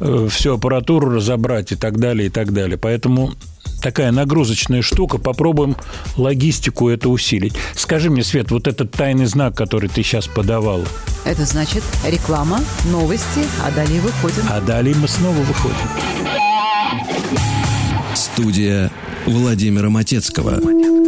э, 0.00 0.28
всю 0.30 0.54
аппаратуру 0.54 1.10
разобрать 1.10 1.72
и 1.72 1.76
так 1.76 1.98
далее, 1.98 2.26
и 2.26 2.30
так 2.30 2.52
далее. 2.52 2.76
Поэтому 2.76 3.34
такая 3.82 4.12
нагрузочная 4.12 4.80
штука. 4.80 5.18
Попробуем 5.18 5.76
логистику 6.16 6.88
это 6.88 7.08
усилить. 7.08 7.54
Скажи 7.74 8.08
мне, 8.10 8.22
Свет, 8.24 8.50
вот 8.50 8.66
этот 8.66 8.92
тайный 8.92 9.26
знак, 9.26 9.54
который 9.54 9.90
ты 9.90 10.02
сейчас 10.02 10.26
подавала. 10.26 10.86
Это 11.24 11.44
значит 11.44 11.82
реклама, 12.06 12.60
новости, 12.86 13.40
а 13.64 13.70
далее 13.70 14.00
выходим. 14.00 14.42
А 14.48 14.60
далее 14.60 14.94
мы 14.94 15.08
снова 15.08 15.36
выходим. 15.36 15.76
Студия 18.14 18.90
Владимира 19.26 19.90
Матецкого. 19.90 20.52
Матецкого. 20.52 21.02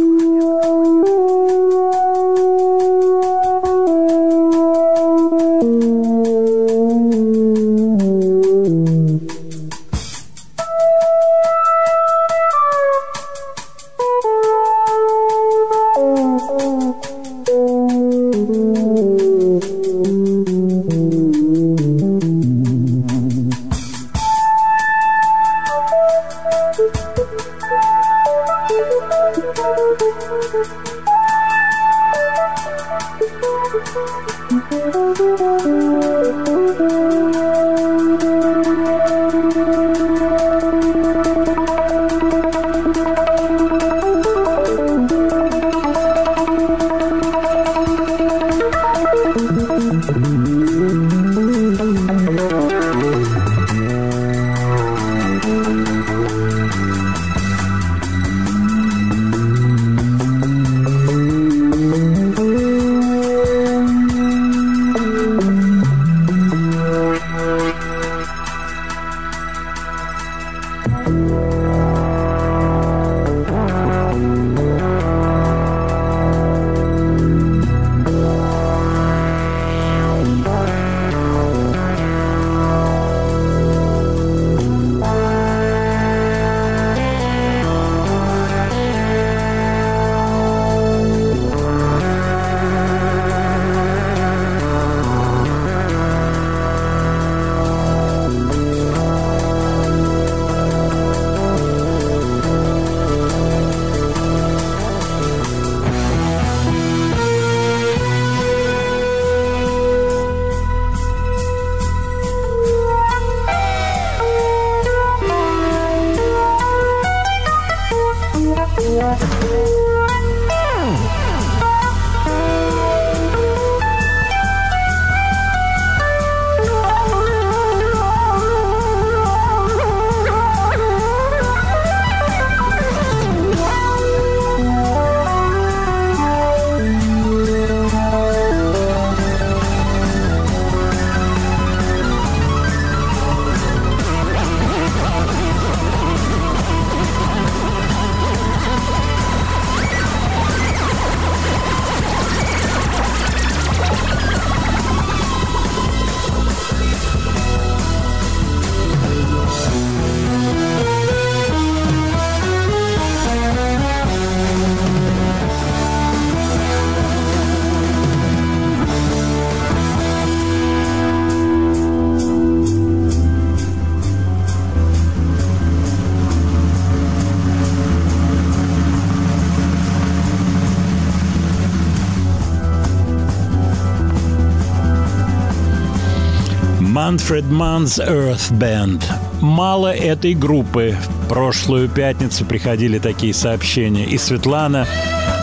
Manfred 187.05 187.47
Mann's 187.51 187.99
Earth 187.99 188.51
Band. 188.53 189.03
Мало 189.39 189.93
этой 189.93 190.33
группы. 190.33 190.97
В 191.03 191.27
прошлую 191.27 191.87
пятницу 191.87 192.45
приходили 192.45 192.97
такие 192.97 193.31
сообщения. 193.31 194.05
И 194.05 194.17
Светлана 194.17 194.87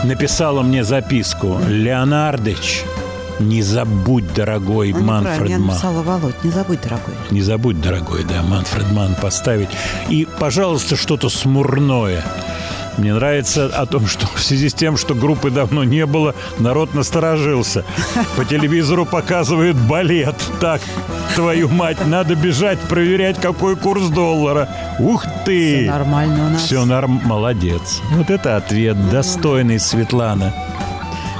написала 0.03 0.61
мне 0.61 0.83
записку. 0.83 1.57
Леонардыч, 1.65 2.83
не 3.39 3.61
забудь, 3.61 4.33
дорогой 4.33 4.89
неправильно, 4.89 5.21
Манфред 5.21 5.49
я 5.49 5.57
Манн. 5.57 5.67
написала, 5.67 6.01
Володь, 6.01 6.43
не 6.43 6.51
забудь, 6.51 6.81
дорогой. 6.81 7.13
Не 7.31 7.41
забудь, 7.41 7.79
дорогой, 7.79 8.25
да, 8.25 8.43
Манфред 8.43 8.91
Манн 8.91 9.15
поставить. 9.15 9.69
И, 10.09 10.27
пожалуйста, 10.39 10.97
что-то 10.97 11.29
смурное. 11.29 12.25
Мне 12.97 13.13
нравится 13.13 13.65
о 13.65 13.85
том, 13.85 14.05
что 14.05 14.27
в 14.27 14.39
связи 14.39 14.69
с 14.69 14.73
тем, 14.73 14.97
что 14.97 15.15
группы 15.15 15.49
давно 15.49 15.83
не 15.83 16.05
было, 16.05 16.35
народ 16.59 16.93
насторожился. 16.93 17.85
По 18.35 18.45
телевизору 18.45 19.05
показывают 19.05 19.77
балет. 19.77 20.35
Так, 20.59 20.81
твою 21.35 21.69
мать, 21.69 22.05
надо 22.05 22.35
бежать, 22.35 22.79
проверять, 22.79 23.39
какой 23.39 23.75
курс 23.75 24.09
доллара. 24.09 24.67
Ух 24.99 25.25
ты! 25.45 25.81
Все 25.81 25.91
нормально 25.91 26.45
у 26.47 26.49
нас. 26.49 26.61
Все 26.63 26.85
норм... 26.85 27.21
Молодец. 27.25 28.01
Вот 28.11 28.29
это 28.29 28.57
ответ, 28.57 29.09
достойный 29.09 29.79
Светлана. 29.79 30.53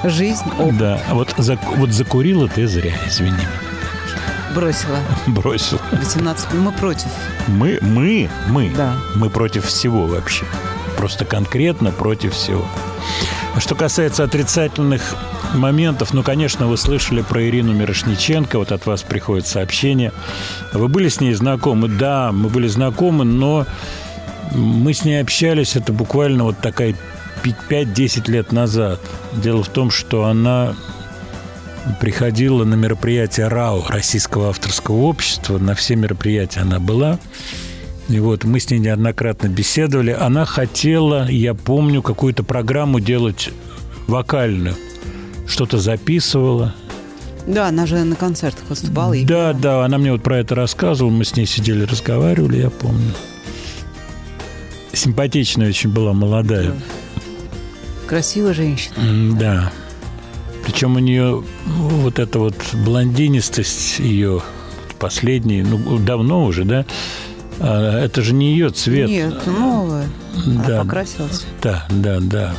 Жизнь 0.03 0.43
оп, 0.59 0.73
Да, 0.77 0.99
вот, 1.11 1.29
зак- 1.37 1.77
вот 1.77 1.91
закурила 1.91 2.47
ты 2.47 2.67
зря, 2.67 2.93
извини. 3.07 3.37
бросила. 4.53 4.97
Бросил. 5.27 5.79
18. 5.91 6.53
Мы 6.53 6.71
против. 6.73 7.07
Мы, 7.47 7.79
мы, 7.81 8.29
мы, 8.49 8.71
Да. 8.75 8.95
мы 9.15 9.29
против 9.29 9.65
всего 9.65 10.05
вообще. 10.05 10.43
Просто 11.03 11.25
конкретно 11.25 11.91
против 11.91 12.33
всего. 12.33 12.65
Что 13.57 13.75
касается 13.75 14.23
отрицательных 14.23 15.17
моментов, 15.53 16.13
ну, 16.13 16.23
конечно, 16.23 16.65
вы 16.65 16.77
слышали 16.77 17.21
про 17.21 17.43
Ирину 17.43 17.73
Мирошниченко, 17.73 18.57
вот 18.57 18.71
от 18.71 18.85
вас 18.85 19.01
приходит 19.03 19.45
сообщение. 19.45 20.13
Вы 20.71 20.87
были 20.87 21.09
с 21.09 21.19
ней 21.19 21.33
знакомы? 21.33 21.89
Да, 21.89 22.31
мы 22.31 22.47
были 22.47 22.67
знакомы, 22.67 23.25
но 23.25 23.65
мы 24.53 24.93
с 24.93 25.03
ней 25.03 25.19
общались, 25.19 25.75
это 25.75 25.91
буквально 25.91 26.45
вот 26.45 26.59
такая 26.59 26.95
пи- 27.43 27.53
5-10 27.69 28.31
лет 28.31 28.53
назад. 28.53 29.01
Дело 29.33 29.61
в 29.61 29.67
том, 29.67 29.91
что 29.91 30.23
она 30.23 30.73
приходила 31.99 32.63
на 32.63 32.75
мероприятие 32.75 33.49
РАО, 33.49 33.87
Российского 33.89 34.51
авторского 34.51 35.01
общества. 35.01 35.57
На 35.57 35.75
все 35.75 35.97
мероприятия 35.97 36.61
она 36.61 36.79
была. 36.79 37.19
И 38.09 38.19
вот 38.19 38.43
мы 38.43 38.59
с 38.59 38.69
ней 38.69 38.79
неоднократно 38.79 39.47
беседовали. 39.47 40.11
Она 40.11 40.45
хотела, 40.45 41.27
я 41.29 41.53
помню, 41.53 42.01
какую-то 42.01 42.43
программу 42.43 42.99
делать 42.99 43.49
вокальную. 44.07 44.75
Что-то 45.47 45.77
записывала. 45.77 46.73
Да, 47.47 47.67
она 47.67 47.85
же 47.85 48.03
на 48.03 48.15
концертах 48.15 48.63
выступала. 48.69 49.13
и 49.13 49.25
Да, 49.25 49.53
да, 49.53 49.83
она 49.85 49.97
мне 49.97 50.11
вот 50.11 50.23
про 50.23 50.37
это 50.37 50.55
рассказывала. 50.55 51.11
Мы 51.11 51.25
с 51.25 51.35
ней 51.35 51.45
сидели, 51.45 51.83
разговаривали, 51.83 52.57
я 52.57 52.69
помню. 52.69 53.13
Симпатичная 54.93 55.69
очень 55.69 55.89
была, 55.89 56.13
молодая. 56.13 56.73
Красивая 58.07 58.53
женщина. 58.53 58.93
М, 58.97 59.37
Да. 59.37 59.71
Причем 60.65 60.95
у 60.95 60.99
нее 60.99 61.43
вот 61.65 62.19
эта 62.19 62.39
вот 62.39 62.55
блондинистость 62.73 63.99
ее 63.99 64.41
последней, 64.97 65.61
ну, 65.61 65.97
давно 65.97 66.45
уже, 66.45 66.63
да? 66.63 66.85
А, 67.59 68.03
Это 68.03 68.21
же 68.21 68.33
не 68.33 68.51
ее 68.51 68.69
цвет. 68.69 69.09
Нет, 69.09 69.45
новая. 69.47 70.07
Она 70.45 70.63
Да. 70.67 70.81
покрасилась. 70.83 71.45
Да, 71.61 71.85
да, 71.89 72.19
да. 72.19 72.55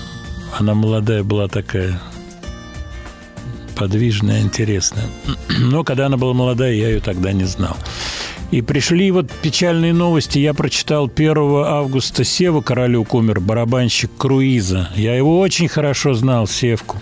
Она 0.58 0.74
молодая 0.74 1.22
была 1.24 1.48
такая 1.48 2.00
подвижная, 3.76 4.40
интересная. 4.40 5.06
Но 5.60 5.84
когда 5.84 6.06
она 6.06 6.16
была 6.16 6.32
молодая, 6.32 6.72
я 6.74 6.88
ее 6.88 7.00
тогда 7.00 7.32
не 7.32 7.44
знал. 7.44 7.76
И 8.50 8.62
пришли 8.62 9.10
вот 9.10 9.30
печальные 9.42 9.92
новости. 9.92 10.38
Я 10.38 10.54
прочитал 10.54 11.10
1 11.12 11.36
августа 11.66 12.22
Сева 12.22 12.60
Королюк 12.60 13.14
умер, 13.14 13.40
барабанщик 13.40 14.10
Круиза. 14.16 14.90
Я 14.94 15.16
его 15.16 15.40
очень 15.40 15.66
хорошо 15.66 16.14
знал, 16.14 16.46
Севку. 16.46 16.98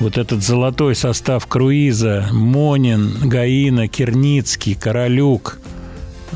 Вот 0.00 0.18
этот 0.18 0.42
золотой 0.42 0.96
состав 0.96 1.46
Круиза, 1.46 2.26
Монин, 2.32 3.14
Гаина, 3.28 3.86
Кирницкий, 3.86 4.74
Королюк, 4.74 5.60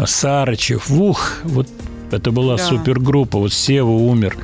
Сарычев. 0.05 0.91
Ух, 0.91 1.33
вот 1.45 1.69
это 2.11 2.31
была 2.31 2.57
Да. 2.57 2.65
супергруппа. 2.65 3.39
Вот 3.39 3.53
Сева 3.53 3.91
умер. 3.91 4.37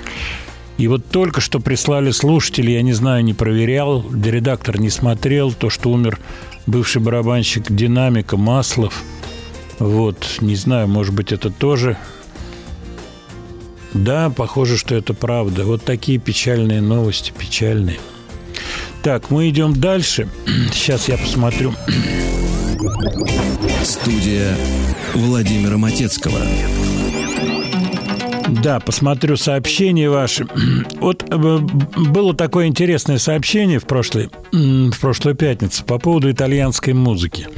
И 0.78 0.88
вот 0.88 1.06
только 1.10 1.40
что 1.40 1.60
прислали 1.60 2.10
слушатели, 2.10 2.70
я 2.70 2.82
не 2.82 2.92
знаю, 2.92 3.22
не 3.22 3.34
проверял, 3.34 4.04
редактор 4.12 4.80
не 4.80 4.90
смотрел, 4.90 5.52
то, 5.52 5.70
что 5.70 5.90
умер 5.90 6.18
бывший 6.66 7.00
барабанщик 7.02 7.70
«Динамика» 7.70 8.36
Маслов. 8.36 9.02
Вот, 9.78 10.38
не 10.40 10.56
знаю, 10.56 10.88
может 10.88 11.14
быть, 11.14 11.32
это 11.32 11.50
тоже... 11.50 11.96
Да, 13.92 14.30
похоже, 14.30 14.78
что 14.78 14.94
это 14.94 15.12
правда. 15.12 15.64
Вот 15.64 15.84
такие 15.84 16.18
печальные 16.18 16.80
новости, 16.80 17.32
печальные. 17.36 17.98
Так, 19.02 19.30
мы 19.30 19.50
идем 19.50 19.74
дальше. 19.74 20.28
Сейчас 20.72 21.08
я 21.08 21.18
посмотрю. 21.18 21.74
Студия 23.84 24.56
Владимира 25.14 25.76
Матецкого. 25.76 26.38
Да, 28.62 28.80
посмотрю 28.80 29.36
сообщения 29.36 30.10
ваши. 30.10 30.46
Вот 31.00 31.24
э, 31.28 31.36
было 31.36 32.34
такое 32.34 32.66
интересное 32.66 33.18
сообщение 33.18 33.78
в, 33.78 33.84
прошлой, 33.84 34.30
в 34.52 35.00
прошлую 35.00 35.34
пятницу 35.34 35.84
по 35.84 35.98
поводу 35.98 36.30
итальянской 36.30 36.92
музыки. 36.92 37.48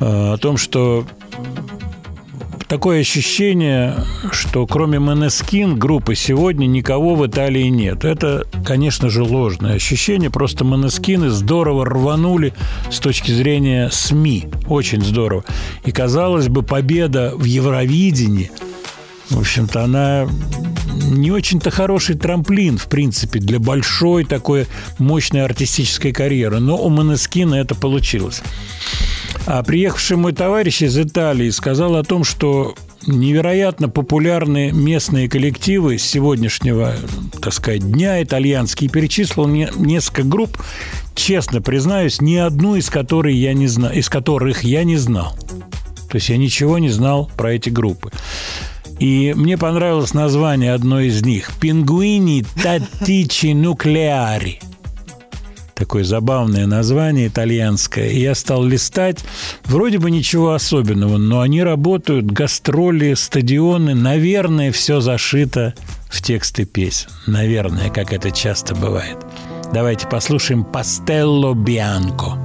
Э, 0.00 0.34
О 0.34 0.36
том, 0.38 0.56
что 0.56 1.06
такое 2.72 3.00
ощущение, 3.00 3.96
что 4.30 4.66
кроме 4.66 4.98
Манескин 4.98 5.78
группы 5.78 6.14
сегодня 6.14 6.64
никого 6.64 7.16
в 7.16 7.26
Италии 7.26 7.64
нет. 7.64 8.02
Это, 8.06 8.46
конечно 8.64 9.10
же, 9.10 9.22
ложное 9.22 9.74
ощущение. 9.74 10.30
Просто 10.30 10.64
Манескины 10.64 11.28
здорово 11.28 11.84
рванули 11.84 12.54
с 12.90 12.98
точки 12.98 13.30
зрения 13.30 13.90
СМИ. 13.92 14.46
Очень 14.68 15.02
здорово. 15.02 15.44
И, 15.84 15.92
казалось 15.92 16.48
бы, 16.48 16.62
победа 16.62 17.34
в 17.36 17.44
Евровидении– 17.44 18.50
в 19.32 19.40
общем-то, 19.40 19.82
она 19.82 20.28
не 20.94 21.30
очень-то 21.30 21.70
хороший 21.70 22.16
трамплин, 22.16 22.78
в 22.78 22.86
принципе, 22.86 23.38
для 23.38 23.58
большой 23.58 24.24
такой 24.24 24.66
мощной 24.98 25.44
артистической 25.44 26.12
карьеры. 26.12 26.60
Но 26.60 26.76
у 26.76 26.88
Манескина 26.88 27.56
это 27.56 27.74
получилось. 27.74 28.42
А 29.46 29.62
приехавший 29.62 30.16
мой 30.16 30.32
товарищ 30.32 30.82
из 30.82 30.96
Италии 30.98 31.50
сказал 31.50 31.96
о 31.96 32.04
том, 32.04 32.24
что 32.24 32.74
невероятно 33.06 33.88
популярны 33.88 34.70
местные 34.72 35.28
коллективы 35.28 35.98
с 35.98 36.04
сегодняшнего, 36.04 36.94
так 37.40 37.52
сказать, 37.52 37.90
дня 37.90 38.22
итальянские. 38.22 38.90
Перечислил 38.90 39.46
мне 39.48 39.70
несколько 39.76 40.22
групп, 40.22 40.56
честно 41.14 41.60
признаюсь, 41.60 42.20
ни 42.20 42.36
одну 42.36 42.76
из, 42.76 42.90
которой 42.90 43.34
я 43.34 43.54
не 43.54 43.66
зна... 43.66 43.88
из 43.88 44.08
которых 44.08 44.62
я 44.62 44.84
не 44.84 44.96
знал. 44.96 45.36
То 46.08 46.16
есть 46.16 46.28
я 46.28 46.36
ничего 46.36 46.78
не 46.78 46.90
знал 46.90 47.30
про 47.36 47.54
эти 47.54 47.70
группы. 47.70 48.12
И 49.02 49.34
мне 49.34 49.58
понравилось 49.58 50.14
название 50.14 50.72
одной 50.72 51.08
из 51.08 51.24
них 51.24 51.50
«Пингуини 51.60 52.44
Татичи 52.62 53.52
Нуклеари». 53.52 54.60
Такое 55.74 56.04
забавное 56.04 56.68
название 56.68 57.26
итальянское. 57.26 58.10
И 58.10 58.20
я 58.20 58.36
стал 58.36 58.62
листать. 58.62 59.24
Вроде 59.64 59.98
бы 59.98 60.12
ничего 60.12 60.52
особенного, 60.52 61.16
но 61.16 61.40
они 61.40 61.64
работают, 61.64 62.26
гастроли, 62.26 63.14
стадионы. 63.14 63.96
Наверное, 63.96 64.70
все 64.70 65.00
зашито 65.00 65.74
в 66.08 66.22
тексты 66.22 66.64
песен. 66.64 67.08
Наверное, 67.26 67.90
как 67.90 68.12
это 68.12 68.30
часто 68.30 68.76
бывает. 68.76 69.16
Давайте 69.74 70.06
послушаем 70.06 70.62
«Пастелло 70.62 71.54
Бианко». 71.54 72.41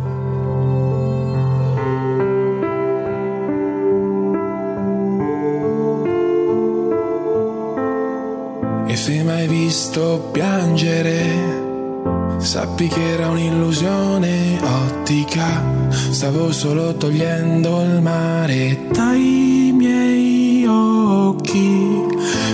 Visto 9.98 10.30
piangere, 10.32 12.38
sappi 12.38 12.88
che 12.88 13.14
era 13.14 13.30
un'illusione 13.30 14.60
ottica. 14.62 15.64
Stavo 15.90 16.52
solo 16.52 16.94
togliendo 16.94 17.82
il 17.82 18.02
mare 18.02 18.80
dai 18.92 19.74
miei 19.76 20.66
occhi. 20.68 22.06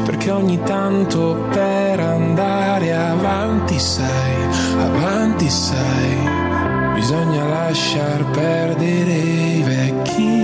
Perché 0.06 0.32
ogni 0.32 0.60
tanto 0.64 1.48
per 1.52 2.00
andare 2.00 2.94
avanti, 2.94 3.78
sai, 3.78 4.36
avanti, 4.78 5.50
sai, 5.50 6.94
bisogna 6.94 7.46
lasciar 7.46 8.24
perdere 8.32 9.14
i 9.14 9.64
vecchi 9.64 10.43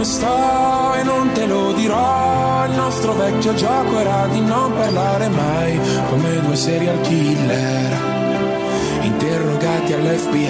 come 0.00 0.04
sto 0.04 0.94
e 0.94 1.02
non 1.02 1.30
te 1.32 1.46
lo 1.46 1.72
dirò. 1.72 2.64
Il 2.66 2.72
nostro 2.72 3.12
vecchio 3.12 3.52
gioco 3.54 3.98
era 3.98 4.26
di 4.28 4.40
non 4.40 4.72
parlare 4.72 5.28
mai 5.28 5.78
come 6.08 6.40
due 6.40 6.56
serial 6.56 7.00
killer. 7.02 7.98
Interrogati 9.02 9.92
all'FBI. 9.92 10.48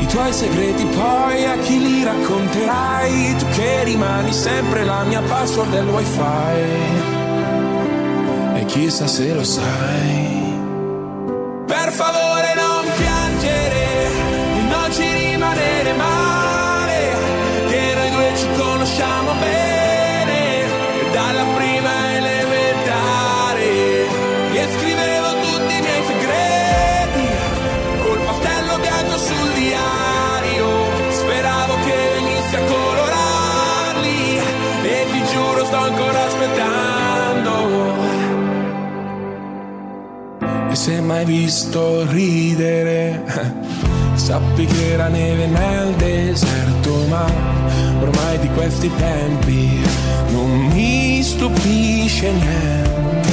I 0.00 0.06
tuoi 0.06 0.32
segreti 0.32 0.84
poi 0.84 1.46
a 1.46 1.56
chi 1.58 1.78
li 1.78 2.04
racconterai? 2.04 3.36
Tu 3.38 3.46
che 3.56 3.84
rimani 3.84 4.32
sempre 4.32 4.84
la 4.84 5.02
mia 5.04 5.22
password 5.22 5.70
del 5.70 5.88
wifi. 5.88 6.20
E 8.54 8.64
chissà 8.66 9.06
se 9.06 9.32
lo 9.32 9.44
sai. 9.44 10.36
Per 11.66 11.90
favore 11.90 12.54
non 12.54 12.84
piangere, 12.96 14.06
e 14.56 14.60
non 14.68 14.92
ci 14.92 15.12
rimanere 15.12 15.92
male, 15.94 16.27
E 40.78 40.80
se 40.80 41.00
mai 41.00 41.24
visto 41.24 42.06
ridere, 42.08 43.24
sappi 44.14 44.64
che 44.64 44.92
era 44.92 45.08
neve 45.08 45.46
nel 45.46 45.92
deserto, 45.94 47.04
ma 47.08 47.26
ormai 48.00 48.38
di 48.38 48.48
questi 48.50 48.88
tempi 48.94 49.82
non 50.30 50.48
mi 50.72 51.20
stupisce 51.20 52.30
niente. 52.30 53.28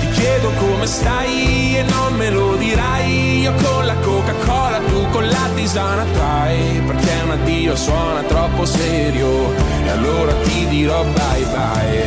Ti 0.00 0.08
chiedo 0.10 0.50
come 0.58 0.86
stai 0.86 1.78
e 1.78 1.82
non 1.84 2.14
me 2.16 2.28
lo 2.28 2.56
dirai, 2.56 3.40
io 3.40 3.54
con 3.54 3.86
la 3.86 3.94
Coca-Cola, 3.94 4.78
tu 4.90 5.08
con 5.12 5.26
la 5.26 5.48
tisana 5.54 6.04
trai, 6.12 6.82
perché 6.86 7.12
un 7.24 7.30
addio 7.30 7.74
suona 7.74 8.20
troppo 8.24 8.66
serio, 8.66 9.50
e 9.82 9.88
allora 9.88 10.34
ti 10.42 10.66
dirò 10.66 11.02
bye 11.04 11.44
bye. 11.44 12.04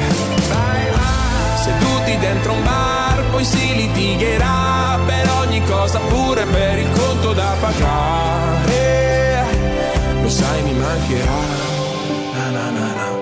Bye 0.48 0.92
bye. 0.92 1.20
Seduti 1.64 2.18
dentro 2.20 2.54
un 2.54 2.64
bar, 2.64 3.09
poi 3.30 3.44
si 3.44 3.76
litigherà 3.76 5.00
per 5.06 5.30
ogni 5.42 5.64
cosa, 5.66 6.00
pure 6.00 6.46
per 6.46 6.80
il 6.80 6.90
conto 6.92 7.34
da 7.34 7.56
pagare. 7.60 9.46
Lo 10.22 10.30
sai, 10.30 10.62
mi 10.64 10.74
mancherà. 10.74 11.42
Na, 12.34 12.50
na, 12.50 12.70
na, 12.70 13.19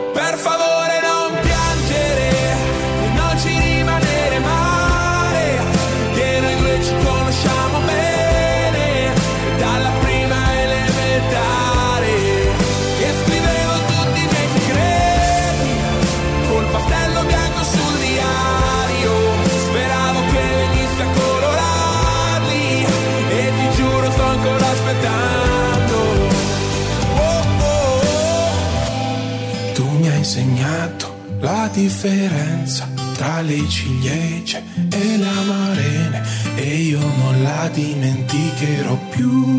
la 31.47 31.69
differenza 31.71 32.89
tra 33.15 33.39
le 33.39 33.65
ciliegie 33.69 34.61
e 34.89 35.17
le 35.17 35.27
amarene 35.27 36.21
e 36.55 36.75
io 36.91 36.99
non 36.99 37.41
la 37.41 37.69
dimenticherò 37.69 38.95
più. 39.09 39.57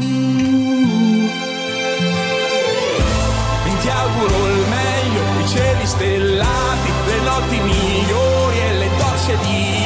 Ti 3.81 3.89
auguro 3.89 4.39
il 4.55 4.65
meglio, 4.77 5.23
i 5.43 5.49
cieli 5.49 5.87
stellati, 5.87 6.91
le 7.07 7.21
notti 7.21 7.59
migliori 7.61 8.59
e 8.59 8.73
le 8.81 8.89
docce 8.99 9.39
di 9.45 9.78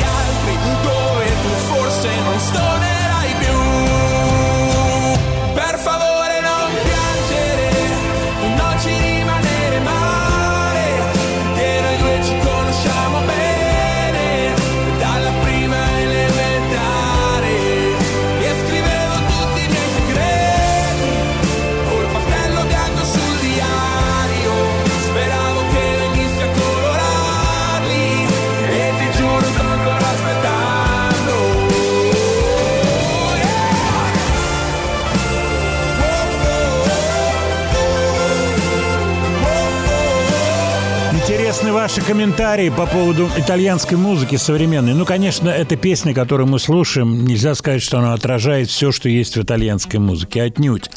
ваши 41.83 42.01
комментарии 42.01 42.69
по 42.69 42.87
поводу 42.87 43.29
итальянской 43.37 43.99
музыки 43.99 44.37
современной. 44.37 44.95
Ну, 44.95 45.05
конечно, 45.05 45.49
эта 45.49 45.75
песня, 45.75 46.15
которую 46.15 46.47
мы 46.47 46.61
слушаем, 46.61 47.25
нельзя 47.25 47.57
сказать, 47.57 47.83
что 47.83 47.99
она 47.99 48.13
отражает 48.13 48.69
все, 48.69 48.93
что 48.93 49.09
есть 49.09 49.37
в 49.37 49.43
итальянской 49.43 49.99
музыке. 49.99 50.43
Отнюдь. 50.43 50.89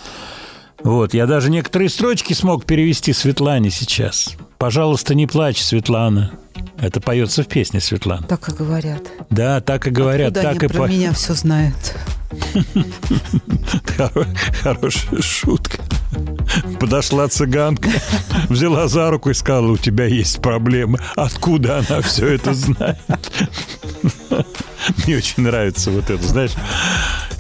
Вот, 0.83 1.15
я 1.15 1.25
даже 1.25 1.49
некоторые 1.49 1.89
строчки 1.89 2.33
смог 2.33 2.65
перевести 2.65 3.13
Светлане 3.13 3.71
сейчас. 3.71 4.35
«Пожалуйста, 4.59 5.15
не 5.15 5.25
плачь, 5.25 5.59
Светлана». 5.59 6.33
Это 6.79 7.01
поется 7.01 7.41
в 7.41 7.47
песне 7.47 7.79
Светлана. 7.79 8.27
Так 8.27 8.47
и 8.49 8.51
говорят. 8.53 9.01
Да, 9.31 9.61
так 9.61 9.87
и 9.87 9.89
говорят, 9.89 10.37
Откуда 10.37 10.41
так 10.43 10.57
они 10.61 10.65
и 10.65 10.69
про 10.69 10.83
по- 10.83 10.87
меня 10.87 11.13
все 11.13 11.33
знают? 11.33 11.95
Хоро- 13.97 14.27
Хорошая 14.61 15.21
шутка. 15.21 15.77
Подошла 16.79 17.27
цыганка, 17.27 17.89
взяла 18.49 18.87
за 18.87 19.09
руку 19.09 19.29
и 19.29 19.33
сказала, 19.33 19.71
у 19.71 19.77
тебя 19.77 20.05
есть 20.05 20.41
проблемы. 20.41 20.99
Откуда 21.15 21.79
она 21.79 22.01
все 22.01 22.27
это 22.27 22.53
знает? 22.53 22.97
Мне 25.05 25.17
очень 25.17 25.43
нравится 25.43 25.91
вот 25.91 26.09
это, 26.09 26.23
знаешь. 26.25 26.51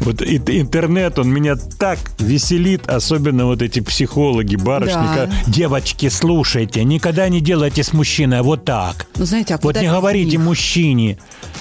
Вот 0.01 0.21
интернет, 0.21 1.17
он 1.19 1.29
меня 1.31 1.55
так 1.55 1.97
веселит, 2.19 2.89
особенно 2.89 3.45
вот 3.45 3.61
эти 3.61 3.79
психологи, 3.79 4.57
барышни. 4.57 4.93
Да. 4.93 5.29
Девочки, 5.47 6.09
слушайте, 6.09 6.83
никогда 6.83 7.29
не 7.29 7.39
делайте 7.39 7.81
с 7.81 7.93
мужчиной 7.93 8.41
вот 8.41 8.65
так. 8.65 9.05
Ну, 9.15 9.23
знаете, 9.25 9.55
а 9.55 9.59
Вот 9.61 9.79
не 9.79 9.87
говорите 9.87 10.37
мужчине, 10.37 11.17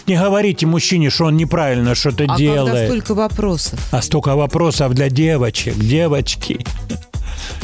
не 0.08 0.16
говорите 0.16 0.66
мужчине, 0.66 1.10
что 1.10 1.26
он 1.26 1.36
неправильно 1.36 1.94
что-то 1.94 2.24
А 2.24 2.26
когда 2.26 2.38
делает. 2.38 2.88
столько 2.88 3.14
вопросов? 3.28 3.78
А 3.90 4.02
столько 4.02 4.34
вопросов 4.36 4.94
для 4.94 5.08
девочек, 5.08 5.76
девочки. 5.76 6.64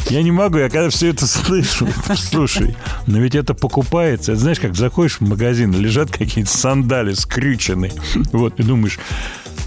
Я 0.08 0.22
не 0.22 0.32
могу, 0.32 0.58
я 0.58 0.68
когда 0.68 0.90
все 0.90 1.08
это 1.10 1.26
слышу, 1.26 1.88
слушай, 2.16 2.76
но 3.06 3.18
ведь 3.18 3.34
это 3.34 3.54
покупается. 3.54 4.34
Знаешь, 4.34 4.58
как 4.58 4.74
заходишь 4.74 5.18
в 5.18 5.20
магазин, 5.20 5.72
лежат 5.72 6.10
какие-то 6.10 6.50
сандали 6.50 7.12
скрюченные. 7.12 7.92
Вот, 8.32 8.58
и 8.58 8.62
думаешь, 8.62 8.98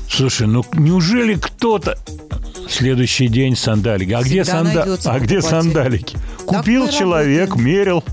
слушай, 0.10 0.48
ну 0.48 0.66
неужели 0.74 1.36
кто-то... 1.36 1.98
Следующий 2.70 3.28
день 3.28 3.58
сандалики. 3.58 4.14
А 4.14 4.22
где, 4.22 4.44
Всегда 4.44 4.64
санда... 4.64 4.74
найдется 4.80 5.12
а 5.12 5.20
где 5.20 5.42
сандалики? 5.42 6.18
Купил 6.46 6.88
человек, 6.90 7.50
работаем. 7.50 7.68
мерил, 7.68 8.04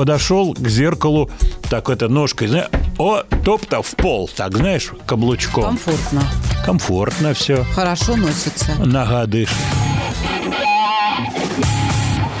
подошел 0.00 0.54
к 0.54 0.66
зеркалу, 0.66 1.30
так 1.68 1.90
это 1.90 2.08
ножкой, 2.08 2.48
знаешь, 2.48 2.70
о, 2.96 3.22
топ-то 3.44 3.82
в 3.82 3.90
пол, 3.96 4.30
так 4.34 4.56
знаешь, 4.56 4.92
каблучком. 5.04 5.62
Комфортно. 5.62 6.22
Комфортно 6.64 7.34
все. 7.34 7.66
Хорошо 7.74 8.16
носится. 8.16 8.76
Нога 8.78 9.26
дышит. 9.26 9.54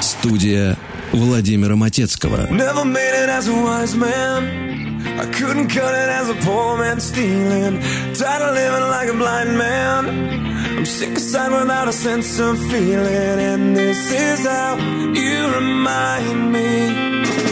Студия 0.00 0.78
Владимира 1.12 1.76
Матецкого. 1.76 2.46
Never 2.50 2.84
made 2.86 3.12
it 3.12 3.28
as 3.28 3.46
a 3.46 3.52
wise 3.52 3.94
man. 3.94 5.02
I 5.20 5.26
couldn't 5.26 5.68
cut 5.68 5.92
it 5.92 6.08
as 6.08 6.30
a 6.30 6.34
poor 6.42 6.78
man 6.78 6.98
stealing. 6.98 7.82
Tired 8.14 8.40
of 8.40 8.54
living 8.54 8.88
like 8.88 9.10
a 9.10 9.16
blind 9.18 9.58
man. 9.58 10.78
I'm 10.78 10.86
sick 10.86 11.14
aside 11.14 11.52
without 11.52 11.88
a 11.88 11.92
sense 11.92 12.40
of 12.40 12.58
feeling. 12.70 13.38
And 13.52 13.76
this 13.76 14.10
is 14.10 14.46
how 14.46 14.78
you 14.78 15.54
remind 15.54 16.52
me. 16.52 17.49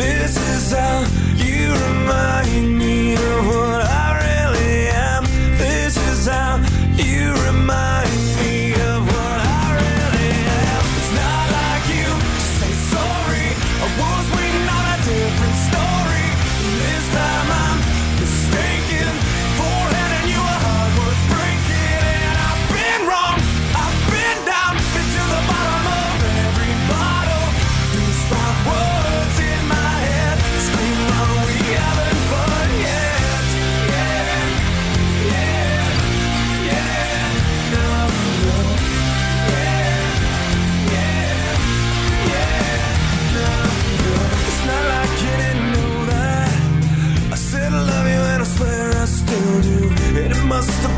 This 0.00 0.34
is 0.56 0.72
how 0.72 1.00
you 1.36 1.74
remind 1.74 2.78
me 2.78 3.12
of 3.12 3.46
what 3.48 3.82
I 3.84 4.08
really 4.24 4.88
am. 4.88 5.24
This 5.58 5.94
is 6.08 6.26
how 6.26 6.56
you 6.96 7.34
remind 7.44 7.89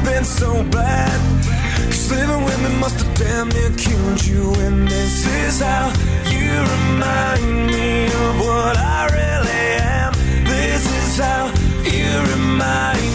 been 0.05 0.25
so 0.25 0.63
bad. 0.65 1.21
Cause 1.87 2.11
living 2.11 2.45
with 2.45 2.61
me 2.63 2.71
must 2.81 3.01
have 3.01 3.15
damn 3.17 3.49
near 3.49 3.71
killed 3.77 4.25
you. 4.25 4.53
And 4.65 4.89
this 4.89 5.27
is 5.27 5.61
how 5.61 5.93
you 6.31 6.51
remind 6.75 7.67
me 7.69 8.07
of 8.07 8.41
what 8.41 8.77
I 8.77 9.01
really 9.19 9.65
am. 9.81 10.13
This 10.45 10.85
is 11.03 11.19
how 11.19 11.47
you 11.85 12.09
remind 12.35 13.12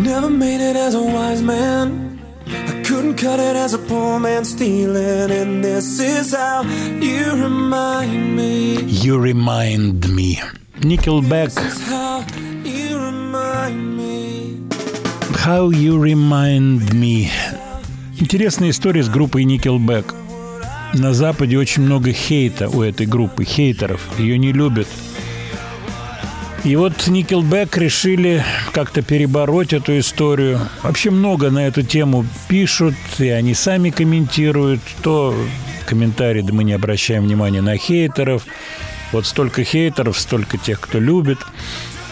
Never 0.00 0.28
made 0.30 0.60
it 0.60 0.76
as 0.76 0.94
a 0.94 1.02
wise 1.02 1.42
man. 1.42 2.20
I 2.46 2.82
couldn't 2.82 3.16
cut 3.16 3.40
it 3.40 3.56
as 3.56 3.74
a 3.74 3.78
poor 3.78 4.18
man 4.18 4.44
stealing. 4.44 5.30
And 5.30 5.64
this 5.64 5.98
is 5.98 6.34
how 6.34 6.62
you 6.62 7.32
remind 7.32 8.36
me. 8.36 8.82
You 8.82 9.18
remind 9.18 10.08
me. 10.14 10.40
Nickelback. 10.80 11.54
This 11.54 11.76
is 11.76 11.88
how 11.88 12.24
you 12.64 12.98
remind 12.98 13.96
me. 13.96 14.60
How 15.36 15.70
you 15.70 15.98
remind 15.98 16.92
me. 16.92 17.30
Интересная 18.18 18.70
история 18.70 19.02
с 19.02 19.08
группой 19.08 19.44
Nickelback. 19.44 20.14
На 20.94 21.12
Западе 21.12 21.58
очень 21.58 21.82
много 21.82 22.12
хейта 22.12 22.68
у 22.68 22.82
этой 22.82 23.06
группы, 23.06 23.44
хейтеров. 23.44 24.00
Ее 24.18 24.38
не 24.38 24.52
любят. 24.52 24.86
И 26.64 26.76
вот 26.76 26.94
Nickelback 27.08 27.78
решили 27.78 28.42
как-то 28.72 29.02
перебороть 29.02 29.74
эту 29.74 29.98
историю. 29.98 30.60
Вообще 30.82 31.10
много 31.10 31.50
на 31.50 31.66
эту 31.66 31.82
тему 31.82 32.24
пишут, 32.48 32.94
и 33.18 33.28
они 33.28 33.52
сами 33.52 33.90
комментируют. 33.90 34.80
То 35.02 35.34
комментарии, 35.84 36.40
да 36.40 36.54
мы 36.54 36.64
не 36.64 36.72
обращаем 36.72 37.24
внимания 37.24 37.60
на 37.60 37.76
хейтеров. 37.76 38.46
Вот 39.12 39.26
столько 39.26 39.62
хейтеров, 39.62 40.18
столько 40.18 40.56
тех, 40.56 40.80
кто 40.80 40.98
любит. 40.98 41.38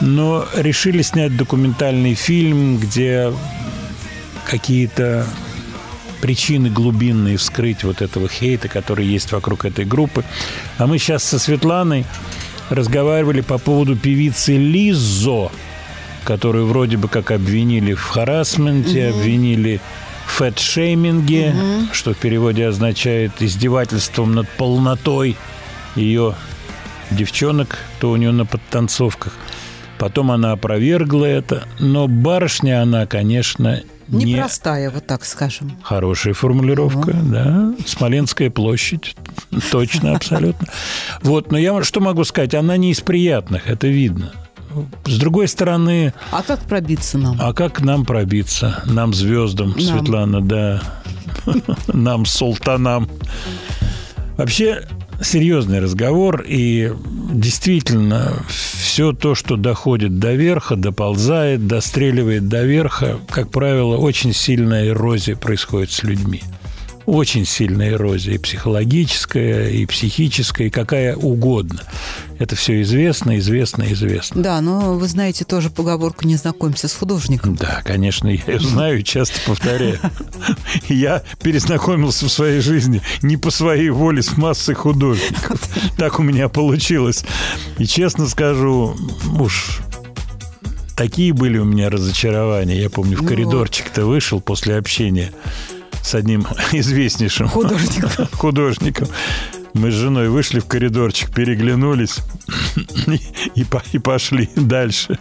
Но 0.02 0.46
решили 0.54 1.00
снять 1.00 1.34
документальный 1.34 2.14
фильм, 2.14 2.76
где 2.76 3.32
какие-то 4.44 5.26
причины 6.20 6.68
глубинные 6.68 7.38
вскрыть 7.38 7.84
вот 7.84 8.02
этого 8.02 8.28
хейта, 8.28 8.68
который 8.68 9.06
есть 9.06 9.32
вокруг 9.32 9.64
этой 9.64 9.86
группы. 9.86 10.24
А 10.76 10.86
мы 10.86 10.98
сейчас 10.98 11.24
со 11.24 11.38
Светланой 11.38 12.04
разговаривали 12.72 13.40
по 13.40 13.58
поводу 13.58 13.96
певицы 13.96 14.56
Лизо, 14.56 15.50
которую 16.24 16.66
вроде 16.66 16.96
бы 16.96 17.08
как 17.08 17.30
обвинили 17.30 17.94
в 17.94 18.04
харасменте, 18.04 19.08
обвинили 19.08 19.80
в 20.26 20.32
фэтшейминге, 20.32 21.54
что 21.92 22.14
в 22.14 22.16
переводе 22.16 22.66
означает 22.66 23.32
издевательством 23.40 24.34
над 24.34 24.48
полнотой 24.48 25.36
ее 25.94 26.34
девчонок, 27.10 27.78
то 28.00 28.10
у 28.10 28.16
нее 28.16 28.32
на 28.32 28.46
подтанцовках. 28.46 29.34
Потом 29.98 30.32
она 30.32 30.52
опровергла 30.52 31.26
это, 31.26 31.64
но 31.78 32.08
барышня 32.08 32.82
она, 32.82 33.06
конечно, 33.06 33.82
не... 34.12 34.24
Непростая, 34.34 34.90
вот 34.90 35.06
так 35.06 35.24
скажем. 35.24 35.72
Хорошая 35.82 36.34
формулировка, 36.34 37.12
да. 37.12 37.74
Смоленская 37.86 38.50
площадь. 38.50 39.16
Точно, 39.70 40.14
абсолютно. 40.16 40.68
Вот, 41.22 41.50
но 41.50 41.58
я 41.58 41.82
что 41.82 42.00
могу 42.00 42.24
сказать? 42.24 42.54
Она 42.54 42.76
не 42.76 42.90
из 42.92 43.00
приятных, 43.00 43.68
это 43.68 43.88
видно. 43.88 44.32
С 45.04 45.18
другой 45.18 45.48
стороны, 45.48 46.14
А 46.30 46.42
как 46.42 46.60
пробиться 46.60 47.18
нам? 47.18 47.36
а 47.40 47.52
как 47.52 47.80
нам 47.82 48.04
пробиться? 48.06 48.82
Нам, 48.86 49.12
звездам, 49.12 49.78
Светлана, 49.78 50.40
да. 50.40 50.82
Нам, 51.88 52.24
султанам. 52.24 53.08
Вообще, 54.36 54.86
серьезный 55.22 55.80
разговор, 55.80 56.44
и 56.46 56.92
действительно, 57.32 58.44
все 58.48 59.12
то, 59.12 59.34
что 59.34 59.56
доходит 59.56 60.18
до 60.18 60.34
верха, 60.34 60.76
доползает, 60.76 61.66
достреливает 61.66 62.48
до 62.48 62.64
верха, 62.64 63.18
как 63.30 63.50
правило, 63.50 63.96
очень 63.96 64.32
сильная 64.34 64.88
эрозия 64.88 65.36
происходит 65.36 65.90
с 65.90 66.02
людьми. 66.02 66.42
Очень 67.06 67.46
сильная 67.46 67.90
эрозия, 67.92 68.34
и 68.34 68.38
психологическая, 68.38 69.70
и 69.70 69.86
психическая, 69.86 70.68
и 70.68 70.70
какая 70.70 71.16
угодно. 71.16 71.80
Это 72.38 72.56
все 72.56 72.80
известно, 72.82 73.38
известно, 73.38 73.84
известно. 73.92 74.42
Да, 74.42 74.60
но 74.60 74.94
вы 74.94 75.08
знаете 75.08 75.44
тоже 75.44 75.70
поговорку 75.70 76.26
«не 76.26 76.36
знакомься 76.36 76.88
с 76.88 76.94
художником». 76.94 77.56
Да, 77.56 77.82
конечно, 77.84 78.28
я 78.28 78.40
ее 78.46 78.60
знаю 78.60 79.00
и 79.00 79.04
часто 79.04 79.40
повторяю. 79.46 79.98
Я 80.88 81.22
перезнакомился 81.42 82.26
в 82.26 82.32
своей 82.32 82.60
жизни 82.60 83.02
не 83.22 83.36
по 83.36 83.50
своей 83.50 83.90
воле 83.90 84.22
с 84.22 84.36
массой 84.36 84.74
художников. 84.74 85.60
Так 85.96 86.18
у 86.20 86.22
меня 86.22 86.48
получилось. 86.48 87.24
И 87.78 87.86
честно 87.86 88.28
скажу, 88.28 88.96
уж 89.38 89.80
такие 90.96 91.32
были 91.32 91.58
у 91.58 91.64
меня 91.64 91.90
разочарования. 91.90 92.80
Я 92.80 92.90
помню, 92.90 93.16
в 93.16 93.22
Ну 93.22 93.28
коридорчик-то 93.28 94.06
вышел 94.06 94.40
после 94.40 94.76
общения 94.76 95.32
с 96.02 96.14
одним 96.14 96.46
известнейшим 96.72 97.48
Художником. 97.48 98.10
художником. 98.32 99.08
Мы 99.74 99.90
с 99.90 99.94
женой 99.94 100.28
вышли 100.28 100.60
в 100.60 100.66
коридорчик, 100.66 101.32
переглянулись 101.34 102.18
и, 103.06 103.20
и 103.60 103.66
и 103.92 103.98
пошли 103.98 104.50
дальше. 104.56 105.18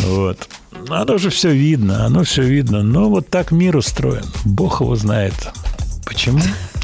Вот. 0.00 0.48
Оно 0.88 1.18
же 1.18 1.30
все 1.30 1.50
видно, 1.50 2.04
оно 2.04 2.24
все 2.24 2.42
видно. 2.42 2.82
Но 2.82 3.08
вот 3.08 3.28
так 3.28 3.50
мир 3.50 3.76
устроен. 3.76 4.24
Бог 4.44 4.80
его 4.80 4.94
знает. 4.96 5.34
Почему? 6.04 6.38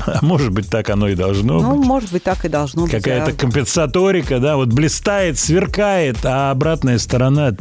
А 0.07 0.19
может 0.23 0.51
быть, 0.51 0.69
так 0.71 0.89
оно 0.89 1.09
и 1.09 1.15
должно 1.15 1.61
Ну, 1.61 1.77
быть. 1.77 1.87
может 1.87 2.11
быть, 2.13 2.23
так 2.23 2.45
и 2.45 2.49
должно 2.49 2.83
быть. 2.85 2.91
Какая-то 2.91 3.33
компенсаторика, 3.35 4.39
да, 4.41 4.57
вот 4.57 4.69
блистает, 4.69 5.39
сверкает, 5.39 6.19
а 6.25 6.51
обратная 6.51 6.99
сторона... 6.99 7.53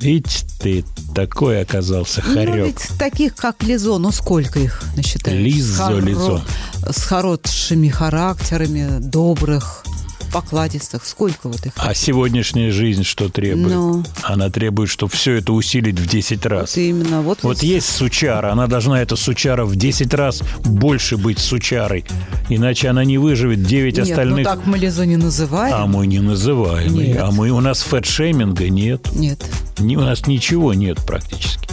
Видите, 0.00 0.44
ты 0.58 0.84
такой 1.14 1.60
оказался 1.60 2.22
Ну, 2.26 2.34
хорек. 2.34 2.66
ведь 2.66 2.98
таких, 2.98 3.34
как 3.36 3.62
Лизо, 3.62 3.98
ну 3.98 4.10
сколько 4.12 4.58
их 4.58 4.82
насчитаешь? 4.96 5.38
Лизо, 5.38 5.82
хоро- 5.82 6.00
Лизо. 6.00 6.42
С 6.90 7.02
хорошими 7.02 7.88
характерами, 7.88 8.98
добрых, 9.00 9.84
покладистых. 10.32 11.04
Сколько 11.04 11.48
вот 11.48 11.64
их? 11.66 11.72
А 11.76 11.94
сегодняшняя 11.94 12.70
жизнь 12.70 13.04
что 13.04 13.28
требует? 13.28 13.68
Ну. 13.74 14.04
Она 14.22 14.50
требует, 14.50 14.88
чтобы 14.90 15.12
все 15.12 15.34
это 15.34 15.52
усилить 15.52 15.98
в 15.98 16.06
10 16.06 16.46
раз. 16.46 16.76
Вот 16.76 16.82
именно. 16.82 17.22
Вот, 17.22 17.42
Вот 17.42 17.62
есть 17.62 17.88
сучара, 17.88 18.52
она 18.52 18.66
должна, 18.66 19.00
эта 19.00 19.16
сучара, 19.16 19.64
в 19.64 19.76
10 19.76 20.14
раз 20.14 20.42
больше 20.64 21.16
быть 21.16 21.38
сучарой. 21.38 22.04
Иначе 22.48 22.88
она 22.88 23.04
не 23.04 23.18
выживет 23.18 23.62
9 23.62 23.96
Нет, 23.96 24.08
остальных. 24.08 24.38
ну 24.38 24.44
так 24.44 24.66
мы 24.66 24.78
Лизо 24.78 25.06
не 25.06 25.16
называем. 25.16 25.74
А 25.76 25.86
мы 25.86 26.06
не 26.06 26.20
называемые. 26.20 27.08
Нет. 27.08 27.18
А 27.20 27.30
мы, 27.30 27.50
у 27.50 27.60
нас 27.60 27.82
фэтшейминга 27.82 28.68
нет. 28.68 29.08
Нет. 29.14 29.44
Ни- 29.78 29.96
у 29.96 30.00
нас 30.00 30.26
ничего 30.26 30.74
нет 30.74 30.98
практически. 31.06 31.68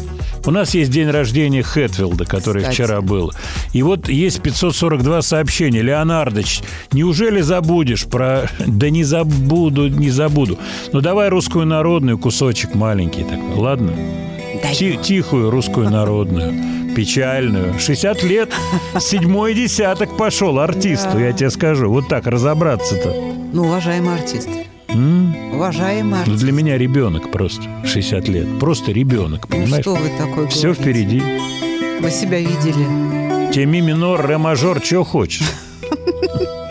У 0.45 0.51
нас 0.51 0.73
есть 0.73 0.91
день 0.91 1.09
рождения 1.09 1.61
Хэтфилда, 1.61 2.23
который 2.25 2.61
Кстати. 2.61 2.75
вчера 2.75 3.01
был. 3.01 3.33
И 3.73 3.83
вот 3.83 4.07
есть 4.07 4.41
542 4.41 5.21
сообщения. 5.21 5.81
Леонардович, 5.81 6.61
неужели 6.93 7.41
забудешь 7.41 8.05
про... 8.05 8.46
Да 8.67 8.89
не 8.89 9.03
забуду, 9.03 9.87
не 9.87 10.09
забуду. 10.09 10.57
Ну 10.93 11.01
давай 11.01 11.29
русскую 11.29 11.65
народную 11.65 12.17
кусочек 12.17 12.75
маленький 12.75 13.23
такой, 13.23 13.55
ладно? 13.55 13.93
Ти- 14.73 14.97
тихую 15.01 15.49
русскую 15.49 15.89
народную, 15.89 16.53
печальную. 16.95 17.79
60 17.79 18.23
лет, 18.23 18.51
седьмой 18.99 19.53
десяток 19.53 20.17
пошел 20.17 20.59
артисту, 20.59 21.19
я 21.19 21.31
тебе 21.31 21.49
скажу. 21.49 21.89
Вот 21.89 22.07
так 22.07 22.27
разобраться-то. 22.27 23.13
Ну, 23.53 23.63
уважаемый 23.63 24.15
артист. 24.15 24.49
М? 24.89 25.53
Уважаемый 25.53 26.11
ну, 26.11 26.15
артист. 26.17 26.35
Ну, 26.35 26.41
для 26.41 26.51
меня 26.51 26.77
ребенок 26.77 27.31
просто, 27.31 27.63
60 27.85 28.27
лет. 28.27 28.59
Просто 28.59 28.91
ребенок, 28.91 29.47
ну, 29.49 29.55
понимаешь? 29.57 29.85
Ну, 29.85 29.95
что 29.95 30.03
вы 30.03 30.09
такой? 30.17 30.47
Все 30.47 30.73
говорите? 30.73 30.81
впереди. 30.81 31.23
Вы 32.01 32.11
себя 32.11 32.39
видели. 32.39 33.51
Тебе 33.51 33.65
ми 33.65 33.81
минор, 33.81 34.25
ре 34.27 34.37
мажор, 34.37 34.81
что 34.83 35.03
хочешь. 35.03 35.49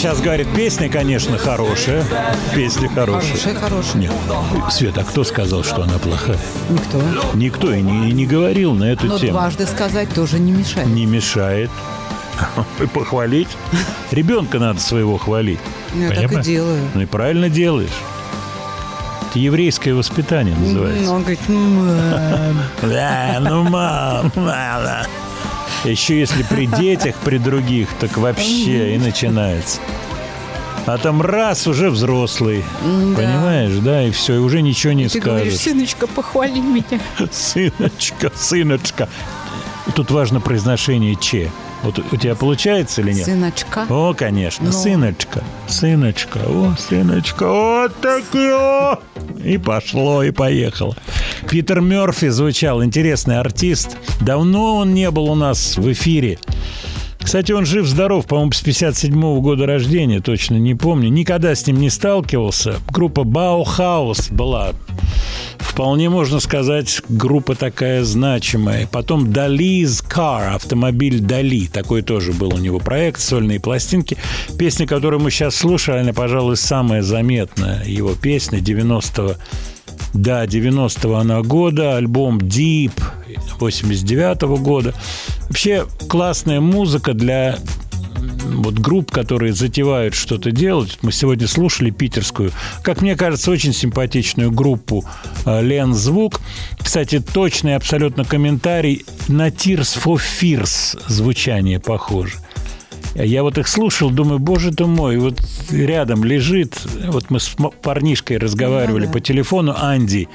сейчас 0.00 0.18
говорит, 0.22 0.48
песня, 0.54 0.88
конечно, 0.88 1.36
хорошая. 1.36 2.02
Песня 2.54 2.88
хорошая. 2.88 3.32
Хорошая, 3.32 3.54
хорошая. 3.54 4.00
Нет. 4.00 4.12
Свет, 4.70 4.96
а 4.96 5.04
кто 5.04 5.24
сказал, 5.24 5.62
что 5.62 5.82
она 5.82 5.98
плохая? 5.98 6.38
Никто. 6.70 7.02
Никто 7.34 7.74
и 7.74 7.82
не, 7.82 8.08
и 8.08 8.12
не 8.12 8.24
говорил 8.24 8.72
на 8.72 8.84
эту 8.84 9.06
Но 9.06 9.18
тему. 9.18 9.32
Но 9.32 9.38
дважды 9.40 9.66
сказать 9.66 10.08
тоже 10.14 10.38
не 10.38 10.52
мешает. 10.52 10.88
Не 10.88 11.04
мешает. 11.04 11.70
И 12.80 12.86
похвалить. 12.86 13.48
Ребенка 14.10 14.58
надо 14.58 14.80
своего 14.80 15.18
хвалить. 15.18 15.60
Ну, 15.92 16.04
я 16.04 16.08
Понимаешь? 16.08 16.30
так 16.30 16.40
и 16.40 16.44
делаю. 16.44 16.80
Ну 16.94 17.00
и 17.02 17.06
правильно 17.06 17.50
делаешь. 17.50 17.90
Это 19.28 19.38
еврейское 19.38 19.92
воспитание 19.92 20.56
называется. 20.56 21.04
Ну, 21.04 21.12
он 21.12 21.20
говорит, 21.20 21.40
ну 21.46 21.58
мам. 21.58 22.56
Да, 22.90 23.38
ну 23.40 23.64
мам. 23.64 24.32
Еще 25.84 26.18
если 26.18 26.42
при 26.42 26.66
детях, 26.66 27.14
при 27.24 27.38
других, 27.38 27.88
так 27.98 28.16
вообще 28.18 28.94
и 28.94 28.98
начинается. 28.98 29.80
А 30.86 30.98
там 30.98 31.20
раз 31.22 31.66
уже 31.66 31.90
взрослый, 31.90 32.64
М-да. 32.82 33.16
понимаешь, 33.20 33.74
да, 33.78 34.02
и 34.02 34.10
все, 34.10 34.34
и 34.36 34.38
уже 34.38 34.60
ничего 34.62 34.92
не 34.92 35.08
Ты 35.08 35.20
говоришь, 35.20 35.54
скажешь. 35.56 35.72
сыночка, 35.74 36.06
похвали 36.06 36.58
меня. 36.58 37.00
Сыночка, 37.30 38.32
сыночка. 38.34 39.08
Тут 39.94 40.10
важно 40.10 40.40
произношение 40.40 41.16
че. 41.16 41.50
Вот 41.82 41.98
у 41.98 42.16
тебя 42.16 42.34
получается 42.34 43.00
или 43.00 43.12
нет? 43.12 43.24
Сыночка. 43.24 43.86
О, 43.88 44.12
конечно, 44.14 44.66
Ну. 44.66 44.72
сыночка, 44.72 45.42
сыночка, 45.66 46.38
о, 46.46 46.74
сыночка, 46.78 47.46
вот 47.48 47.94
такие, 48.00 48.54
о! 48.54 48.98
И 49.42 49.56
пошло, 49.56 50.22
и 50.22 50.30
поехало. 50.30 50.94
Питер 51.48 51.80
Мерфи 51.80 52.28
звучал, 52.28 52.84
интересный 52.84 53.38
артист. 53.38 53.96
Давно 54.20 54.76
он 54.76 54.92
не 54.92 55.10
был 55.10 55.24
у 55.30 55.34
нас 55.34 55.76
в 55.78 55.90
эфире. 55.92 56.38
Кстати, 57.22 57.52
он 57.52 57.66
жив-здоров, 57.66 58.26
по-моему, 58.26 58.52
с 58.52 58.60
57 58.60 59.40
года 59.40 59.66
рождения, 59.66 60.20
точно 60.20 60.56
не 60.56 60.74
помню. 60.74 61.08
Никогда 61.08 61.54
с 61.54 61.66
ним 61.66 61.78
не 61.80 61.90
сталкивался. 61.90 62.76
Группа 62.90 63.24
Баухаус 63.24 64.30
была 64.30 64.72
Вполне 65.70 66.10
можно 66.10 66.40
сказать, 66.40 67.00
группа 67.08 67.54
такая 67.54 68.02
значимая. 68.02 68.86
Потом 68.86 69.26
Дали's 69.26 70.04
Car, 70.06 70.54
автомобиль 70.54 71.20
Дали. 71.20 71.68
Такой 71.68 72.02
тоже 72.02 72.32
был 72.32 72.52
у 72.54 72.58
него 72.58 72.80
проект, 72.80 73.20
сольные 73.20 73.60
пластинки. 73.60 74.16
Песня, 74.58 74.86
которую 74.86 75.20
мы 75.20 75.30
сейчас 75.30 75.54
слушали, 75.54 76.00
она, 76.00 76.12
пожалуй, 76.12 76.56
самая 76.56 77.02
заметная 77.02 77.84
его 77.84 78.14
песня 78.14 78.58
90-го. 78.58 79.36
Да, 80.14 80.44
90-го 80.44 81.14
она 81.14 81.42
года, 81.42 81.96
альбом 81.96 82.38
Deep 82.38 82.92
89-го 83.58 84.56
года. 84.56 84.94
Вообще 85.48 85.86
классная 86.08 86.60
музыка 86.60 87.14
для 87.14 87.58
вот 88.44 88.74
групп, 88.74 89.10
которые 89.10 89.52
затевают 89.52 90.14
что-то 90.14 90.50
делать. 90.50 90.98
Мы 91.02 91.12
сегодня 91.12 91.46
слушали 91.46 91.90
питерскую, 91.90 92.52
как 92.82 93.02
мне 93.02 93.16
кажется, 93.16 93.50
очень 93.50 93.72
симпатичную 93.72 94.50
группу 94.50 95.04
э, 95.46 95.62
Лен 95.62 95.94
Звук. 95.94 96.40
Кстати, 96.78 97.20
точный 97.20 97.76
абсолютно 97.76 98.24
комментарий 98.24 99.04
на 99.28 99.48
Tears 99.48 99.98
for 100.02 100.20
Fears 100.20 101.00
звучание 101.06 101.80
похоже. 101.80 102.38
Я 103.14 103.42
вот 103.42 103.58
их 103.58 103.66
слушал, 103.68 104.10
думаю, 104.10 104.38
боже 104.38 104.70
ты 104.70 104.86
мой, 104.86 105.16
вот 105.18 105.40
рядом 105.70 106.24
лежит, 106.24 106.78
вот 107.06 107.30
мы 107.30 107.40
с 107.40 107.50
парнишкой 107.82 108.38
разговаривали 108.38 109.06
да. 109.06 109.12
по 109.12 109.20
телефону, 109.20 109.74
Анди, 109.76 110.28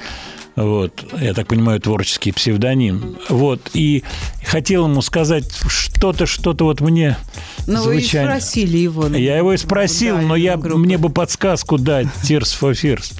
вот, 0.56 1.04
я 1.20 1.34
так 1.34 1.48
понимаю, 1.48 1.80
творческий 1.80 2.32
псевдоним, 2.32 3.18
вот, 3.28 3.60
и 3.74 4.04
хотел 4.44 4.86
ему 4.86 5.02
сказать 5.02 5.50
что-то, 5.68 6.26
что-то 6.26 6.64
вот 6.64 6.80
мне 6.80 7.16
Ну, 7.66 7.82
вы 7.82 7.98
и 7.98 8.02
спросили 8.02 8.78
его. 8.78 9.08
ну, 9.08 9.16
Я 9.16 9.36
его 9.36 9.52
и 9.52 9.56
спросил, 9.56 10.16
да, 10.16 10.22
но 10.22 10.36
я, 10.36 10.56
группу. 10.56 10.78
мне 10.78 10.98
бы 10.98 11.10
подсказку 11.10 11.78
дать, 11.78 12.06
Tears 12.22 12.58
for 12.58 12.72
Fears. 12.72 13.14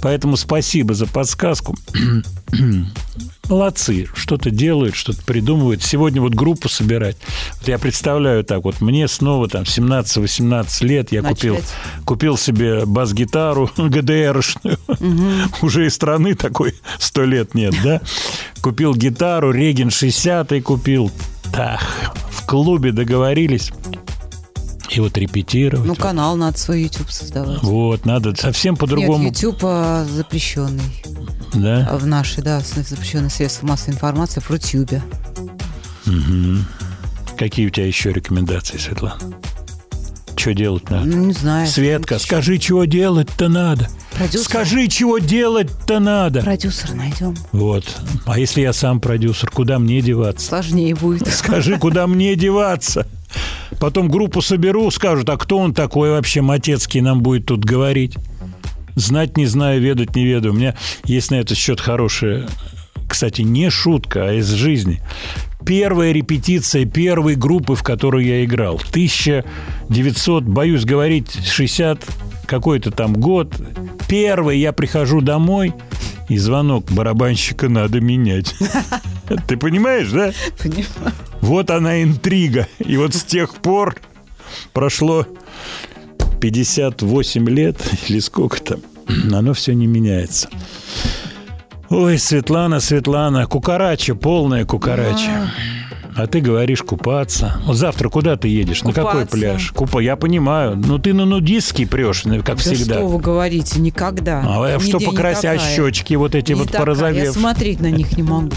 Поэтому 0.00 0.36
спасибо 0.36 0.94
за 0.94 1.06
подсказку. 1.06 1.76
Молодцы, 3.48 4.06
что-то 4.14 4.50
делают, 4.50 4.94
что-то 4.94 5.22
придумывают. 5.24 5.82
Сегодня 5.82 6.22
вот 6.22 6.32
группу 6.34 6.68
собирать. 6.68 7.16
Вот 7.58 7.68
я 7.68 7.78
представляю 7.78 8.44
так, 8.44 8.64
вот 8.64 8.80
мне 8.80 9.08
снова 9.08 9.48
там 9.48 9.64
17-18 9.64 10.84
лет, 10.86 11.12
я 11.12 11.22
купил, 11.22 11.54
Начать. 11.54 11.74
купил 12.04 12.36
себе 12.38 12.86
бас-гитару 12.86 13.70
ГДРшную. 13.76 14.78
Уже 15.60 15.86
и 15.86 15.90
страны 15.90 16.34
такой 16.34 16.74
сто 16.98 17.24
лет 17.24 17.54
нет, 17.54 17.74
да? 17.82 18.00
Купил 18.60 18.94
гитару, 18.94 19.50
Реген 19.50 19.90
60 19.90 20.62
купил. 20.62 21.10
Так, 21.52 21.80
в 22.30 22.46
клубе 22.46 22.92
договорились. 22.92 23.72
И 24.94 25.00
вот 25.00 25.16
репетировать. 25.16 25.86
Ну, 25.86 25.94
канал 25.94 26.36
надо 26.36 26.58
свой 26.58 26.82
YouTube 26.82 27.10
создавать. 27.10 27.62
Вот, 27.62 28.04
надо 28.04 28.34
совсем 28.34 28.76
по-другому. 28.76 29.24
Нет, 29.24 29.34
YouTube 29.36 29.60
а, 29.62 30.04
запрещенный. 30.04 31.02
Да? 31.54 31.88
А 31.90 31.96
В 31.96 32.06
нашей, 32.06 32.42
да, 32.42 32.60
запрещенные 32.60 33.30
средства 33.30 33.66
массовой 33.66 33.94
информации 33.94 34.40
в 34.40 34.50
Рутюбе. 34.50 35.02
Какие 37.38 37.66
у 37.66 37.70
тебя 37.70 37.86
еще 37.86 38.12
рекомендации, 38.12 38.76
Светлана? 38.76 39.18
Что 40.42 40.54
делать 40.54 40.90
надо? 40.90 41.06
Ну, 41.06 41.26
не 41.26 41.32
знаю. 41.34 41.68
Светка, 41.68 42.18
скажи, 42.18 42.58
чего 42.58 42.84
делать-то 42.84 43.48
надо. 43.48 43.88
Продюсер. 44.10 44.44
Скажи, 44.44 44.88
чего 44.88 45.18
делать-то 45.18 46.00
надо. 46.00 46.42
Продюсера 46.42 46.94
найдем. 46.94 47.36
Вот. 47.52 47.84
А 48.26 48.40
если 48.40 48.62
я 48.62 48.72
сам 48.72 48.98
продюсер, 48.98 49.48
куда 49.50 49.78
мне 49.78 50.00
деваться? 50.00 50.44
Сложнее 50.44 50.96
будет. 50.96 51.28
Скажи, 51.32 51.78
куда 51.78 52.08
мне 52.08 52.34
деваться? 52.34 53.06
Потом 53.78 54.08
группу 54.08 54.42
соберу, 54.42 54.90
скажут, 54.90 55.28
а 55.28 55.36
кто 55.36 55.58
он 55.58 55.74
такой 55.74 56.10
вообще, 56.10 56.40
Матецкий, 56.40 57.02
нам 57.02 57.22
будет 57.22 57.46
тут 57.46 57.64
говорить? 57.64 58.16
Знать 58.96 59.36
не 59.36 59.46
знаю, 59.46 59.80
ведать 59.80 60.16
не 60.16 60.24
ведаю. 60.24 60.54
У 60.54 60.56
меня 60.56 60.74
есть 61.04 61.30
на 61.30 61.36
этот 61.36 61.56
счет 61.56 61.80
хорошая, 61.80 62.48
кстати, 63.08 63.42
не 63.42 63.70
шутка, 63.70 64.30
а 64.30 64.32
из 64.32 64.48
жизни. 64.48 65.00
Первая 65.64 66.12
репетиция 66.12 66.84
первой 66.84 67.34
группы, 67.34 67.74
в 67.74 67.82
которую 67.82 68.24
я 68.24 68.44
играл. 68.44 68.80
1900, 68.90 70.44
боюсь 70.44 70.84
говорить, 70.84 71.38
60 71.44 72.04
какой-то 72.46 72.90
там 72.90 73.14
год. 73.14 73.54
Первый 74.08 74.58
я 74.58 74.72
прихожу 74.72 75.20
домой, 75.20 75.72
и 76.28 76.38
звонок 76.38 76.90
барабанщика 76.90 77.68
надо 77.68 78.00
менять. 78.00 78.54
Ты 79.48 79.56
понимаешь, 79.56 80.10
да? 80.10 80.32
Понимаю. 80.62 81.14
Вот 81.40 81.70
она 81.70 82.02
интрига. 82.02 82.68
И 82.78 82.96
вот 82.96 83.14
с 83.14 83.24
тех 83.24 83.54
пор 83.56 83.96
прошло 84.72 85.26
58 86.40 87.48
лет 87.48 87.76
или 88.08 88.18
сколько 88.20 88.60
там, 88.62 88.80
оно 89.32 89.54
все 89.54 89.74
не 89.74 89.86
меняется. 89.86 90.48
Ой, 91.94 92.18
Светлана, 92.18 92.80
Светлана, 92.80 93.46
кукарача, 93.46 94.14
полная 94.14 94.64
кукарача. 94.64 95.50
А 96.16 96.26
ты 96.26 96.40
говоришь 96.40 96.82
купаться. 96.82 97.60
Вот 97.66 97.76
завтра 97.76 98.08
куда 98.08 98.36
ты 98.36 98.48
едешь? 98.48 98.82
На 98.82 98.92
какой 98.92 99.12
Купаться. 99.12 99.36
пляж? 99.36 99.72
Купа, 99.72 99.98
я 99.98 100.16
понимаю. 100.16 100.74
Ну 100.76 100.98
ты 100.98 101.12
на 101.14 101.24
нудистский 101.26 101.86
прешь, 101.86 102.24
ну, 102.24 102.36
как 102.42 102.56
Да 102.56 102.62
всегда. 102.62 102.94
что 102.94 103.06
вы 103.06 103.18
говорите, 103.18 103.78
никогда. 103.80 104.40
А 104.44 104.78
что 104.80 104.98
Нигде 104.98 105.06
покрасить? 105.06 105.44
А 105.44 105.58
щечки 105.58 106.14
вот 106.14 106.34
эти 106.34 106.52
Не 106.52 106.56
вот 106.60 106.66
такая, 106.68 106.80
Я 106.80 106.84
порозовевшие? 106.86 107.32
смотреть 107.32 107.80
на 107.80 107.90
них 107.90 108.16
не 108.16 108.22
могу. 108.22 108.50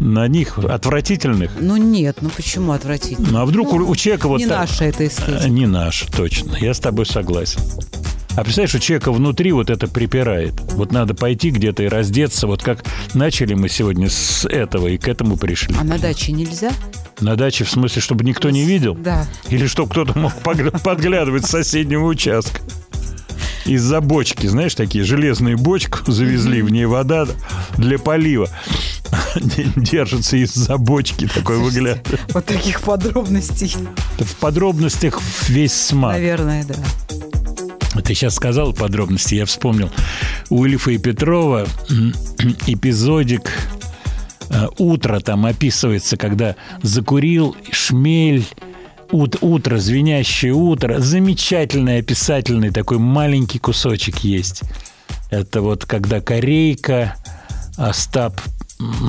На 0.00 0.26
них 0.26 0.58
отвратительных? 0.58 1.52
Ну 1.60 1.76
нет, 1.76 2.18
ну 2.20 2.30
почему 2.34 2.72
отвратительно? 2.72 3.28
Ну 3.30 3.38
а 3.40 3.46
вдруг 3.46 3.72
у- 3.72 3.76
у 3.78 3.94
человека 3.96 4.26
вот 4.28 4.38
не 4.38 4.46
так- 4.46 4.60
наша 4.60 4.84
эта 4.86 5.06
эстетика. 5.06 5.42
Э, 5.44 5.48
Не 5.48 5.66
наш, 5.66 6.02
точно. 6.16 6.56
Я 6.60 6.74
с 6.74 6.80
тобой 6.80 7.06
согласен. 7.06 7.60
А 8.34 8.44
представляешь, 8.44 8.74
у 8.74 8.78
человека 8.78 9.12
внутри 9.12 9.52
вот 9.52 9.68
это 9.68 9.86
припирает. 9.88 10.54
Вот 10.72 10.90
надо 10.90 11.14
пойти 11.14 11.50
где-то 11.50 11.82
и 11.82 11.88
раздеться. 11.88 12.46
Вот 12.46 12.62
как 12.62 12.82
начали 13.12 13.52
мы 13.52 13.68
сегодня 13.68 14.08
с 14.08 14.46
этого 14.46 14.88
и 14.88 14.96
к 14.96 15.06
этому 15.06 15.36
пришли. 15.36 15.74
А 15.78 15.84
на 15.84 15.98
даче 15.98 16.32
нельзя? 16.32 16.72
На 17.20 17.36
даче 17.36 17.64
в 17.64 17.70
смысле, 17.70 18.00
чтобы 18.00 18.24
никто 18.24 18.48
не 18.48 18.64
видел? 18.64 18.94
Да. 18.94 19.26
Или 19.48 19.66
чтобы 19.66 19.90
кто-то 19.90 20.18
мог 20.18 20.32
подглядывать 20.82 21.44
с 21.44 21.50
соседнего 21.50 22.06
участка? 22.06 22.60
Из-за 23.66 24.00
бочки, 24.00 24.46
знаешь, 24.46 24.74
такие 24.74 25.04
железные 25.04 25.56
бочку 25.56 25.98
завезли, 26.10 26.62
в 26.62 26.70
ней 26.70 26.86
вода 26.86 27.26
для 27.76 27.98
полива. 27.98 28.48
Держится 29.76 30.38
из-за 30.38 30.78
бочки 30.78 31.28
такой 31.28 31.58
выгляд. 31.58 31.98
Вот 32.32 32.46
таких 32.46 32.80
подробностей. 32.80 33.76
В 34.18 34.36
подробностях 34.36 35.20
весь 35.48 35.74
смак. 35.74 36.14
Наверное, 36.14 36.64
да. 36.64 36.74
Ты 38.00 38.14
сейчас 38.14 38.34
сказал 38.34 38.72
подробности, 38.72 39.34
я 39.34 39.44
вспомнил. 39.44 39.90
У 40.48 40.64
Ильфа 40.64 40.92
и 40.92 40.98
Петрова 40.98 41.66
эпизодик 42.66 43.52
э, 44.48 44.66
«Утро» 44.78 45.20
там 45.20 45.44
описывается, 45.44 46.16
когда 46.16 46.56
закурил 46.82 47.54
шмель, 47.70 48.46
ут- 49.10 49.38
утро, 49.42 49.78
звенящее 49.78 50.54
утро. 50.54 50.98
Замечательный 51.00 51.98
описательный 51.98 52.70
такой 52.70 52.98
маленький 52.98 53.58
кусочек 53.58 54.18
есть. 54.18 54.62
Это 55.30 55.60
вот 55.60 55.84
когда 55.84 56.20
Корейка, 56.20 57.14
Остап 57.76 58.40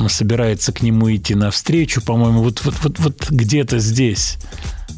собирается 0.08 0.72
к 0.72 0.82
нему 0.82 1.14
идти 1.14 1.36
навстречу, 1.36 2.02
по-моему, 2.02 2.44
вот, 2.44 2.64
вот, 2.64 2.76
вот, 2.84 3.00
вот 3.00 3.30
где-то 3.30 3.80
здесь 3.80 4.38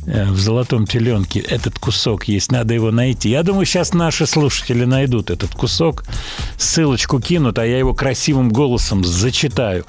в 0.06 0.40
«Золотом 0.40 0.86
теленке» 0.86 1.40
этот 1.40 1.80
кусок 1.80 2.28
есть, 2.28 2.52
надо 2.52 2.74
его 2.74 2.92
найти. 2.92 3.30
Я 3.30 3.44
думаю, 3.44 3.66
сейчас 3.66 3.94
наши 3.94 4.26
слушатели 4.28 4.86
найдут 4.86 5.30
этот 5.30 5.54
кусок, 5.56 6.06
ссылочку 6.58 7.20
кинут, 7.20 7.58
а 7.60 7.66
я 7.66 7.78
его 7.78 7.94
красивым 7.94 8.50
голосом 8.50 9.04
зачитаю. 9.04 9.86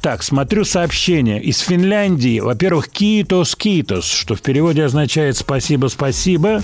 Так, 0.00 0.22
смотрю 0.22 0.64
сообщение 0.64 1.42
из 1.42 1.58
Финляндии. 1.60 2.40
Во-первых, 2.40 2.88
«китос, 2.88 3.54
китос», 3.54 4.06
что 4.06 4.34
в 4.34 4.42
переводе 4.42 4.84
означает 4.84 5.36
«спасибо, 5.36 5.88
спасибо». 5.88 6.62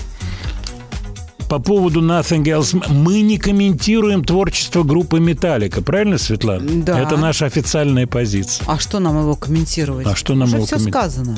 по 1.49 1.59
поводу 1.59 2.01
Nothing 2.01 2.43
Else. 2.43 2.91
Мы 2.91 3.21
не 3.21 3.37
комментируем 3.37 4.23
творчество 4.23 4.83
группы 4.83 5.19
Металлика, 5.19 5.81
правильно, 5.81 6.17
Светлана? 6.17 6.83
Да. 6.83 6.99
Это 6.99 7.15
наша 7.15 7.45
официальная 7.45 8.05
позиция. 8.05 8.65
А 8.67 8.77
что 8.77 8.99
нам 8.99 9.17
его 9.17 9.35
комментировать? 9.35 10.05
А 10.05 10.15
что 10.15 10.35
нам 10.35 10.49
Уже 10.49 10.57
его 10.57 10.65
все 10.65 10.79
сказано. 10.79 11.37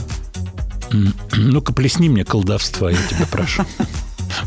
Ну-ка, 0.91 1.73
плесни 1.73 2.09
мне 2.09 2.25
колдовства, 2.25 2.89
я 2.91 2.97
тебя 3.09 3.25
прошу. 3.29 3.63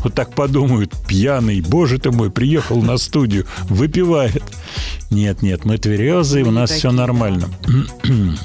Вот 0.03 0.13
так 0.13 0.33
подумают, 0.33 0.93
пьяный, 1.07 1.61
боже 1.61 1.99
ты 1.99 2.11
мой, 2.11 2.31
приехал 2.31 2.81
на 2.81 2.97
студию, 2.97 3.45
выпивает. 3.69 4.43
Нет, 5.09 5.41
нет, 5.41 5.65
мы 5.65 5.77
тверезые, 5.77 6.45
у 6.45 6.51
нас 6.51 6.71
все 6.71 6.91
нормально. 6.91 7.49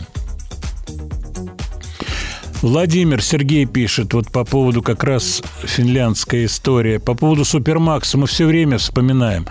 Владимир 2.61 3.23
Сергей 3.23 3.67
пишет 3.67 4.15
вот 4.15 4.33
по 4.33 4.45
поводу 4.45 4.83
как 4.83 5.05
раз 5.05 5.43
финляндской 5.63 6.47
истории, 6.47 6.97
по 6.99 7.15
поводу 7.15 7.45
Супермакса 7.45 8.19
мы 8.19 8.27
все 8.27 8.47
время 8.47 8.79
вспоминаем. 8.79 9.47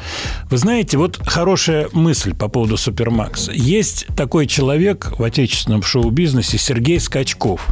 Вы 0.49 0.57
знаете, 0.57 0.97
вот 0.97 1.17
хорошая 1.25 1.87
мысль 1.93 2.35
по 2.35 2.49
поводу 2.49 2.75
Супермакса. 2.75 3.53
Есть 3.53 4.07
такой 4.17 4.45
человек 4.45 5.13
в 5.17 5.23
отечественном 5.23 5.83
шоу-бизнесе 5.83 6.57
Сергей 6.57 6.99
Скачков 6.99 7.65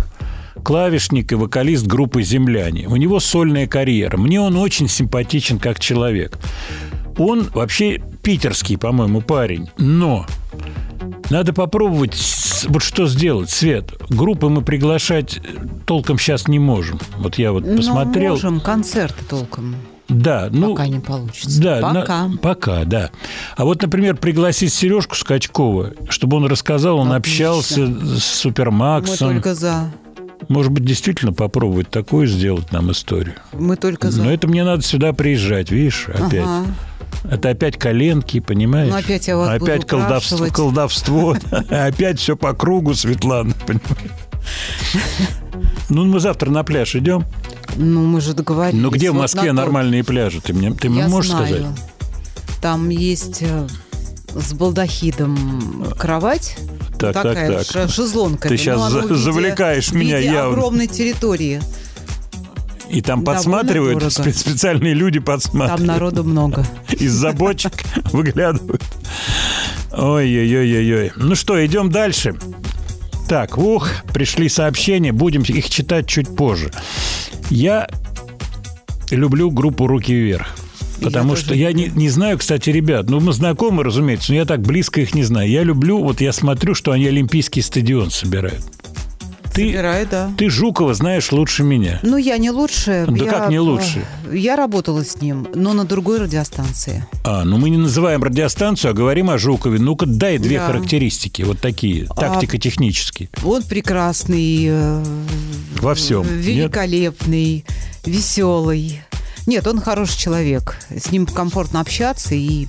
клавишник 0.64 1.32
и 1.32 1.36
вокалист 1.36 1.86
группы 1.86 2.24
«Земляне». 2.24 2.88
У 2.88 2.96
него 2.96 3.20
сольная 3.20 3.68
карьера. 3.68 4.18
Мне 4.18 4.40
он 4.42 4.58
очень 4.58 4.88
симпатичен 4.88 5.60
как 5.60 5.80
человек. 5.80 6.38
Он 7.18 7.48
вообще 7.54 8.02
питерский, 8.24 8.78
по-моему, 8.78 9.22
парень. 9.22 9.70
Но 9.78 10.26
надо 11.30 11.54
попробовать 11.54 12.16
вот 12.68 12.82
что 12.84 13.08
сделать, 13.08 13.50
Свет. 13.50 13.94
Группы 14.10 14.50
мы 14.50 14.62
приглашать 14.62 15.40
толком 15.86 16.18
сейчас 16.18 16.48
не 16.48 16.60
можем. 16.60 17.00
Вот 17.18 17.38
я 17.38 17.52
вот 17.52 17.64
Ну, 17.66 17.78
посмотрел. 17.78 18.34
можем 18.34 18.60
концерты 18.60 19.24
толком. 19.26 19.76
Да, 20.08 20.50
ну, 20.52 20.72
Пока 20.76 20.88
не 20.88 21.00
получится. 21.00 21.60
да, 21.62 21.80
на- 21.92 22.02
Пока. 22.02 22.30
пока, 22.42 22.84
да. 22.84 23.10
А 23.58 23.66
вот, 23.66 23.82
например, 23.82 24.18
пригласить 24.18 24.72
Сережку 24.72 25.16
Скачкова, 25.16 25.94
чтобы 26.10 26.38
он 26.38 26.46
рассказал, 26.46 27.00
он 27.00 27.12
Отлично. 27.12 27.50
общался 27.54 27.88
с 27.88 27.90
Мы 27.90 28.20
Супермаксом. 28.20 29.30
только 29.34 29.56
за. 29.56 29.92
Может 30.48 30.72
быть, 30.72 30.86
действительно 30.86 31.34
попробовать 31.34 31.90
такую 31.90 32.28
сделать 32.28 32.72
нам 32.72 32.92
историю. 32.92 33.36
Мы 33.54 33.76
только 33.76 34.12
за. 34.12 34.24
Но 34.24 34.32
это 34.32 34.48
мне 34.48 34.64
надо 34.64 34.82
сюда 34.84 35.14
приезжать, 35.14 35.72
видишь, 35.72 36.08
опять. 36.10 36.46
Ага. 36.46 36.66
Это 37.30 37.50
опять 37.50 37.78
коленки, 37.78 38.40
понимаешь? 38.40 38.92
Ну, 38.92 38.98
опять 38.98 39.28
я 39.28 39.38
вас 39.38 39.50
Опять 39.50 39.82
буду 39.82 39.88
колдовство, 39.88 40.36
упрашивать. 40.38 40.54
колдовство. 40.54 41.36
Опять 41.70 42.20
все 42.20 42.36
по 42.36 42.54
кругу, 42.54 42.94
Светлана, 42.94 43.54
понимаешь? 43.66 44.12
Ну, 45.90 46.06
мы 46.06 46.20
завтра 46.20 46.52
на 46.52 46.64
пляж 46.64 46.96
идем. 46.96 47.26
Ну, 47.76 48.06
мы 48.06 48.22
же 48.22 48.34
договорились. 48.34 48.80
Ну, 48.80 48.90
где 48.92 49.12
в 49.12 49.16
Москве 49.16 49.52
нормальные 49.54 50.04
пляжи? 50.04 50.40
Ты 50.42 50.54
мне, 50.54 50.72
ты 50.72 50.90
можешь 50.90 51.32
сказать? 51.32 51.66
Там 52.62 52.90
есть 52.90 53.42
э, 53.42 53.68
с 54.36 54.54
балдахидом 54.54 55.86
кровать. 55.98 56.58
Так, 57.00 57.14
так, 57.14 57.24
такая 57.24 57.58
так. 57.64 57.66
ш- 57.66 57.88
шезлонка. 57.88 58.50
Ты 58.50 58.56
Ну, 58.72 58.90
за- 58.90 59.00
в 59.00 59.04
виде- 59.04 59.16
завлекаешь 59.16 59.92
меня 59.92 60.18
явно. 60.18 60.52
огромной 60.52 60.88
территории. 60.88 61.62
И 62.90 63.02
там 63.02 63.24
Довольно 63.24 63.38
подсматривают, 63.44 64.00
дорого. 64.00 64.12
спе- 64.12 64.34
специальные 64.34 64.94
люди 64.94 65.20
Там 65.20 65.26
подсматривают. 65.26 65.88
народу 65.88 66.24
много. 66.24 66.66
Из-за 66.92 67.32
бочек 67.34 67.74
выглядывают. 68.12 68.84
Ой-ой-ой-ой-ой. 69.92 71.12
Ну 71.16 71.36
что, 71.36 71.64
идем 71.66 71.90
дальше. 71.90 72.36
Так, 73.28 73.58
ух, 73.58 73.90
пришли 74.14 74.50
сообщения, 74.50 75.12
будем 75.12 75.42
их 75.42 75.70
читать 75.70 76.08
чуть 76.08 76.36
позже. 76.36 76.72
Я 77.50 77.88
люблю 79.10 79.50
группу 79.52 79.88
«Руки 79.88 80.14
вверх». 80.14 80.48
Потому 81.02 81.32
Я 81.32 81.36
что 81.38 81.48
тоже 81.50 81.60
я 81.60 81.74
не, 81.74 81.88
не 81.94 82.10
знаю, 82.10 82.38
кстати, 82.38 82.70
ребят, 82.70 83.10
ну 83.10 83.20
мы 83.20 83.34
знакомы, 83.34 83.84
разумеется, 83.84 84.32
но 84.32 84.38
я 84.38 84.46
так 84.46 84.62
близко 84.62 85.02
их 85.02 85.14
не 85.14 85.24
знаю. 85.24 85.50
Я 85.50 85.64
люблю, 85.64 86.02
вот 86.04 86.22
я 86.22 86.32
смотрю, 86.34 86.74
что 86.76 86.92
они 86.92 87.06
Олимпийский 87.08 87.62
стадион 87.62 88.12
собирают. 88.12 88.64
Ты, 89.54 89.68
Собираю, 89.70 90.06
да. 90.12 90.32
ты 90.38 90.50
Жукова 90.50 90.94
знаешь 90.94 91.32
лучше 91.32 91.64
меня. 91.64 92.02
Ну, 92.04 92.18
я 92.18 92.38
не 92.38 92.52
лучше. 92.52 93.06
Да 93.08 93.24
я, 93.24 93.32
как 93.32 93.50
не 93.50 93.58
лучше? 93.60 94.04
Я 94.30 94.58
работала 94.58 95.06
с 95.06 95.22
ним, 95.22 95.48
но 95.56 95.72
на 95.72 95.86
другой 95.86 96.20
радиостанции. 96.20 97.06
А, 97.24 97.46
ну 97.46 97.58
мы 97.58 97.70
не 97.70 97.78
называем 97.78 98.22
радиостанцию, 98.22 98.92
а 98.92 98.94
говорим 98.94 99.30
о 99.30 99.38
Жукове. 99.38 99.80
Ну-ка, 99.80 100.06
дай 100.08 100.40
две 100.40 100.58
Да. 100.58 100.68
характеристики, 100.68 101.44
вот 101.44 101.62
такие, 101.62 102.06
А, 102.10 102.16
тактико-технические. 102.16 103.30
Он 103.46 103.64
прекрасный, 103.64 104.66
э, 104.68 105.04
Во 105.80 105.96
всем. 105.96 106.24
Нет? 106.24 106.46
великолепный, 106.46 107.64
веселый. 108.06 109.02
Нет, 109.46 109.68
он 109.68 109.80
хороший 109.82 110.18
человек. 110.18 110.78
С 110.90 111.12
ним 111.12 111.26
комфортно 111.26 111.82
общаться 111.82 112.36
и 112.36 112.68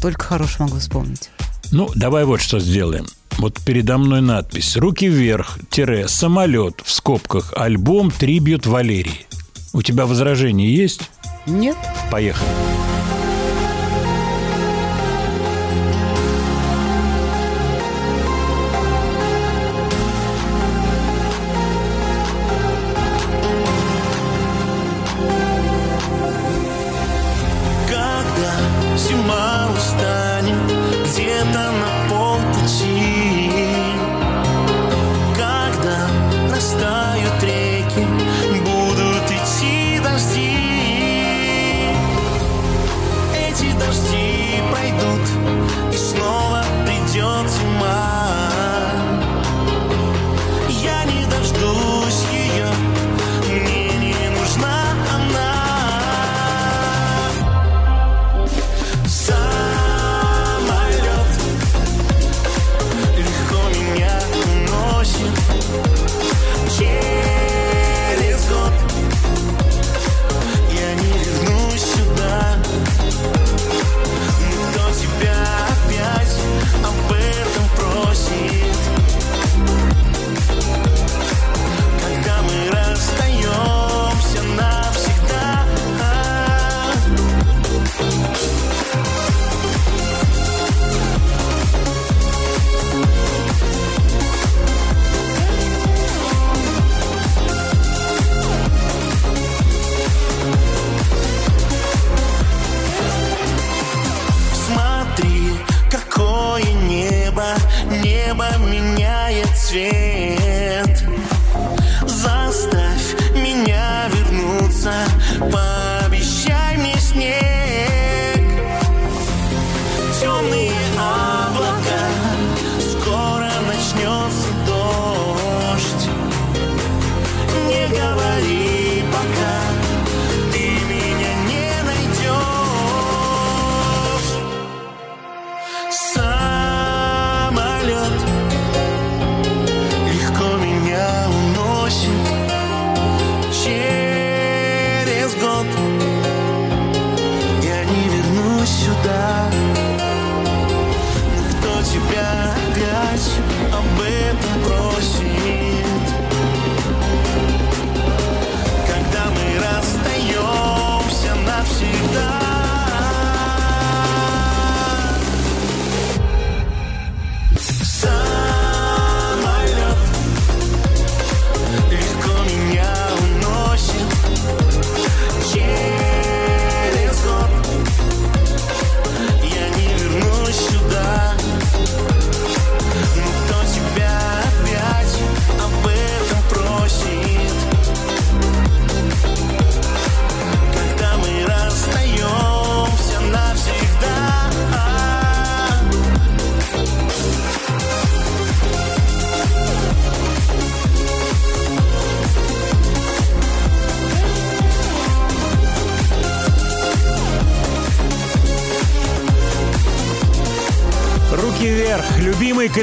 только 0.00 0.24
хороший 0.24 0.60
могу 0.60 0.78
вспомнить. 0.78 1.30
Ну, 1.72 1.90
давай 1.94 2.24
вот 2.24 2.40
что 2.40 2.60
сделаем. 2.60 3.06
Вот 3.38 3.60
передо 3.64 3.98
мной 3.98 4.20
надпись 4.22 4.76
«Руки 4.76 5.08
вверх, 5.08 5.58
тире, 5.70 6.08
самолет» 6.08 6.80
в 6.84 6.90
скобках 6.90 7.52
«Альбом 7.54 8.10
Трибют 8.10 8.66
Валерии». 8.66 9.26
У 9.72 9.82
тебя 9.82 10.06
возражения 10.06 10.74
есть? 10.74 11.10
Нет? 11.46 11.76
Поехали. 12.10 12.48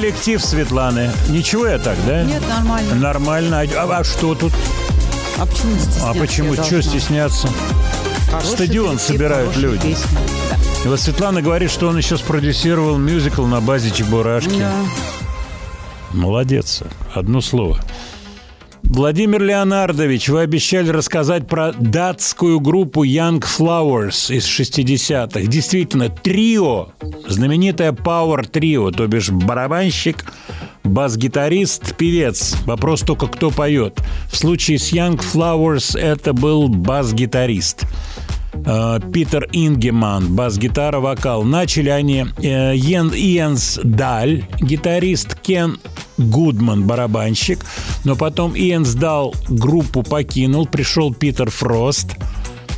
Коллектив 0.03 0.43
Светланы. 0.43 1.11
Ничего 1.29 1.65
я 1.65 1.79
так, 1.79 1.95
да? 2.05 2.23
Нет, 2.23 2.43
нормально. 2.49 2.95
Нормально. 2.95 3.61
А, 3.61 3.99
а 3.99 4.03
что 4.03 4.35
тут? 4.35 4.51
А 5.39 5.45
почему 5.45 5.71
не 5.75 5.79
стесняться? 5.79 6.09
А 6.09 6.13
почему? 6.13 6.53
Что 6.55 6.81
стесняться? 6.81 7.49
Хороший 8.29 8.47
Стадион 8.49 8.85
коллектив, 8.87 9.07
собирают 9.07 9.55
люди. 9.55 9.87
песни. 9.93 10.17
И 10.83 10.87
вот 10.89 10.99
Светлана 10.99 11.41
говорит, 11.41 11.71
что 11.71 11.87
он 11.87 11.97
еще 11.97 12.17
спродюсировал 12.17 12.97
мюзикл 12.97 13.45
на 13.45 13.61
базе 13.61 13.91
Чебурашки. 13.91 14.59
Да. 14.59 14.73
Молодец. 16.11 16.81
Одно 17.13 17.39
слово. 17.39 17.79
Владимир 18.93 19.41
Леонардович, 19.41 20.29
вы 20.29 20.41
обещали 20.41 20.89
рассказать 20.89 21.47
про 21.47 21.73
датскую 21.73 22.59
группу 22.59 23.03
Young 23.03 23.41
Flowers 23.41 24.31
из 24.31 24.45
60-х. 24.45 25.41
Действительно, 25.47 26.09
трио, 26.09 26.89
знаменитое 27.27 27.91
Power 27.91 28.47
трио, 28.47 28.91
то 28.91 29.07
бишь 29.07 29.31
барабанщик, 29.31 30.31
бас-гитарист, 30.83 31.95
певец. 31.95 32.55
Вопрос 32.65 33.01
только, 33.01 33.25
кто 33.25 33.49
поет. 33.49 33.99
В 34.31 34.37
случае 34.37 34.77
с 34.77 34.93
Young 34.93 35.19
Flowers 35.19 35.97
это 35.97 36.33
был 36.33 36.67
бас-гитарист. 36.67 37.85
Э, 38.65 38.99
Питер 39.11 39.47
Ингеман, 39.51 40.35
бас-гитара, 40.35 40.99
вокал. 40.99 41.43
Начали 41.43 41.89
они 41.89 42.25
э, 42.37 42.75
Йен 42.75 43.57
Даль, 43.83 44.45
гитарист, 44.59 45.35
Кен 45.35 45.79
Гудман, 46.17 46.85
барабанщик. 46.85 47.59
Но 48.03 48.15
потом 48.15 48.55
Иенс 48.55 48.93
Дал 48.93 49.33
группу 49.49 50.03
покинул, 50.03 50.67
пришел 50.67 51.13
Питер 51.13 51.49
Фрост. 51.49 52.15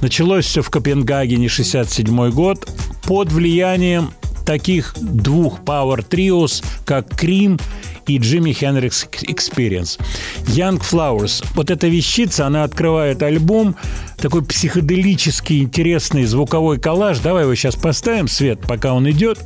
Началось 0.02 0.46
все 0.46 0.62
в 0.62 0.70
Копенгагене, 0.70 1.48
67 1.48 2.30
год, 2.32 2.70
под 3.04 3.32
влиянием 3.32 4.12
таких 4.46 4.94
двух 5.00 5.60
Power 5.62 6.08
Trios, 6.08 6.64
как 6.86 7.10
Крим 7.16 7.60
и 8.08 8.18
Джимми 8.18 8.54
Хенрикс 8.54 9.08
Experience. 9.28 10.00
Young 10.46 10.80
Flowers. 10.80 11.46
Вот 11.56 11.72
эта 11.72 11.88
вещица, 11.88 12.46
она 12.46 12.64
открывает 12.64 13.24
альбом, 13.24 13.76
такой 14.18 14.44
психоделический, 14.44 15.64
интересный 15.64 16.26
звуковой 16.26 16.80
коллаж. 16.80 17.20
Давай 17.20 17.44
его 17.44 17.56
сейчас 17.56 17.76
поставим, 17.76 18.28
Свет, 18.28 18.60
пока 18.62 18.94
он 18.94 19.10
идет. 19.10 19.40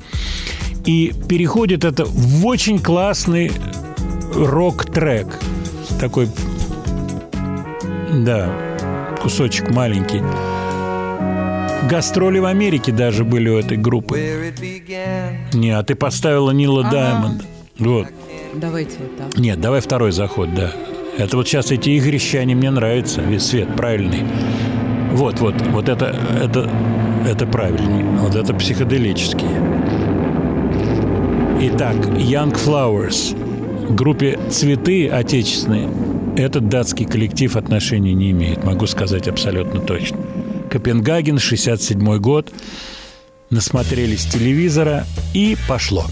И 0.86 1.14
переходит 1.28 1.86
это 1.86 2.06
в 2.06 2.46
очень 2.46 2.80
классный 2.80 3.52
рок-трек. 4.34 5.28
Такой, 6.00 6.30
да, 8.14 8.54
кусочек 9.22 9.70
маленький. 9.72 10.22
Гастроли 11.88 12.40
в 12.40 12.46
Америке 12.46 12.92
даже 12.92 13.24
были 13.24 13.50
у 13.50 13.58
этой 13.58 13.78
группы. 13.78 14.20
Не, 15.54 15.72
а 15.72 15.84
ты 15.84 15.96
поставила 15.96 16.52
Нила 16.52 16.84
Даймонда. 16.90 17.44
Вот. 17.78 18.08
Давайте 18.54 18.98
вот 19.00 19.18
так. 19.18 19.38
Нет, 19.38 19.62
давай 19.62 19.80
второй 19.82 20.12
заход, 20.12 20.54
да. 20.54 20.72
Это 21.18 21.38
вот 21.38 21.48
сейчас 21.48 21.72
эти 21.72 21.92
игрища, 21.92 22.40
они 22.40 22.56
мне 22.56 22.72
нравятся. 22.72 23.22
Весь 23.22 23.44
свет 23.44 23.76
правильный. 23.76 24.24
Вот, 25.12 25.40
вот, 25.40 25.56
вот 25.72 25.90
это, 25.90 26.16
это, 26.42 26.70
это 27.28 27.46
правильный. 27.46 28.04
Вот 28.20 28.36
это 28.36 28.54
психоделический. 28.54 29.48
Итак, 31.62 31.96
Young 31.96 32.54
Flowers. 32.54 33.36
Группе 33.94 34.40
«Цветы» 34.50 35.08
отечественные. 35.10 35.90
Этот 36.38 36.70
датский 36.70 37.06
коллектив 37.06 37.56
отношений 37.56 38.14
не 38.14 38.32
имеет, 38.32 38.64
могу 38.64 38.88
сказать 38.88 39.28
абсолютно 39.28 39.82
точно. 39.82 40.20
Копенгаген, 40.70 41.40
67 41.40 42.18
год. 42.20 42.52
Насмотрелись 43.50 44.26
телевизора 44.26 45.06
и 45.34 45.58
пошло. 45.68 46.06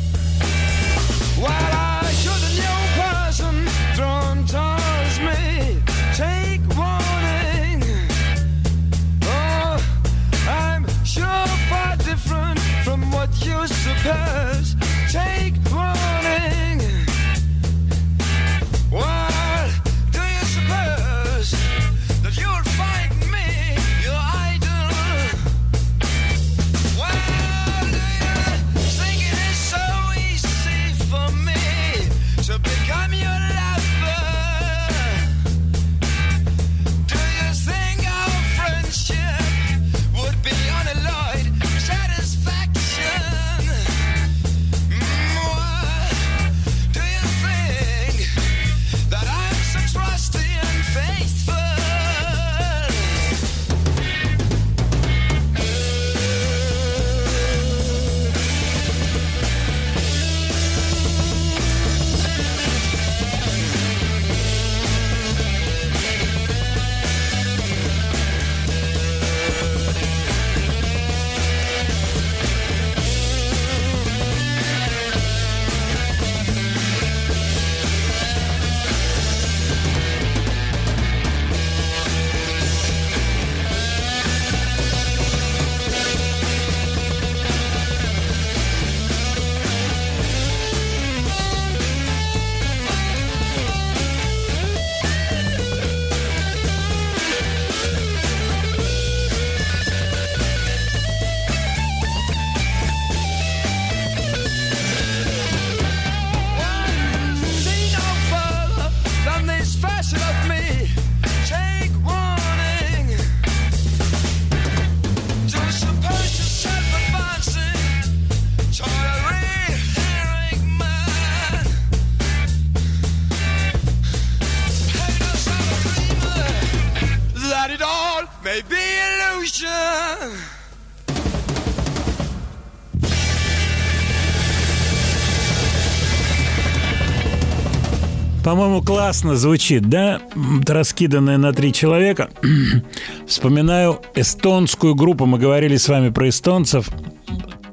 По-моему, 138.43 138.81
классно 138.81 139.35
звучит, 139.35 139.89
да? 139.89 140.21
М, 140.33 140.63
Раскиданное 140.65 141.37
на 141.37 141.51
три 141.51 141.73
человека. 141.73 142.29
Вспоминаю 143.27 144.01
эстонскую 144.15 144.95
группу. 144.95 145.25
Мы 145.25 145.37
говорили 145.37 145.75
с 145.75 145.89
вами 145.89 146.11
про 146.11 146.29
эстонцев. 146.29 146.89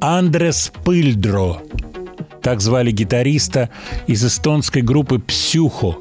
Андрес 0.00 0.72
Пыльдро. 0.84 1.58
Так 2.42 2.60
звали 2.60 2.90
гитариста 2.90 3.70
из 4.08 4.24
эстонской 4.24 4.82
группы 4.82 5.20
«Псюхо». 5.20 5.96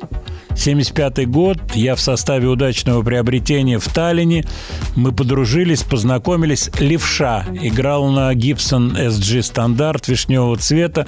75 0.55 1.29
год, 1.29 1.57
я 1.73 1.95
в 1.95 1.99
составе 2.01 2.47
удачного 2.47 3.01
приобретения 3.03 3.79
в 3.79 3.87
Таллине. 3.87 4.45
Мы 4.95 5.11
подружились, 5.11 5.83
познакомились. 5.83 6.69
Левша 6.79 7.45
играл 7.61 8.07
на 8.09 8.33
Гибсон 8.33 8.95
SG 8.95 9.41
стандарт 9.41 10.07
вишневого 10.07 10.57
цвета. 10.57 11.07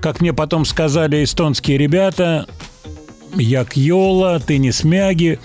Как 0.00 0.20
мне 0.20 0.32
потом 0.32 0.64
сказали 0.64 1.22
эстонские 1.22 1.78
ребята, 1.78 2.46
Як 3.36 3.76
Йола, 3.76 4.40
Теннис 4.40 4.84
Мяги. 4.84 5.38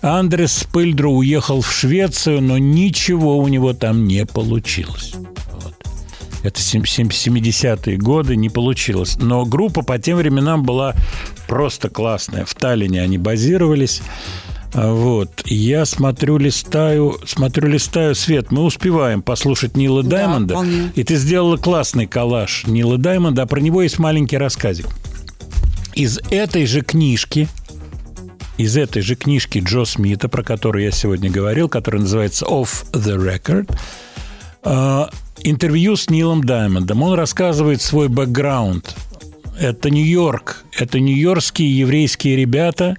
Андрес 0.00 0.66
Пыльдро 0.72 1.08
уехал 1.08 1.62
в 1.62 1.72
Швецию, 1.72 2.42
но 2.42 2.58
ничего 2.58 3.38
у 3.38 3.48
него 3.48 3.72
там 3.72 4.06
не 4.06 4.24
получилось. 4.24 5.14
Вот. 5.52 5.74
Это 6.42 6.60
сем- 6.60 6.84
сем- 6.86 7.10
70-е 7.10 7.96
годы, 7.96 8.36
не 8.36 8.50
получилось. 8.50 9.16
Но 9.16 9.44
группа 9.46 9.82
по 9.82 9.98
тем 9.98 10.18
временам 10.18 10.62
была 10.62 10.94
просто 11.54 11.88
классная. 11.88 12.44
В 12.44 12.52
Таллине 12.54 13.00
они 13.00 13.16
базировались. 13.16 14.02
А 14.72 14.92
Вот. 14.92 15.42
Я 15.44 15.84
смотрю, 15.84 16.36
листаю, 16.38 17.16
смотрю, 17.28 17.68
листаю, 17.68 18.16
Свет, 18.16 18.50
мы 18.50 18.64
успеваем 18.64 19.22
послушать 19.22 19.76
Нила 19.76 20.02
Да, 20.02 20.16
Даймонда. 20.16 20.54
вполне. 20.54 20.90
И 20.96 21.04
ты 21.04 21.14
сделала 21.14 21.56
классный 21.56 22.08
коллаж 22.08 22.64
Нила 22.66 22.98
Даймонда, 22.98 23.42
а 23.42 23.46
про 23.46 23.60
него 23.60 23.82
есть 23.82 24.00
маленький 24.00 24.36
рассказик. 24.36 24.88
Из 25.94 26.18
этой 26.32 26.66
же 26.66 26.80
книжки, 26.80 27.46
из 28.58 28.76
этой 28.76 29.00
же 29.02 29.14
книжки 29.14 29.62
Джо 29.64 29.84
Смита, 29.84 30.28
про 30.28 30.42
которую 30.42 30.84
я 30.84 30.90
сегодня 30.90 31.30
говорил, 31.30 31.68
которая 31.68 32.02
называется 32.02 32.46
«Off 32.46 32.84
the 32.90 33.16
Record», 33.16 33.72
э, 34.64 35.06
интервью 35.44 35.94
с 35.94 36.10
Нилом 36.10 36.42
Даймондом. 36.42 37.00
Он 37.04 37.14
рассказывает 37.14 37.80
свой 37.80 38.08
бэкграунд. 38.08 38.96
Это 39.58 39.90
Нью-Йорк. 39.90 40.64
Это 40.76 41.00
нью-йоркские 41.00 41.78
еврейские 41.78 42.36
ребята, 42.36 42.96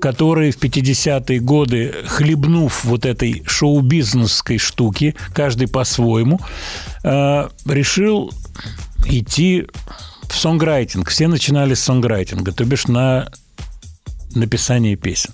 которые 0.00 0.50
в 0.50 0.58
50-е 0.58 1.40
годы, 1.40 1.94
хлебнув 2.06 2.84
вот 2.84 3.06
этой 3.06 3.42
шоу-бизнесской 3.46 4.58
штуки, 4.58 5.14
каждый 5.34 5.68
по-своему, 5.68 6.40
э, 7.04 7.48
решил 7.66 8.32
идти 9.06 9.66
в 10.28 10.36
сонграйтинг. 10.36 11.08
Все 11.08 11.28
начинали 11.28 11.74
с 11.74 11.84
сонграйтинга, 11.84 12.52
то 12.52 12.64
бишь 12.64 12.88
на 12.88 13.30
написание 14.34 14.96
песен. 14.96 15.30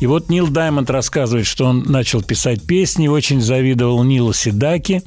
И 0.00 0.06
вот 0.06 0.28
Нил 0.28 0.48
Даймонд 0.48 0.90
рассказывает, 0.90 1.46
что 1.46 1.64
он 1.64 1.84
начал 1.84 2.22
писать 2.22 2.66
песни, 2.66 3.08
очень 3.08 3.40
завидовал 3.40 4.04
Нилу 4.04 4.32
Седаки, 4.32 5.02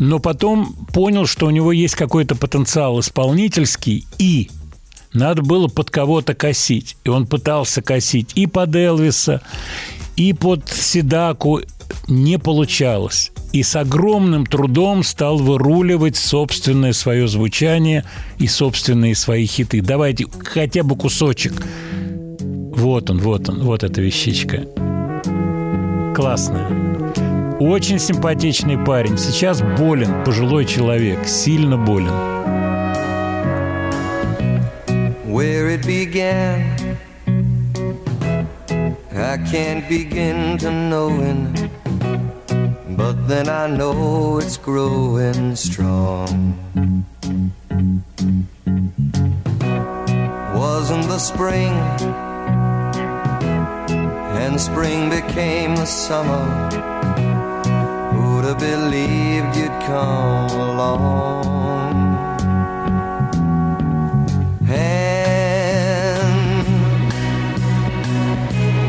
но 0.00 0.18
потом 0.18 0.74
понял, 0.94 1.26
что 1.26 1.46
у 1.46 1.50
него 1.50 1.72
есть 1.72 1.94
какой-то 1.94 2.34
потенциал 2.34 2.98
исполнительский, 3.00 4.06
и 4.18 4.48
надо 5.12 5.42
было 5.42 5.68
под 5.68 5.90
кого-то 5.90 6.34
косить. 6.34 6.96
И 7.04 7.10
он 7.10 7.26
пытался 7.26 7.82
косить 7.82 8.32
и 8.34 8.46
под 8.46 8.74
Элвиса, 8.74 9.42
и 10.16 10.32
под 10.32 10.68
Седаку. 10.70 11.60
Не 12.08 12.38
получалось. 12.38 13.30
И 13.52 13.62
с 13.62 13.76
огромным 13.76 14.46
трудом 14.46 15.04
стал 15.04 15.36
выруливать 15.36 16.16
собственное 16.16 16.92
свое 16.94 17.28
звучание 17.28 18.04
и 18.38 18.46
собственные 18.46 19.14
свои 19.14 19.44
хиты. 19.44 19.82
Давайте 19.82 20.26
хотя 20.44 20.82
бы 20.82 20.96
кусочек. 20.96 21.52
Вот 22.40 23.10
он, 23.10 23.18
вот 23.18 23.48
он, 23.50 23.64
вот 23.64 23.82
эта 23.82 24.00
вещичка. 24.00 24.66
Классная. 26.14 26.70
Очень 27.60 27.98
симпатичный 27.98 28.78
парень. 28.78 29.18
Сейчас 29.18 29.60
болен, 29.60 30.24
пожилой 30.24 30.64
человек, 30.64 31.28
сильно 31.28 31.76
болен. 31.76 32.10
where 35.26 35.68
it 35.68 35.86
began. 35.86 36.98
I 39.12 39.38
can't 39.50 39.88
begin 39.88 40.58
to 40.58 40.70
knowing, 40.70 41.54
but 42.96 43.28
then 43.28 43.48
I 43.48 43.66
know 43.68 44.38
it's 44.38 44.56
growing 44.56 45.54
strong. 45.54 46.58
Wasn't 50.54 51.06
the 51.08 51.18
spring, 51.18 51.74
and 54.42 54.60
spring 54.60 55.10
became 55.10 55.76
the 55.76 55.86
summer. 55.86 56.99
Who'd 58.40 58.48
have 58.48 58.58
believed 58.58 59.54
you'd 59.54 59.80
come 59.82 60.50
along? 60.50 61.44
hand, 64.64 65.76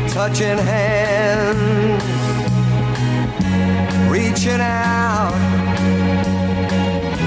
touching 0.08 0.56
hands, 0.56 2.02
reaching 4.10 4.62
out, 4.62 5.34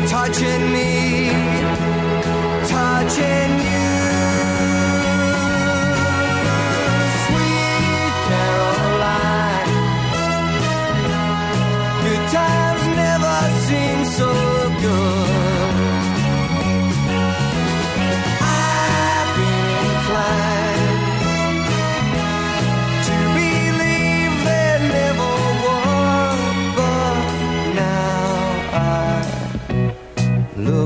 touching 0.09 0.71
me, 0.73 1.29
touching 2.67 3.64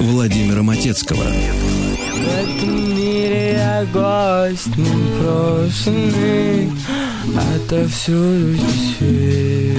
Владимира 0.00 0.62
Матецкого. 0.62 1.24
В 1.24 2.28
этом 2.28 2.96
мире 2.96 3.52
я 3.54 3.84
гость 3.92 4.76
непрошенный 4.76 6.70
Отовсюду 7.56 8.56
здесь 8.56 9.78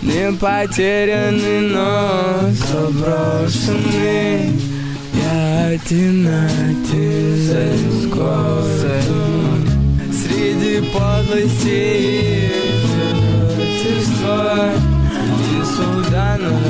Не 0.00 0.32
потерянный, 0.32 1.60
но 1.68 2.50
заброшенный 2.72 4.52
Я 5.14 5.66
один 5.66 6.28
один 6.28 8.10
городом 8.10 9.68
Среди 10.12 10.80
подлости 10.92 12.50
И 13.58 14.79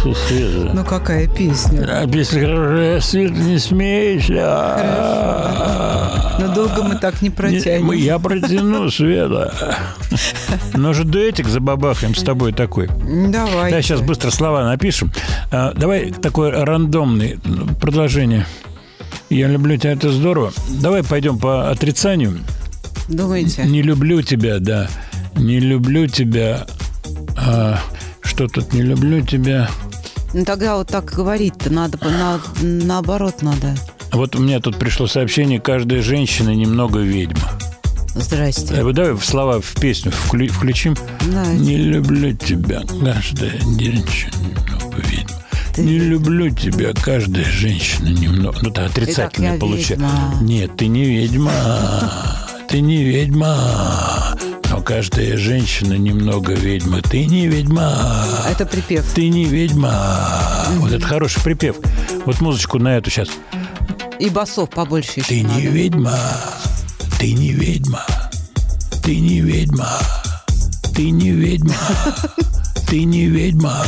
Света. 0.00 0.70
Ну 0.74 0.84
какая 0.84 1.26
песня? 1.28 1.86
А 2.02 2.06
песня 2.06 2.40
хорошая, 2.40 3.00
Света, 3.00 3.34
не 3.34 3.58
смейся. 3.58 4.76
Но 6.38 6.54
долго 6.54 6.82
мы 6.82 6.96
так 6.96 7.20
не 7.22 7.30
протянем. 7.30 7.92
Я 7.92 8.18
протяну, 8.18 8.90
Света. 8.90 9.52
Ну 10.74 10.94
же 10.94 11.04
дуэтик 11.04 11.48
забабахаем 11.48 12.14
с 12.14 12.22
тобой 12.22 12.52
такой. 12.52 12.88
Давай. 12.88 13.70
Да, 13.70 13.82
сейчас 13.82 14.00
быстро 14.00 14.30
слова 14.30 14.64
напишем. 14.64 15.12
А, 15.50 15.72
давай 15.74 16.10
такой 16.10 16.50
рандомный 16.50 17.38
продолжение. 17.80 18.46
Я 19.28 19.48
люблю 19.48 19.76
тебя, 19.76 19.92
это 19.92 20.10
здорово. 20.10 20.52
Давай 20.80 21.04
пойдем 21.04 21.38
по 21.38 21.70
отрицанию. 21.70 22.38
Думаете? 23.08 23.64
Не 23.64 23.82
люблю 23.82 24.22
тебя, 24.22 24.58
да. 24.60 24.88
Не 25.36 25.60
люблю 25.60 26.06
тебя. 26.06 26.66
А, 27.36 27.78
что 28.22 28.48
тут 28.48 28.72
не 28.72 28.82
люблю 28.82 29.20
тебя? 29.20 29.68
Ну 30.32 30.44
тогда 30.44 30.76
вот 30.76 30.88
так 30.88 31.04
говорить-то 31.06 31.70
надо, 31.70 31.98
на- 32.08 32.40
наоборот 32.62 33.42
надо. 33.42 33.74
Вот 34.12 34.36
у 34.36 34.40
меня 34.40 34.60
тут 34.60 34.76
пришло 34.76 35.06
сообщение, 35.06 35.60
каждая 35.60 36.02
женщина 36.02 36.50
немного 36.54 37.00
ведьма. 37.00 37.48
Здрасте. 38.14 38.74
Э, 38.74 38.92
Давай 38.92 39.12
в 39.12 39.24
слова 39.24 39.60
в 39.60 39.74
песню 39.80 40.10
вклю- 40.12 40.48
включим. 40.48 40.96
Давайте. 41.32 41.62
Не 41.62 41.76
люблю 41.76 42.32
тебя, 42.34 42.80
каждая 42.80 43.52
женщина 43.60 44.34
немного 44.40 44.96
ведьма. 44.96 45.36
Не 45.78 45.98
люблю 45.98 46.50
тебя, 46.50 46.92
каждая 46.92 47.44
женщина 47.44 48.08
немного. 48.08 48.58
Ну, 48.62 48.70
это 48.70 48.86
отрицательное 48.86 49.58
получается. 49.58 50.06
Нет, 50.42 50.76
ты 50.76 50.88
не 50.88 51.04
ведьма. 51.04 51.52
Ты 52.68 52.80
не 52.80 53.04
ведьма. 53.04 54.36
Каждая 54.90 55.36
женщина 55.36 55.92
немного 55.94 56.52
ведьма. 56.52 57.00
Ты 57.00 57.24
не 57.24 57.46
ведьма. 57.46 57.96
Это 58.50 58.66
припев. 58.66 59.04
Ты 59.14 59.28
не 59.28 59.44
ведьма. 59.44 59.94
Вот 60.78 60.90
это 60.90 61.06
хороший 61.06 61.40
припев. 61.44 61.76
Вот 62.26 62.40
музычку 62.40 62.80
на 62.80 62.96
эту 62.96 63.08
сейчас. 63.08 63.28
И 64.18 64.28
басов 64.30 64.68
побольше 64.70 65.20
еще 65.20 65.28
Ты 65.28 65.36
не 65.42 65.44
надо. 65.44 65.60
ведьма. 65.60 66.18
Ты 67.20 67.32
не 67.34 67.52
ведьма. 67.52 68.04
Ты 69.04 69.20
не 69.20 69.40
ведьма. 69.40 69.96
Ты 70.96 71.10
не 71.12 71.30
ведьма. 71.30 71.76
Ты 72.88 73.04
не 73.04 73.26
ведьма. 73.26 73.84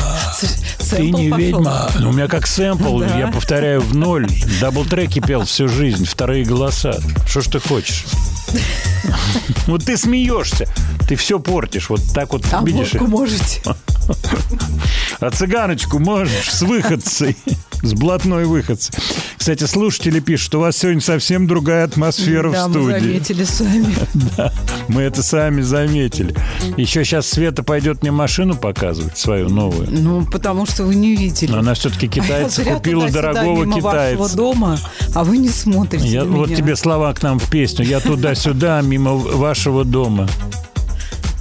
Ты 0.88 1.10
не 1.10 1.30
пошел. 1.30 1.36
ведьма. 1.36 1.90
Ну, 1.98 2.10
у 2.10 2.12
меня 2.12 2.28
как 2.28 2.46
сэмпл, 2.46 3.00
Да. 3.00 3.18
я 3.18 3.26
повторяю 3.26 3.80
в 3.80 3.92
ноль. 3.96 4.28
Дабл-треки 4.60 5.18
пел 5.18 5.42
всю 5.46 5.66
жизнь, 5.66 6.04
вторые 6.04 6.44
голоса. 6.44 7.00
Что 7.26 7.40
ж 7.40 7.46
ты 7.48 7.58
хочешь? 7.58 8.04
Вот 9.66 9.84
ты 9.84 9.96
смеешься, 9.96 10.66
ты 11.08 11.16
все 11.16 11.38
портишь. 11.38 11.88
Вот 11.90 12.00
так 12.14 12.32
вот, 12.32 12.44
А 12.52 12.62
видишь? 12.64 12.92
водку 12.92 13.06
можете? 13.06 13.62
А 15.22 15.30
цыганочку 15.30 16.00
можешь 16.00 16.50
с 16.50 16.62
выходцей, 16.62 17.36
с 17.82 17.94
блатной 17.94 18.44
выходцей. 18.44 18.92
Кстати, 19.36 19.64
слушатели 19.64 20.18
пишут, 20.20 20.46
что 20.46 20.58
у 20.58 20.60
вас 20.62 20.76
сегодня 20.76 21.00
совсем 21.00 21.46
другая 21.46 21.84
атмосфера 21.84 22.50
да, 22.50 22.66
в 22.66 22.70
мы 22.70 22.74
студии. 22.74 23.00
заметили 23.00 23.44
сами. 23.44 23.94
Да, 24.36 24.52
мы 24.88 25.02
это 25.02 25.22
сами 25.22 25.60
заметили. 25.62 26.34
Еще 26.76 27.04
сейчас 27.04 27.28
Света 27.28 27.62
пойдет 27.62 28.02
мне 28.02 28.10
машину 28.10 28.56
показывать, 28.56 29.16
свою 29.16 29.48
новую. 29.48 29.88
Ну, 29.90 30.24
потому 30.26 30.66
что 30.66 30.82
вы 30.84 30.96
не 30.96 31.14
видели. 31.14 31.52
Но 31.52 31.58
она 31.58 31.74
все-таки 31.74 32.06
А 32.08 32.10
китайца 32.10 32.62
зря 32.62 32.74
купила 32.76 33.08
дорогого 33.08 33.60
мимо 33.64 33.76
китайца. 33.78 34.18
вашего 34.18 34.36
дома, 34.36 34.78
а 35.14 35.22
вы 35.24 35.38
не 35.38 35.48
смотрите 35.50 36.06
Я, 36.08 36.24
вот 36.24 36.48
меня. 36.48 36.56
тебе 36.56 36.74
слова 36.76 37.12
к 37.14 37.22
нам 37.22 37.38
в 37.38 37.48
песню. 37.48 37.84
Я 37.84 38.00
туда-сюда, 38.00 38.80
мимо 38.82 39.14
вашего 39.14 39.84
дома. 39.84 40.28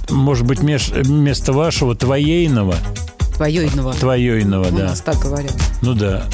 Может 0.08 0.46
быть, 0.46 0.60
меж- 0.60 0.92
вместо 1.02 1.52
вашего 1.52 1.94
твоейного. 1.96 2.76
Твоейного, 3.94 4.68
У 4.68 4.76
да. 4.76 4.84
нас 4.84 5.00
так 5.00 5.16
говорят. 5.18 5.54
Ну 5.82 5.94
да. 5.94 6.24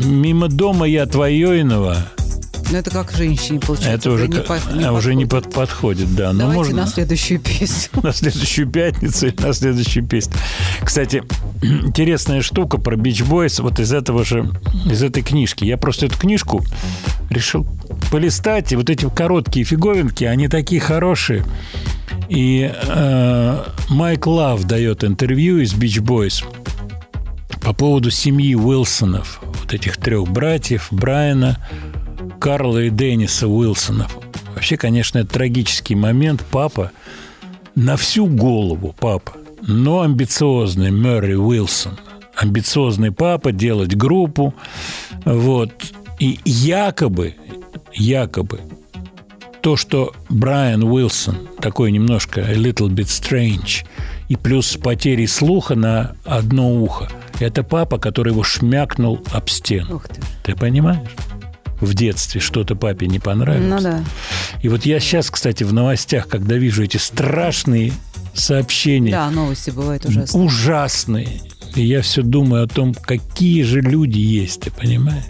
Мимо 0.00 0.48
дома 0.48 0.86
я 0.86 1.06
твоейного. 1.06 1.96
Ну, 2.70 2.78
это 2.78 2.90
как 2.90 3.12
женщине, 3.12 3.60
получается. 3.60 4.08
Это 4.08 4.10
уже, 4.10 4.28
не 4.28 4.40
по- 4.40 4.58
не 4.74 4.84
а, 4.84 4.92
уже 4.92 5.14
не 5.14 5.26
подходит. 5.26 5.54
под- 5.54 5.54
подходит, 5.54 6.14
да. 6.14 6.32
Но 6.32 6.40
Давайте 6.40 6.56
можно 6.58 6.76
на 6.82 6.86
следующую 6.86 7.40
песню. 7.40 7.88
на 8.02 8.12
следующую 8.12 8.68
пятницу 8.68 9.32
на 9.38 9.52
следующую 9.52 10.06
песню. 10.06 10.34
Кстати, 10.82 11.22
интересная 11.62 12.42
штука 12.42 12.78
про 12.78 12.96
Beach 12.96 13.26
Boys 13.28 13.62
вот 13.62 13.80
из 13.80 13.92
этого 13.92 14.24
же, 14.24 14.50
из 14.90 15.02
этой 15.02 15.22
книжки. 15.22 15.64
Я 15.64 15.76
просто 15.76 16.06
эту 16.06 16.18
книжку 16.18 16.64
решил 17.30 17.66
полистать, 18.10 18.72
и 18.72 18.76
вот 18.76 18.90
эти 18.90 19.08
короткие 19.08 19.64
фиговинки, 19.64 20.24
они 20.24 20.48
такие 20.48 20.80
хорошие. 20.80 21.44
И 22.28 22.72
э, 22.72 23.64
Майк 23.90 24.26
Лав 24.26 24.64
дает 24.64 25.04
интервью 25.04 25.58
из 25.58 25.74
Beach 25.74 26.00
Boys 26.02 26.44
по 27.60 27.72
поводу 27.72 28.10
семьи 28.10 28.54
Уилсонов, 28.54 29.40
вот 29.42 29.72
этих 29.72 29.96
трех 29.96 30.28
братьев, 30.28 30.88
Брайана, 30.90 31.58
Карла 32.44 32.80
и 32.80 32.90
Денниса 32.90 33.48
Уилсонов. 33.48 34.18
Вообще, 34.54 34.76
конечно, 34.76 35.16
это 35.16 35.32
трагический 35.32 35.96
момент. 35.96 36.44
Папа 36.50 36.90
на 37.74 37.96
всю 37.96 38.26
голову 38.26 38.94
папа, 39.00 39.32
но 39.62 40.02
амбициозный 40.02 40.90
Мэри 40.90 41.36
Уилсон. 41.36 41.98
Амбициозный 42.36 43.12
папа 43.12 43.50
делать 43.50 43.96
группу. 43.96 44.54
Вот. 45.24 45.72
И 46.18 46.38
якобы, 46.44 47.34
якобы, 47.94 48.60
то, 49.62 49.76
что 49.76 50.12
Брайан 50.28 50.84
Уилсон 50.84 51.48
такой 51.62 51.92
немножко 51.92 52.42
a 52.42 52.56
little 52.56 52.90
bit 52.90 53.06
strange, 53.06 53.86
и 54.28 54.36
плюс 54.36 54.66
с 54.66 54.76
потерей 54.76 55.28
слуха 55.28 55.76
на 55.76 56.14
одно 56.26 56.74
ухо, 56.74 57.08
это 57.40 57.62
папа, 57.62 57.96
который 57.96 58.34
его 58.34 58.42
шмякнул 58.42 59.18
об 59.32 59.48
стену. 59.48 59.96
Ух 59.96 60.08
ты. 60.08 60.20
Ты 60.42 60.54
понимаешь? 60.54 61.08
В 61.80 61.94
детстве 61.94 62.40
что-то 62.40 62.76
папе 62.76 63.06
не 63.06 63.18
понравилось. 63.18 63.68
Ну 63.68 63.80
да. 63.82 64.04
И 64.62 64.68
вот 64.68 64.86
я 64.86 65.00
сейчас, 65.00 65.30
кстати, 65.30 65.64
в 65.64 65.72
новостях, 65.72 66.28
когда 66.28 66.56
вижу 66.56 66.82
эти 66.84 66.96
страшные 66.96 67.92
сообщения, 68.32 69.10
Да, 69.12 69.30
новости 69.30 69.70
бывают 69.70 70.04
ужасные. 70.06 70.44
ужасные, 70.44 71.40
и 71.74 71.84
я 71.84 72.00
все 72.02 72.22
думаю 72.22 72.64
о 72.64 72.68
том, 72.68 72.94
какие 72.94 73.62
же 73.62 73.80
люди 73.80 74.18
есть, 74.18 74.60
ты 74.62 74.70
понимаешь? 74.70 75.24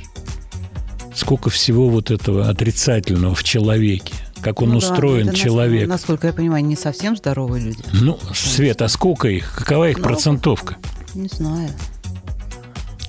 Сколько 1.14 1.48
всего 1.50 1.88
вот 1.88 2.10
этого 2.10 2.48
отрицательного 2.48 3.34
в 3.34 3.42
человеке, 3.44 4.14
как 4.40 4.60
он 4.62 4.70
Ну 4.70 4.80
да, 4.80 4.86
устроен, 4.86 5.26
нас- 5.26 5.36
человек. 5.36 5.88
Насколько 5.88 6.26
я 6.28 6.32
понимаю, 6.32 6.64
не 6.64 6.76
совсем 6.76 7.16
здоровые 7.16 7.64
люди. 7.64 7.82
Ну, 7.92 8.18
Свет, 8.34 8.82
а 8.82 8.88
сколько 8.88 9.28
их? 9.28 9.54
Какова 9.56 9.88
их 9.88 9.98
Много. 9.98 10.08
процентовка? 10.12 10.76
Не 11.14 11.28
знаю. 11.28 11.70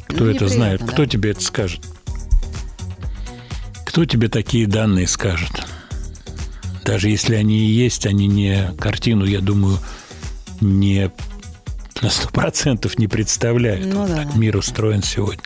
Кто 0.07 0.23
Ну, 0.25 0.29
это 0.31 0.47
знает? 0.47 0.73
неприятно, 0.81 0.87
Кто 0.87 1.03
да. 1.03 1.09
тебе 1.09 1.31
это 1.31 1.41
скажет? 1.41 1.81
Кто 3.95 4.03
тебе 4.03 4.27
такие 4.27 4.67
данные 4.67 5.07
скажет? 5.07 5.51
Даже 6.83 7.07
если 7.07 7.33
они 7.35 7.59
и 7.59 7.71
есть, 7.71 8.05
они 8.05 8.27
не 8.27 8.73
картину, 8.77 9.23
я 9.23 9.39
думаю, 9.39 9.79
не 10.59 11.09
на 12.01 12.09
сто 12.09 12.27
процентов 12.27 12.99
не 12.99 13.07
представляют, 13.07 13.85
Ну 13.85 14.01
вот 14.01 14.09
да, 14.09 14.25
да. 14.25 14.37
мир 14.37 14.57
устроен 14.57 15.01
сегодня. 15.01 15.45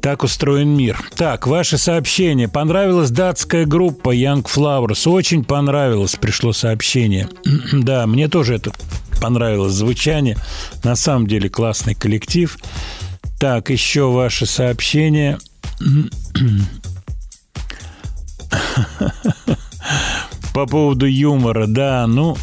Так 0.00 0.24
устроен 0.24 0.70
мир. 0.74 0.98
Так, 1.16 1.46
ваше 1.46 1.76
сообщение. 1.76 2.48
Понравилась 2.48 3.10
датская 3.10 3.66
группа 3.66 4.16
Young 4.16 4.44
Flowers. 4.44 5.06
Очень 5.06 5.44
понравилось, 5.44 6.16
пришло 6.16 6.54
сообщение. 6.54 7.28
да, 7.74 8.06
мне 8.06 8.28
тоже 8.28 8.54
это 8.54 8.72
понравилось 9.20 9.74
звучание. 9.74 10.38
На 10.82 10.96
самом 10.96 11.26
деле 11.26 11.50
классный 11.50 11.94
коллектив. 11.94 12.56
Так, 13.38 13.68
еще 13.68 14.10
ваше 14.10 14.46
сообщение. 14.46 15.36
По 20.54 20.66
поводу 20.66 21.06
юмора, 21.06 21.66
да, 21.66 22.06
ну, 22.06 22.36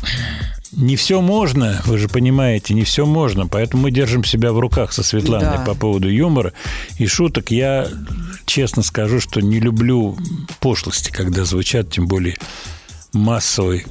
не 0.75 0.95
все 0.95 1.21
можно, 1.21 1.81
вы 1.85 1.97
же 1.97 2.07
понимаете, 2.07 2.73
не 2.73 2.83
все 2.83 3.05
можно, 3.05 3.47
поэтому 3.47 3.83
мы 3.83 3.91
держим 3.91 4.23
себя 4.23 4.51
в 4.51 4.59
руках 4.59 4.93
со 4.93 5.03
Светланой 5.03 5.57
Да. 5.57 5.63
по 5.63 5.73
поводу 5.73 6.09
юмора 6.09 6.53
и 6.97 7.07
шуток. 7.07 7.51
Я 7.51 7.87
честно 8.45 8.83
скажу, 8.83 9.19
что 9.19 9.41
не 9.41 9.59
люблю 9.59 10.17
пошлости, 10.59 11.11
когда 11.11 11.45
звучат, 11.45 11.91
тем 11.91 12.07
более 12.07 12.35
массовой, 13.13 13.85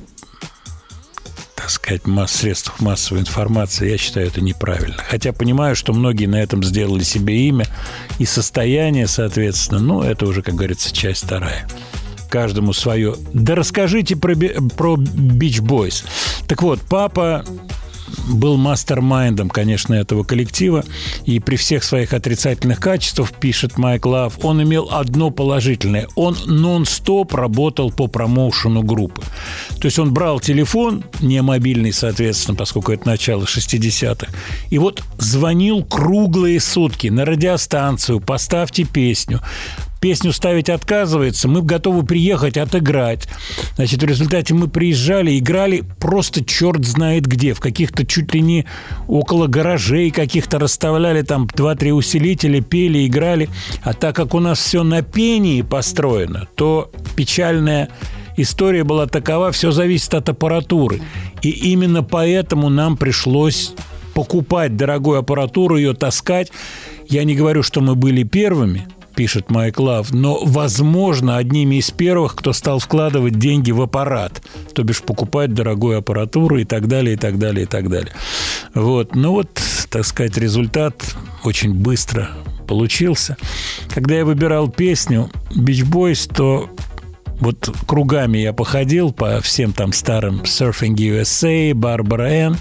так 1.55 1.70
сказать, 1.70 2.07
масс 2.07 2.32
средствах 2.32 2.81
массовой 2.81 3.20
информации. 3.20 3.91
Я 3.91 3.97
считаю 3.97 4.27
это 4.27 4.43
неправильно. 4.43 5.03
Хотя 5.09 5.32
понимаю, 5.32 5.77
что 5.77 5.95
многие 5.95 6.27
на 6.27 6.36
этом 6.36 6.62
сделали 6.62 7.03
себе 7.03 7.49
имя 7.49 7.66
и 8.19 8.27
состояние, 8.27 9.07
соответственно. 9.07 9.81
Но 9.81 10.05
это 10.05 10.27
уже, 10.27 10.43
как 10.43 10.55
говорится, 10.55 10.95
часть 10.95 11.24
вторая 11.24 11.66
каждому 12.29 12.73
свое. 12.73 13.15
Да 13.33 13.55
расскажите 13.55 14.17
про, 14.17 14.35
про 14.35 14.97
Beach 14.97 15.61
Boys. 15.61 16.05
Так 16.47 16.63
вот, 16.63 16.81
папа 16.89 17.45
был 18.29 18.57
мастер-майндом, 18.57 19.51
конечно, 19.51 19.95
этого 19.95 20.25
коллектива, 20.25 20.85
и 21.25 21.41
при 21.41 21.57
всех 21.57 21.85
своих 21.85 22.13
отрицательных 22.13 22.81
качествах, 22.81 23.33
пишет 23.33 23.79
Майк 23.79 24.07
Лав, 24.07 24.45
он 24.45 24.63
имел 24.63 24.89
одно 24.91 25.31
положительное. 25.31 26.09
Он 26.15 26.37
нон-стоп 26.47 27.35
работал 27.35 27.91
по 27.91 28.07
промоушену 28.07 28.83
группы. 28.83 29.23
То 29.81 29.87
есть 29.87 29.99
он 29.99 30.13
брал 30.13 30.41
телефон, 30.41 31.05
не 31.21 31.41
мобильный, 31.43 31.93
соответственно, 31.93 32.57
поскольку 32.57 32.93
это 32.93 33.07
начало 33.07 33.45
60-х, 33.45 34.33
и 34.71 34.79
вот 34.79 35.03
звонил 35.19 35.85
круглые 35.85 36.61
сутки 36.61 37.09
на 37.09 37.25
радиостанцию, 37.25 38.21
поставьте 38.21 38.85
песню, 38.85 39.41
песню 40.05 40.35
ставить 40.35 40.68
отказывается, 40.68 41.48
мы 41.48 41.62
готовы 41.62 42.05
приехать 42.05 42.59
отыграть. 42.59 43.26
Значит, 43.76 44.02
в 44.02 44.06
результате 44.06 44.52
мы 44.52 44.68
приезжали, 44.68 45.39
играли 45.39 45.82
просто 45.98 46.44
черт 46.44 46.85
знает 46.85 47.24
где, 47.24 47.55
в 47.55 47.60
каких-то 47.60 48.05
чуть 48.05 48.35
ли 48.35 48.43
не 48.43 48.66
около 49.09 49.47
гаражей 49.47 50.10
каких-то 50.10 50.59
расставляли 50.59 51.22
там 51.22 51.47
два-три 51.47 51.90
усилителя, 51.90 52.60
пели, 52.60 53.06
играли. 53.06 53.48
А 53.82 53.94
так 53.94 54.14
как 54.14 54.35
у 54.35 54.40
нас 54.40 54.59
все 54.59 54.82
на 54.82 55.01
пении 55.01 55.62
построено, 55.62 56.48
то 56.55 56.93
печальная 57.16 57.89
история 58.36 58.85
была 58.85 59.06
такова, 59.06 59.52
все 59.52 59.70
зависит 59.70 60.12
от 60.12 60.28
аппаратуры. 60.28 61.01
И 61.40 61.48
именно 61.48 62.02
поэтому 62.02 62.68
нам 62.68 62.98
пришлось 62.98 63.72
покупать 64.12 64.76
дорогую 64.76 65.20
аппаратуру, 65.20 65.78
ее 65.78 65.94
таскать. 65.94 66.52
Я 67.09 67.24
не 67.24 67.35
говорю, 67.35 67.62
что 67.62 67.81
мы 67.81 67.94
были 67.94 68.22
первыми, 68.22 68.86
пишет 69.15 69.51
Майк 69.51 69.78
Лав, 69.78 70.12
но, 70.12 70.45
возможно, 70.45 71.36
одними 71.36 71.77
из 71.77 71.91
первых, 71.91 72.35
кто 72.35 72.53
стал 72.53 72.78
вкладывать 72.78 73.39
деньги 73.39 73.70
в 73.70 73.81
аппарат, 73.82 74.43
то 74.74 74.82
бишь 74.82 75.03
покупать 75.03 75.55
дорогую 75.55 75.99
аппаратуру 75.99 76.59
и 76.59 76.65
так 76.65 76.89
далее, 76.89 77.15
и 77.15 77.16
так 77.16 77.39
далее, 77.39 77.65
и 77.65 77.66
так 77.66 77.89
далее. 77.89 78.12
Вот. 78.74 79.15
Ну 79.15 79.32
вот, 79.32 79.61
так 79.91 80.05
сказать, 80.05 80.36
результат 80.36 81.15
очень 81.45 81.74
быстро 81.74 82.31
получился. 82.66 83.36
Когда 83.93 84.16
я 84.16 84.24
выбирал 84.24 84.69
песню 84.69 85.31
Beach 85.55 85.85
Boys, 85.85 86.32
то 86.32 86.69
вот 87.41 87.70
кругами 87.86 88.39
я 88.39 88.53
походил 88.53 89.12
по 89.12 89.41
всем 89.41 89.73
там 89.73 89.93
старым 89.93 90.43
Surfing 90.43 90.95
USA, 90.95 91.73
Barbara 91.73 92.49
Ann, 92.49 92.57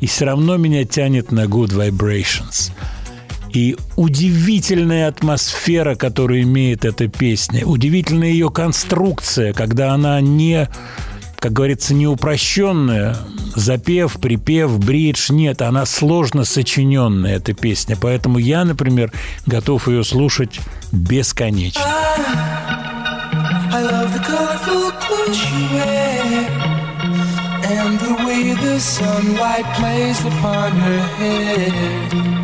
и 0.00 0.06
все 0.06 0.26
равно 0.26 0.56
меня 0.56 0.84
тянет 0.84 1.32
на 1.32 1.44
Good 1.44 1.70
Vibrations. 1.70 2.72
И 3.56 3.76
удивительная 3.96 5.08
атмосфера, 5.08 5.94
которую 5.94 6.42
имеет 6.42 6.84
эта 6.84 7.08
песня, 7.08 7.64
удивительная 7.64 8.28
ее 8.28 8.50
конструкция, 8.50 9.54
когда 9.54 9.94
она 9.94 10.20
не, 10.20 10.68
как 11.38 11.54
говорится, 11.54 11.94
не 11.94 12.06
упрощенная, 12.06 13.16
запев, 13.54 14.18
припев, 14.20 14.78
бридж, 14.78 15.32
нет, 15.32 15.62
она 15.62 15.86
сложно 15.86 16.44
сочиненная, 16.44 17.36
эта 17.36 17.54
песня. 17.54 17.96
Поэтому 17.98 18.36
я, 18.36 18.62
например, 18.66 19.10
готов 19.46 19.88
ее 19.88 20.04
слушать 20.04 20.60
бесконечно. 20.92 21.80
I 21.80 23.80
love 23.82 24.12
the 24.12 24.20
colorful 24.20 24.92
clothes 25.00 25.34
she 25.34 25.66
wears 25.72 26.46
and 27.64 27.98
the 28.00 28.16
way 28.26 28.52
the 28.52 28.78
sunlight 28.78 29.64
plays 29.78 30.22
upon 30.26 30.72
her 30.72 31.00
hair. 31.16 32.35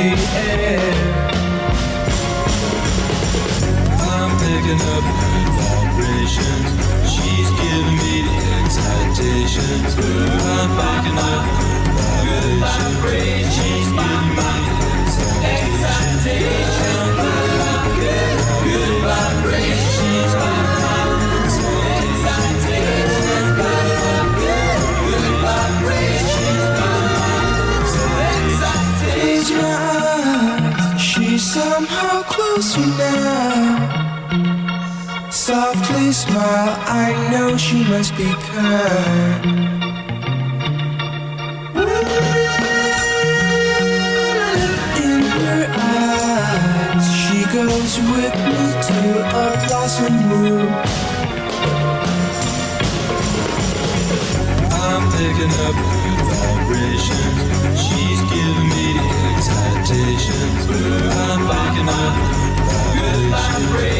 The 0.00 0.16
air. 0.34 0.80
I'm 4.00 4.30
picking 4.40 4.80
up 4.94 5.04
vibrations. 5.60 6.68
She's 7.12 7.50
giving 7.60 7.98
me 8.00 8.14
excitations. 8.56 9.92
I'm 9.98 10.70
picking 10.80 11.18
up 11.18 11.44
vibrations. 12.00 13.54
She's 13.54 13.88
giving 13.92 14.36
me 14.36 14.49
somehow 31.80 32.22
closer 32.24 32.86
now. 32.98 33.90
Softly 35.30 36.12
smile, 36.12 36.76
I 36.86 37.08
know 37.30 37.56
she 37.56 37.84
must 37.84 38.14
be 38.16 38.30
kind. 38.52 39.46
In 45.04 45.20
her 45.36 45.62
eyes, 45.96 47.06
she 47.20 47.38
goes 47.56 47.92
with 48.12 48.36
me 48.54 48.66
to 48.88 48.98
a 49.40 49.46
blossom 49.66 50.14
room. 50.30 50.70
I'm 54.84 55.04
picking 55.16 55.54
up 55.66 55.76
vibrations. 56.28 57.80
She's 57.84 58.20
giving 58.32 58.68
me 58.68 59.19
excitations, 59.48 60.66
blue 60.66 60.76
and 60.76 61.42
vacant, 61.48 61.88
vibrations. 63.30 63.99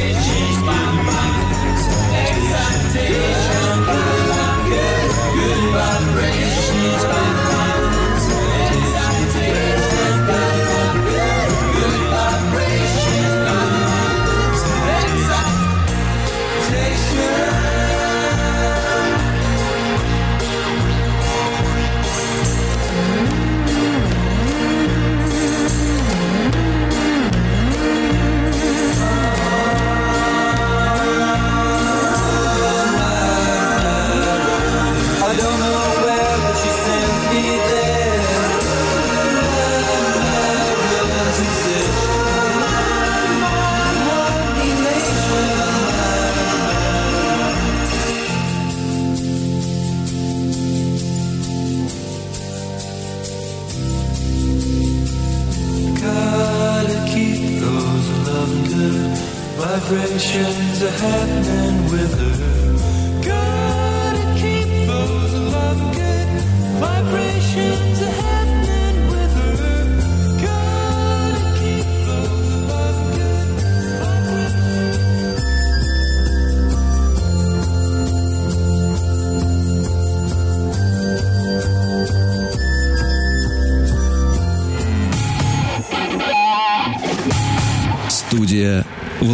Vibrations 60.21 60.83
are 60.83 60.91
happening 60.91 61.85
with 61.91 62.19
her. 62.19 62.60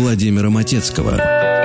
Владимира 0.07 0.51
Матецкого. 0.51 1.56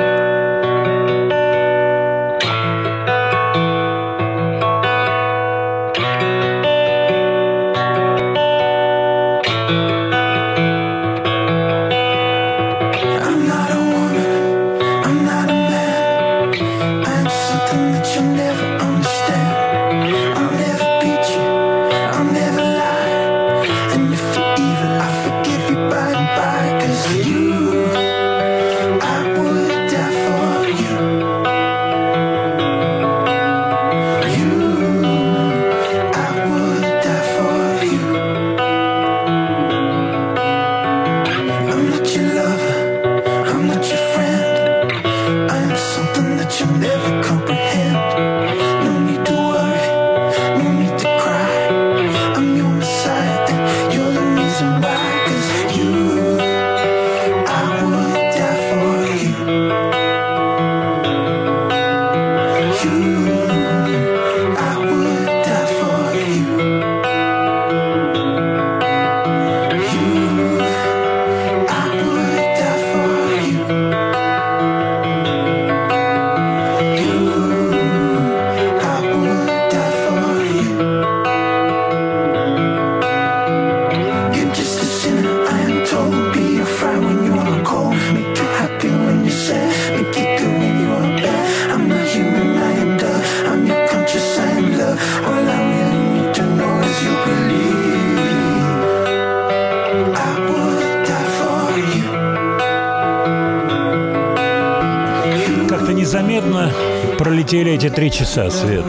Часа, 108.12 108.50
Свет. 108.52 108.86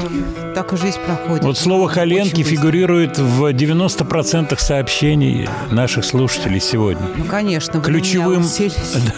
Так 0.54 0.72
и 0.72 0.76
жизнь 0.76 0.98
проходит. 1.06 1.44
Вот 1.44 1.56
слово 1.56 1.88
«коленки» 1.88 2.42
фигурирует 2.42 3.18
в 3.18 3.44
90% 3.52 4.58
сообщений 4.58 5.48
наших 5.70 6.04
слушателей 6.04 6.60
сегодня. 6.60 7.06
Ну, 7.16 7.24
конечно. 7.24 7.80
вы 7.80 7.84
Ключевым... 7.84 8.44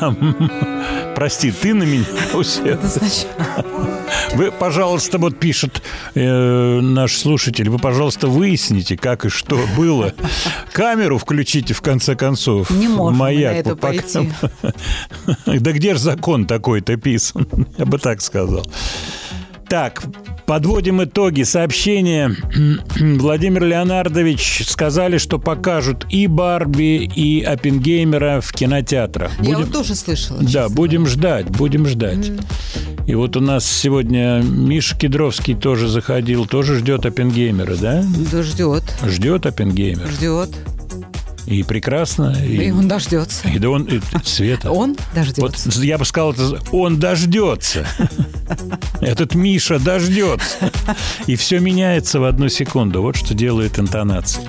Да, 0.00 0.14
прости, 1.16 1.50
ты 1.50 1.74
на 1.74 1.82
меня 1.84 2.04
значит, 2.32 3.26
Вы, 4.34 4.50
пожалуйста, 4.52 5.18
вот 5.18 5.38
пишет 5.38 5.82
э, 6.14 6.80
наш 6.80 7.16
слушатель, 7.16 7.68
вы, 7.68 7.78
пожалуйста, 7.78 8.28
выясните, 8.28 8.96
как 8.96 9.24
и 9.24 9.28
что 9.28 9.58
было. 9.76 10.12
Камеру 10.72 11.18
включите, 11.18 11.74
в 11.74 11.80
конце 11.80 12.14
концов. 12.14 12.70
Не 12.70 12.88
можем 12.88 13.18
Маяк. 13.18 13.52
на 13.54 13.56
это 13.58 13.76
Пока- 13.76 13.94
пойти. 14.02 14.30
Да 15.60 15.72
где 15.72 15.94
же 15.94 16.00
закон 16.00 16.46
такой-то 16.46 16.96
писан? 16.96 17.46
Я 17.78 17.84
бы 17.86 17.98
так 17.98 18.20
сказал. 18.20 18.64
Так, 19.68 20.02
подводим 20.46 21.02
итоги. 21.02 21.42
Сообщение. 21.42 22.36
Владимир 23.18 23.64
Леонардович 23.64 24.62
сказали, 24.68 25.18
что 25.18 25.38
покажут 25.38 26.06
и 26.10 26.26
Барби, 26.26 27.04
и 27.14 27.42
Оппенгеймера 27.42 28.40
в 28.40 28.52
кинотеатрах. 28.52 29.32
я 29.38 29.44
Будем- 29.44 29.58
вот 29.60 29.72
тоже 29.72 29.94
слышала. 29.94 30.40
да, 30.40 30.46
честно 30.46 30.68
будем 30.68 31.06
ждать, 31.06 31.46
будем 31.50 31.86
ждать. 31.86 32.30
И 33.06 33.14
вот 33.14 33.36
у 33.36 33.40
нас 33.40 33.66
сегодня 33.66 34.42
Миша 34.42 34.96
Кедровский 34.96 35.54
тоже 35.54 35.88
заходил, 35.88 36.46
тоже 36.46 36.78
ждет 36.78 37.04
Оппенгеймера, 37.06 37.76
да? 37.76 38.04
Да 38.32 38.42
ждет, 38.42 38.82
Ждет 39.06 39.46
Оппенгеймер. 39.46 40.08
ждет. 40.08 40.50
И 41.46 41.62
прекрасно. 41.62 42.34
И, 42.42 42.68
И 42.68 42.70
он 42.70 42.88
дождется. 42.88 43.46
и 43.48 43.58
да 43.58 43.68
он, 43.68 43.82
и- 43.84 44.00
Света. 44.24 44.70
Он 44.70 44.96
дождется. 45.14 45.42
Вот 45.42 45.76
я 45.76 45.98
бы 45.98 46.06
сказал, 46.06 46.34
он 46.72 46.98
дождется. 46.98 47.86
Этот 49.04 49.34
Миша 49.34 49.78
дождется. 49.78 50.70
И 51.26 51.36
все 51.36 51.58
меняется 51.60 52.20
в 52.20 52.24
одну 52.24 52.48
секунду. 52.48 53.02
Вот 53.02 53.16
что 53.16 53.34
делает 53.34 53.78
интонация. 53.78 54.44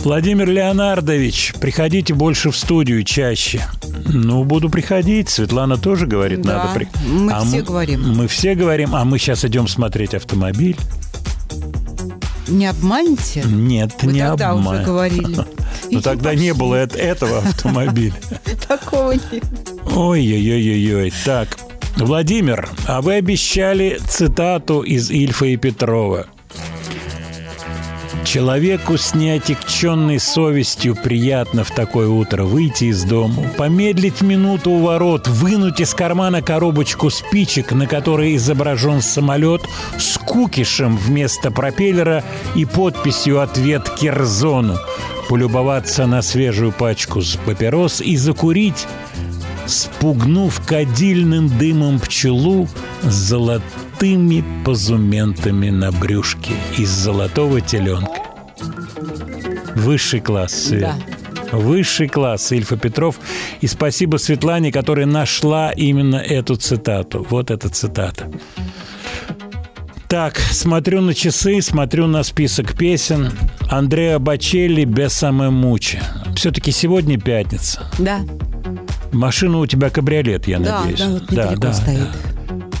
Владимир 0.00 0.50
Леонардович, 0.50 1.54
приходите 1.60 2.12
больше 2.12 2.50
в 2.50 2.56
студию 2.56 3.02
чаще. 3.04 3.62
Ну, 4.06 4.44
буду 4.44 4.68
приходить. 4.68 5.30
Светлана 5.30 5.78
тоже 5.78 6.06
говорит, 6.06 6.42
Да, 6.42 6.64
надо 6.64 6.74
при... 6.74 6.88
мы 7.08 7.32
все 7.46 7.62
говорим. 7.62 8.14
Мы 8.14 8.28
все 8.28 8.54
говорим, 8.54 8.94
а 8.94 9.04
мы 9.04 9.18
сейчас 9.18 9.44
идем 9.46 9.66
смотреть 9.66 10.12
автомобиль. 10.14 10.76
Не 12.48 12.66
обманете? 12.66 13.42
Нет, 13.46 13.92
Вы 14.02 14.12
не 14.12 14.20
тогда 14.20 14.50
обман. 14.50 14.74
уже 14.76 14.84
говорили. 14.84 15.38
Но 15.90 16.00
тогда 16.02 16.34
не 16.34 16.52
было 16.52 16.74
эт- 16.84 16.96
этого 16.96 17.38
автомобиля. 17.38 18.14
Такого 18.68 19.12
нет. 19.12 19.44
Ой-ой-ой-ой. 19.94 21.12
Так, 21.24 21.56
Владимир, 21.96 22.68
а 22.86 23.00
вы 23.00 23.14
обещали 23.14 24.00
цитату 24.08 24.82
из 24.82 25.10
Ильфа 25.10 25.46
и 25.46 25.56
Петрова. 25.56 26.26
Человеку 28.24 28.98
с 28.98 29.14
неотекченной 29.14 30.18
совестью 30.18 30.96
приятно 30.96 31.62
в 31.62 31.70
такое 31.70 32.08
утро 32.08 32.42
выйти 32.42 32.84
из 32.84 33.04
дому, 33.04 33.46
помедлить 33.56 34.22
минуту 34.22 34.72
у 34.72 34.80
ворот, 34.80 35.28
вынуть 35.28 35.78
из 35.78 35.94
кармана 35.94 36.42
коробочку 36.42 37.10
спичек, 37.10 37.70
на 37.72 37.86
которой 37.86 38.34
изображен 38.34 39.00
самолет 39.00 39.62
с 39.98 40.18
кукишем 40.18 40.96
вместо 40.96 41.52
пропеллера 41.52 42.24
и 42.56 42.64
подписью 42.64 43.40
«Ответ 43.40 43.88
Керзону», 43.90 44.78
полюбоваться 45.28 46.06
на 46.06 46.20
свежую 46.22 46.72
пачку 46.72 47.20
с 47.20 47.36
папирос 47.36 48.00
и 48.00 48.16
закурить, 48.16 48.86
спугнув 49.66 50.60
кадильным 50.66 51.48
дымом 51.58 51.98
пчелу 52.00 52.68
с 53.02 53.12
золотыми 53.12 54.44
позументами 54.64 55.70
на 55.70 55.92
брюшке 55.92 56.54
из 56.78 56.90
золотого 56.90 57.60
теленка. 57.60 58.22
Высший 59.74 60.20
класс, 60.20 60.52
Свет. 60.52 60.90
Высший 61.52 62.08
класс, 62.08 62.52
Ильфа 62.52 62.76
Петров. 62.76 63.20
И 63.60 63.66
спасибо 63.66 64.16
Светлане, 64.16 64.72
которая 64.72 65.06
нашла 65.06 65.70
именно 65.70 66.16
эту 66.16 66.56
цитату. 66.56 67.26
Вот 67.30 67.50
эта 67.50 67.68
цитата. 67.68 68.30
Так, 70.08 70.38
смотрю 70.38 71.00
на 71.00 71.14
часы, 71.14 71.60
смотрю 71.60 72.06
на 72.06 72.22
список 72.22 72.76
песен. 72.76 73.32
Андреа 73.68 74.18
Бачелли 74.18 74.84
«Бесаме 74.84 75.50
мучи». 75.50 76.00
Все-таки 76.36 76.70
сегодня 76.70 77.18
пятница. 77.18 77.90
Да, 77.98 78.20
Машина 79.14 79.58
у 79.58 79.66
тебя 79.66 79.90
кабриолет, 79.90 80.46
я 80.48 80.58
да, 80.58 80.80
надеюсь. 80.80 80.98
да, 80.98 81.08
вот 81.08 81.30
недалеко 81.30 81.72
стоит. 81.72 82.08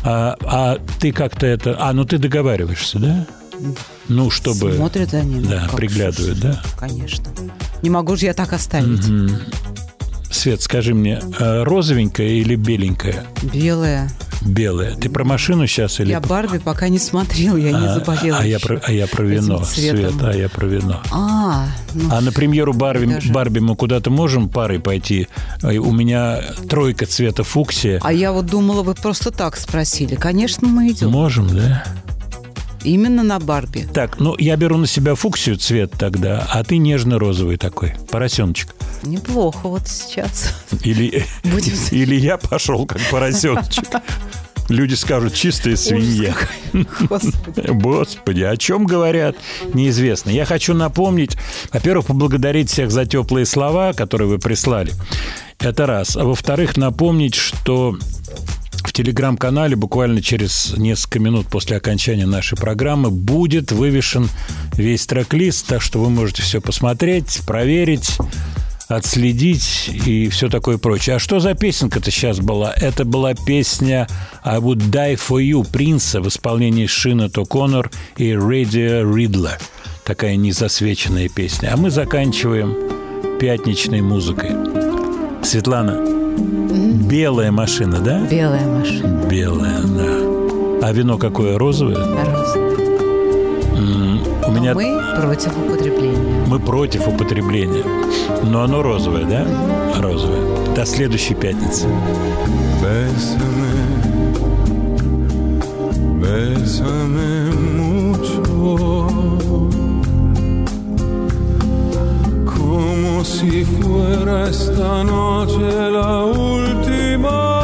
А, 0.02 0.36
а 0.42 0.78
ты 1.00 1.12
как-то 1.12 1.46
это... 1.46 1.76
А, 1.78 1.92
ну 1.92 2.04
ты 2.04 2.18
договариваешься, 2.18 2.98
да? 2.98 3.26
Ну, 4.08 4.30
чтобы... 4.30 4.74
Смотрят 4.74 5.10
за 5.10 5.22
ним. 5.22 5.46
Да, 5.48 5.68
приглядывают, 5.74 6.38
да? 6.40 6.60
Конечно. 6.78 7.24
Не 7.82 7.90
могу 7.90 8.16
же 8.16 8.26
я 8.26 8.34
так 8.34 8.52
оставить. 8.52 9.06
Мгм. 9.08 9.30
Свет, 10.30 10.60
скажи 10.60 10.92
мне, 10.94 11.20
а 11.38 11.64
розовенькая 11.64 12.28
или 12.28 12.56
беленькая? 12.56 13.24
Белая. 13.42 14.10
Белая. 14.44 14.94
Ты 14.96 15.08
про 15.08 15.24
машину 15.24 15.66
сейчас 15.66 16.00
или... 16.00 16.10
Я 16.10 16.20
Барби 16.20 16.58
пока 16.58 16.88
не 16.88 16.98
смотрел, 16.98 17.56
я 17.56 17.70
не 17.72 17.86
А, 17.86 17.94
заболела. 17.94 18.38
а, 18.40 18.44
я 18.46 18.58
про, 18.60 18.78
а 18.84 18.92
я 18.92 19.06
про 19.06 19.22
вино. 19.24 19.64
Свет, 19.64 20.12
а 20.22 20.32
я 20.36 20.48
про 20.48 20.66
вино. 20.66 21.00
А, 21.10 21.66
ну, 21.94 22.08
А 22.12 22.20
на 22.20 22.30
премьеру 22.30 22.72
Барби, 22.74 23.06
даже. 23.06 23.32
Барби 23.32 23.60
мы 23.60 23.74
куда-то 23.76 24.10
можем 24.10 24.48
парой 24.48 24.80
пойти? 24.80 25.28
А, 25.62 25.68
У 25.68 25.92
меня 25.92 26.40
тройка 26.68 27.06
цвета 27.06 27.42
фуксия. 27.42 28.00
а 28.02 28.12
я 28.12 28.32
вот 28.32 28.46
думала, 28.46 28.82
вы 28.82 28.94
просто 28.94 29.30
так 29.30 29.56
спросили. 29.56 30.14
Конечно, 30.14 30.68
мы 30.68 30.90
идем. 30.90 31.10
Можем, 31.10 31.48
да? 31.48 31.82
Именно 32.82 33.22
на 33.22 33.38
Барби. 33.40 33.88
Так, 33.94 34.20
ну 34.20 34.34
я 34.38 34.56
беру 34.56 34.76
на 34.76 34.86
себя 34.86 35.14
фуксию 35.14 35.56
цвет 35.56 35.92
тогда, 35.98 36.46
а 36.52 36.62
ты 36.64 36.76
нежно-розовый 36.76 37.56
такой, 37.56 37.94
поросеночек. 38.10 38.74
Неплохо 39.02 39.68
вот 39.68 39.88
сейчас. 39.88 40.54
Или, 40.82 41.24
Будем- 41.44 41.72
или 41.92 42.14
я 42.14 42.36
пошел 42.36 42.84
как 42.84 43.00
поросеночек. 43.10 43.84
Люди 44.68 44.94
скажут, 44.94 45.34
чистая 45.34 45.76
свинья. 45.76 46.34
Господи. 47.08 47.66
Господи, 47.70 48.42
о 48.42 48.56
чем 48.56 48.86
говорят, 48.86 49.36
неизвестно. 49.74 50.30
Я 50.30 50.44
хочу 50.44 50.74
напомнить, 50.74 51.36
во-первых, 51.72 52.06
поблагодарить 52.06 52.70
всех 52.70 52.90
за 52.90 53.04
теплые 53.04 53.46
слова, 53.46 53.92
которые 53.92 54.28
вы 54.28 54.38
прислали. 54.38 54.92
Это 55.58 55.86
раз. 55.86 56.16
А 56.16 56.24
во-вторых, 56.24 56.76
напомнить, 56.76 57.34
что 57.34 57.96
в 58.84 58.92
телеграм-канале 58.92 59.76
буквально 59.76 60.22
через 60.22 60.74
несколько 60.76 61.18
минут 61.18 61.46
после 61.48 61.76
окончания 61.76 62.26
нашей 62.26 62.56
программы 62.56 63.10
будет 63.10 63.72
вывешен 63.72 64.28
весь 64.74 65.06
трек-лист, 65.06 65.66
так 65.66 65.82
что 65.82 66.00
вы 66.00 66.10
можете 66.10 66.42
все 66.42 66.60
посмотреть, 66.60 67.40
проверить, 67.46 68.18
отследить 68.88 69.90
и 70.06 70.28
все 70.28 70.48
такое 70.48 70.78
прочее. 70.78 71.16
А 71.16 71.18
что 71.18 71.40
за 71.40 71.54
песенка-то 71.54 72.10
сейчас 72.10 72.40
была? 72.40 72.72
Это 72.76 73.04
была 73.04 73.34
песня 73.34 74.06
«I 74.44 74.58
would 74.58 74.90
die 74.90 75.14
for 75.16 75.40
you» 75.42 75.66
Принца 75.70 76.20
в 76.20 76.28
исполнении 76.28 76.86
Шина 76.86 77.28
Токонор 77.30 77.90
и 78.16 78.34
Радио 78.34 79.10
Ридла. 79.14 79.52
Такая 80.04 80.36
незасвеченная 80.36 81.28
песня. 81.28 81.70
А 81.72 81.76
мы 81.76 81.90
заканчиваем 81.90 83.38
пятничной 83.40 84.02
музыкой. 84.02 84.50
Светлана, 85.42 85.98
белая 87.08 87.50
машина, 87.52 88.00
да? 88.00 88.20
Белая 88.26 88.66
машина. 88.66 89.22
Белая, 89.30 89.80
да. 89.82 90.86
А 90.88 90.92
вино 90.92 91.16
какое? 91.16 91.56
Розовое? 91.58 91.96
Розовая. 91.96 92.74
М, 93.76 94.20
У 94.46 94.50
Но 94.50 94.58
меня 94.60 94.74
мы 94.74 95.00
против 95.20 95.52
употребления. 95.56 96.33
Мы 96.54 96.60
против 96.60 97.08
употребления. 97.08 97.84
Но 98.44 98.62
оно 98.62 98.82
розовое, 98.82 99.24
да? 99.24 99.44
Розовое. 100.00 100.74
До 100.76 100.86
следующей 100.86 101.34
пятницы. 101.34 101.88
Bésame, 102.80 103.74
bésame 106.20 107.50
mucho, 107.78 109.08
como 112.46 113.24
si 113.24 113.64
fuera 113.64 114.48
esta 114.48 115.02
noche 115.02 115.90
la 115.90 116.24
última 116.24 117.63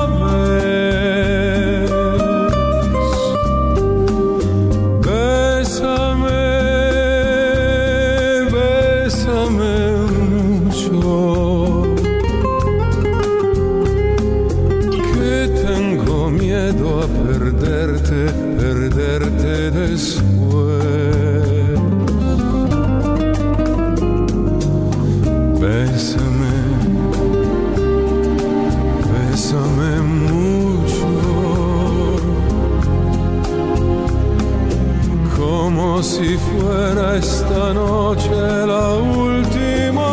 como 36.01 36.03
si 36.03 36.37
fuera 36.39 37.19
esta 37.19 37.75
noche 37.75 38.31
la 38.31 38.95
última 38.95 40.13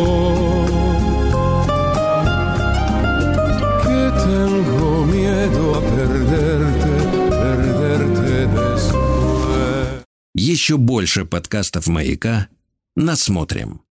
que 3.81 4.01
tengo 4.27 5.05
miedo 5.05 5.63
a 5.75 5.81
perderte, 5.81 6.93
perderte 7.29 8.47
después. 8.47 10.03
Еще 10.35 10.77
больше 10.77 11.25
подкастов 11.25 11.87
«Маяка» 11.87 12.47
насмотрим. 12.95 13.81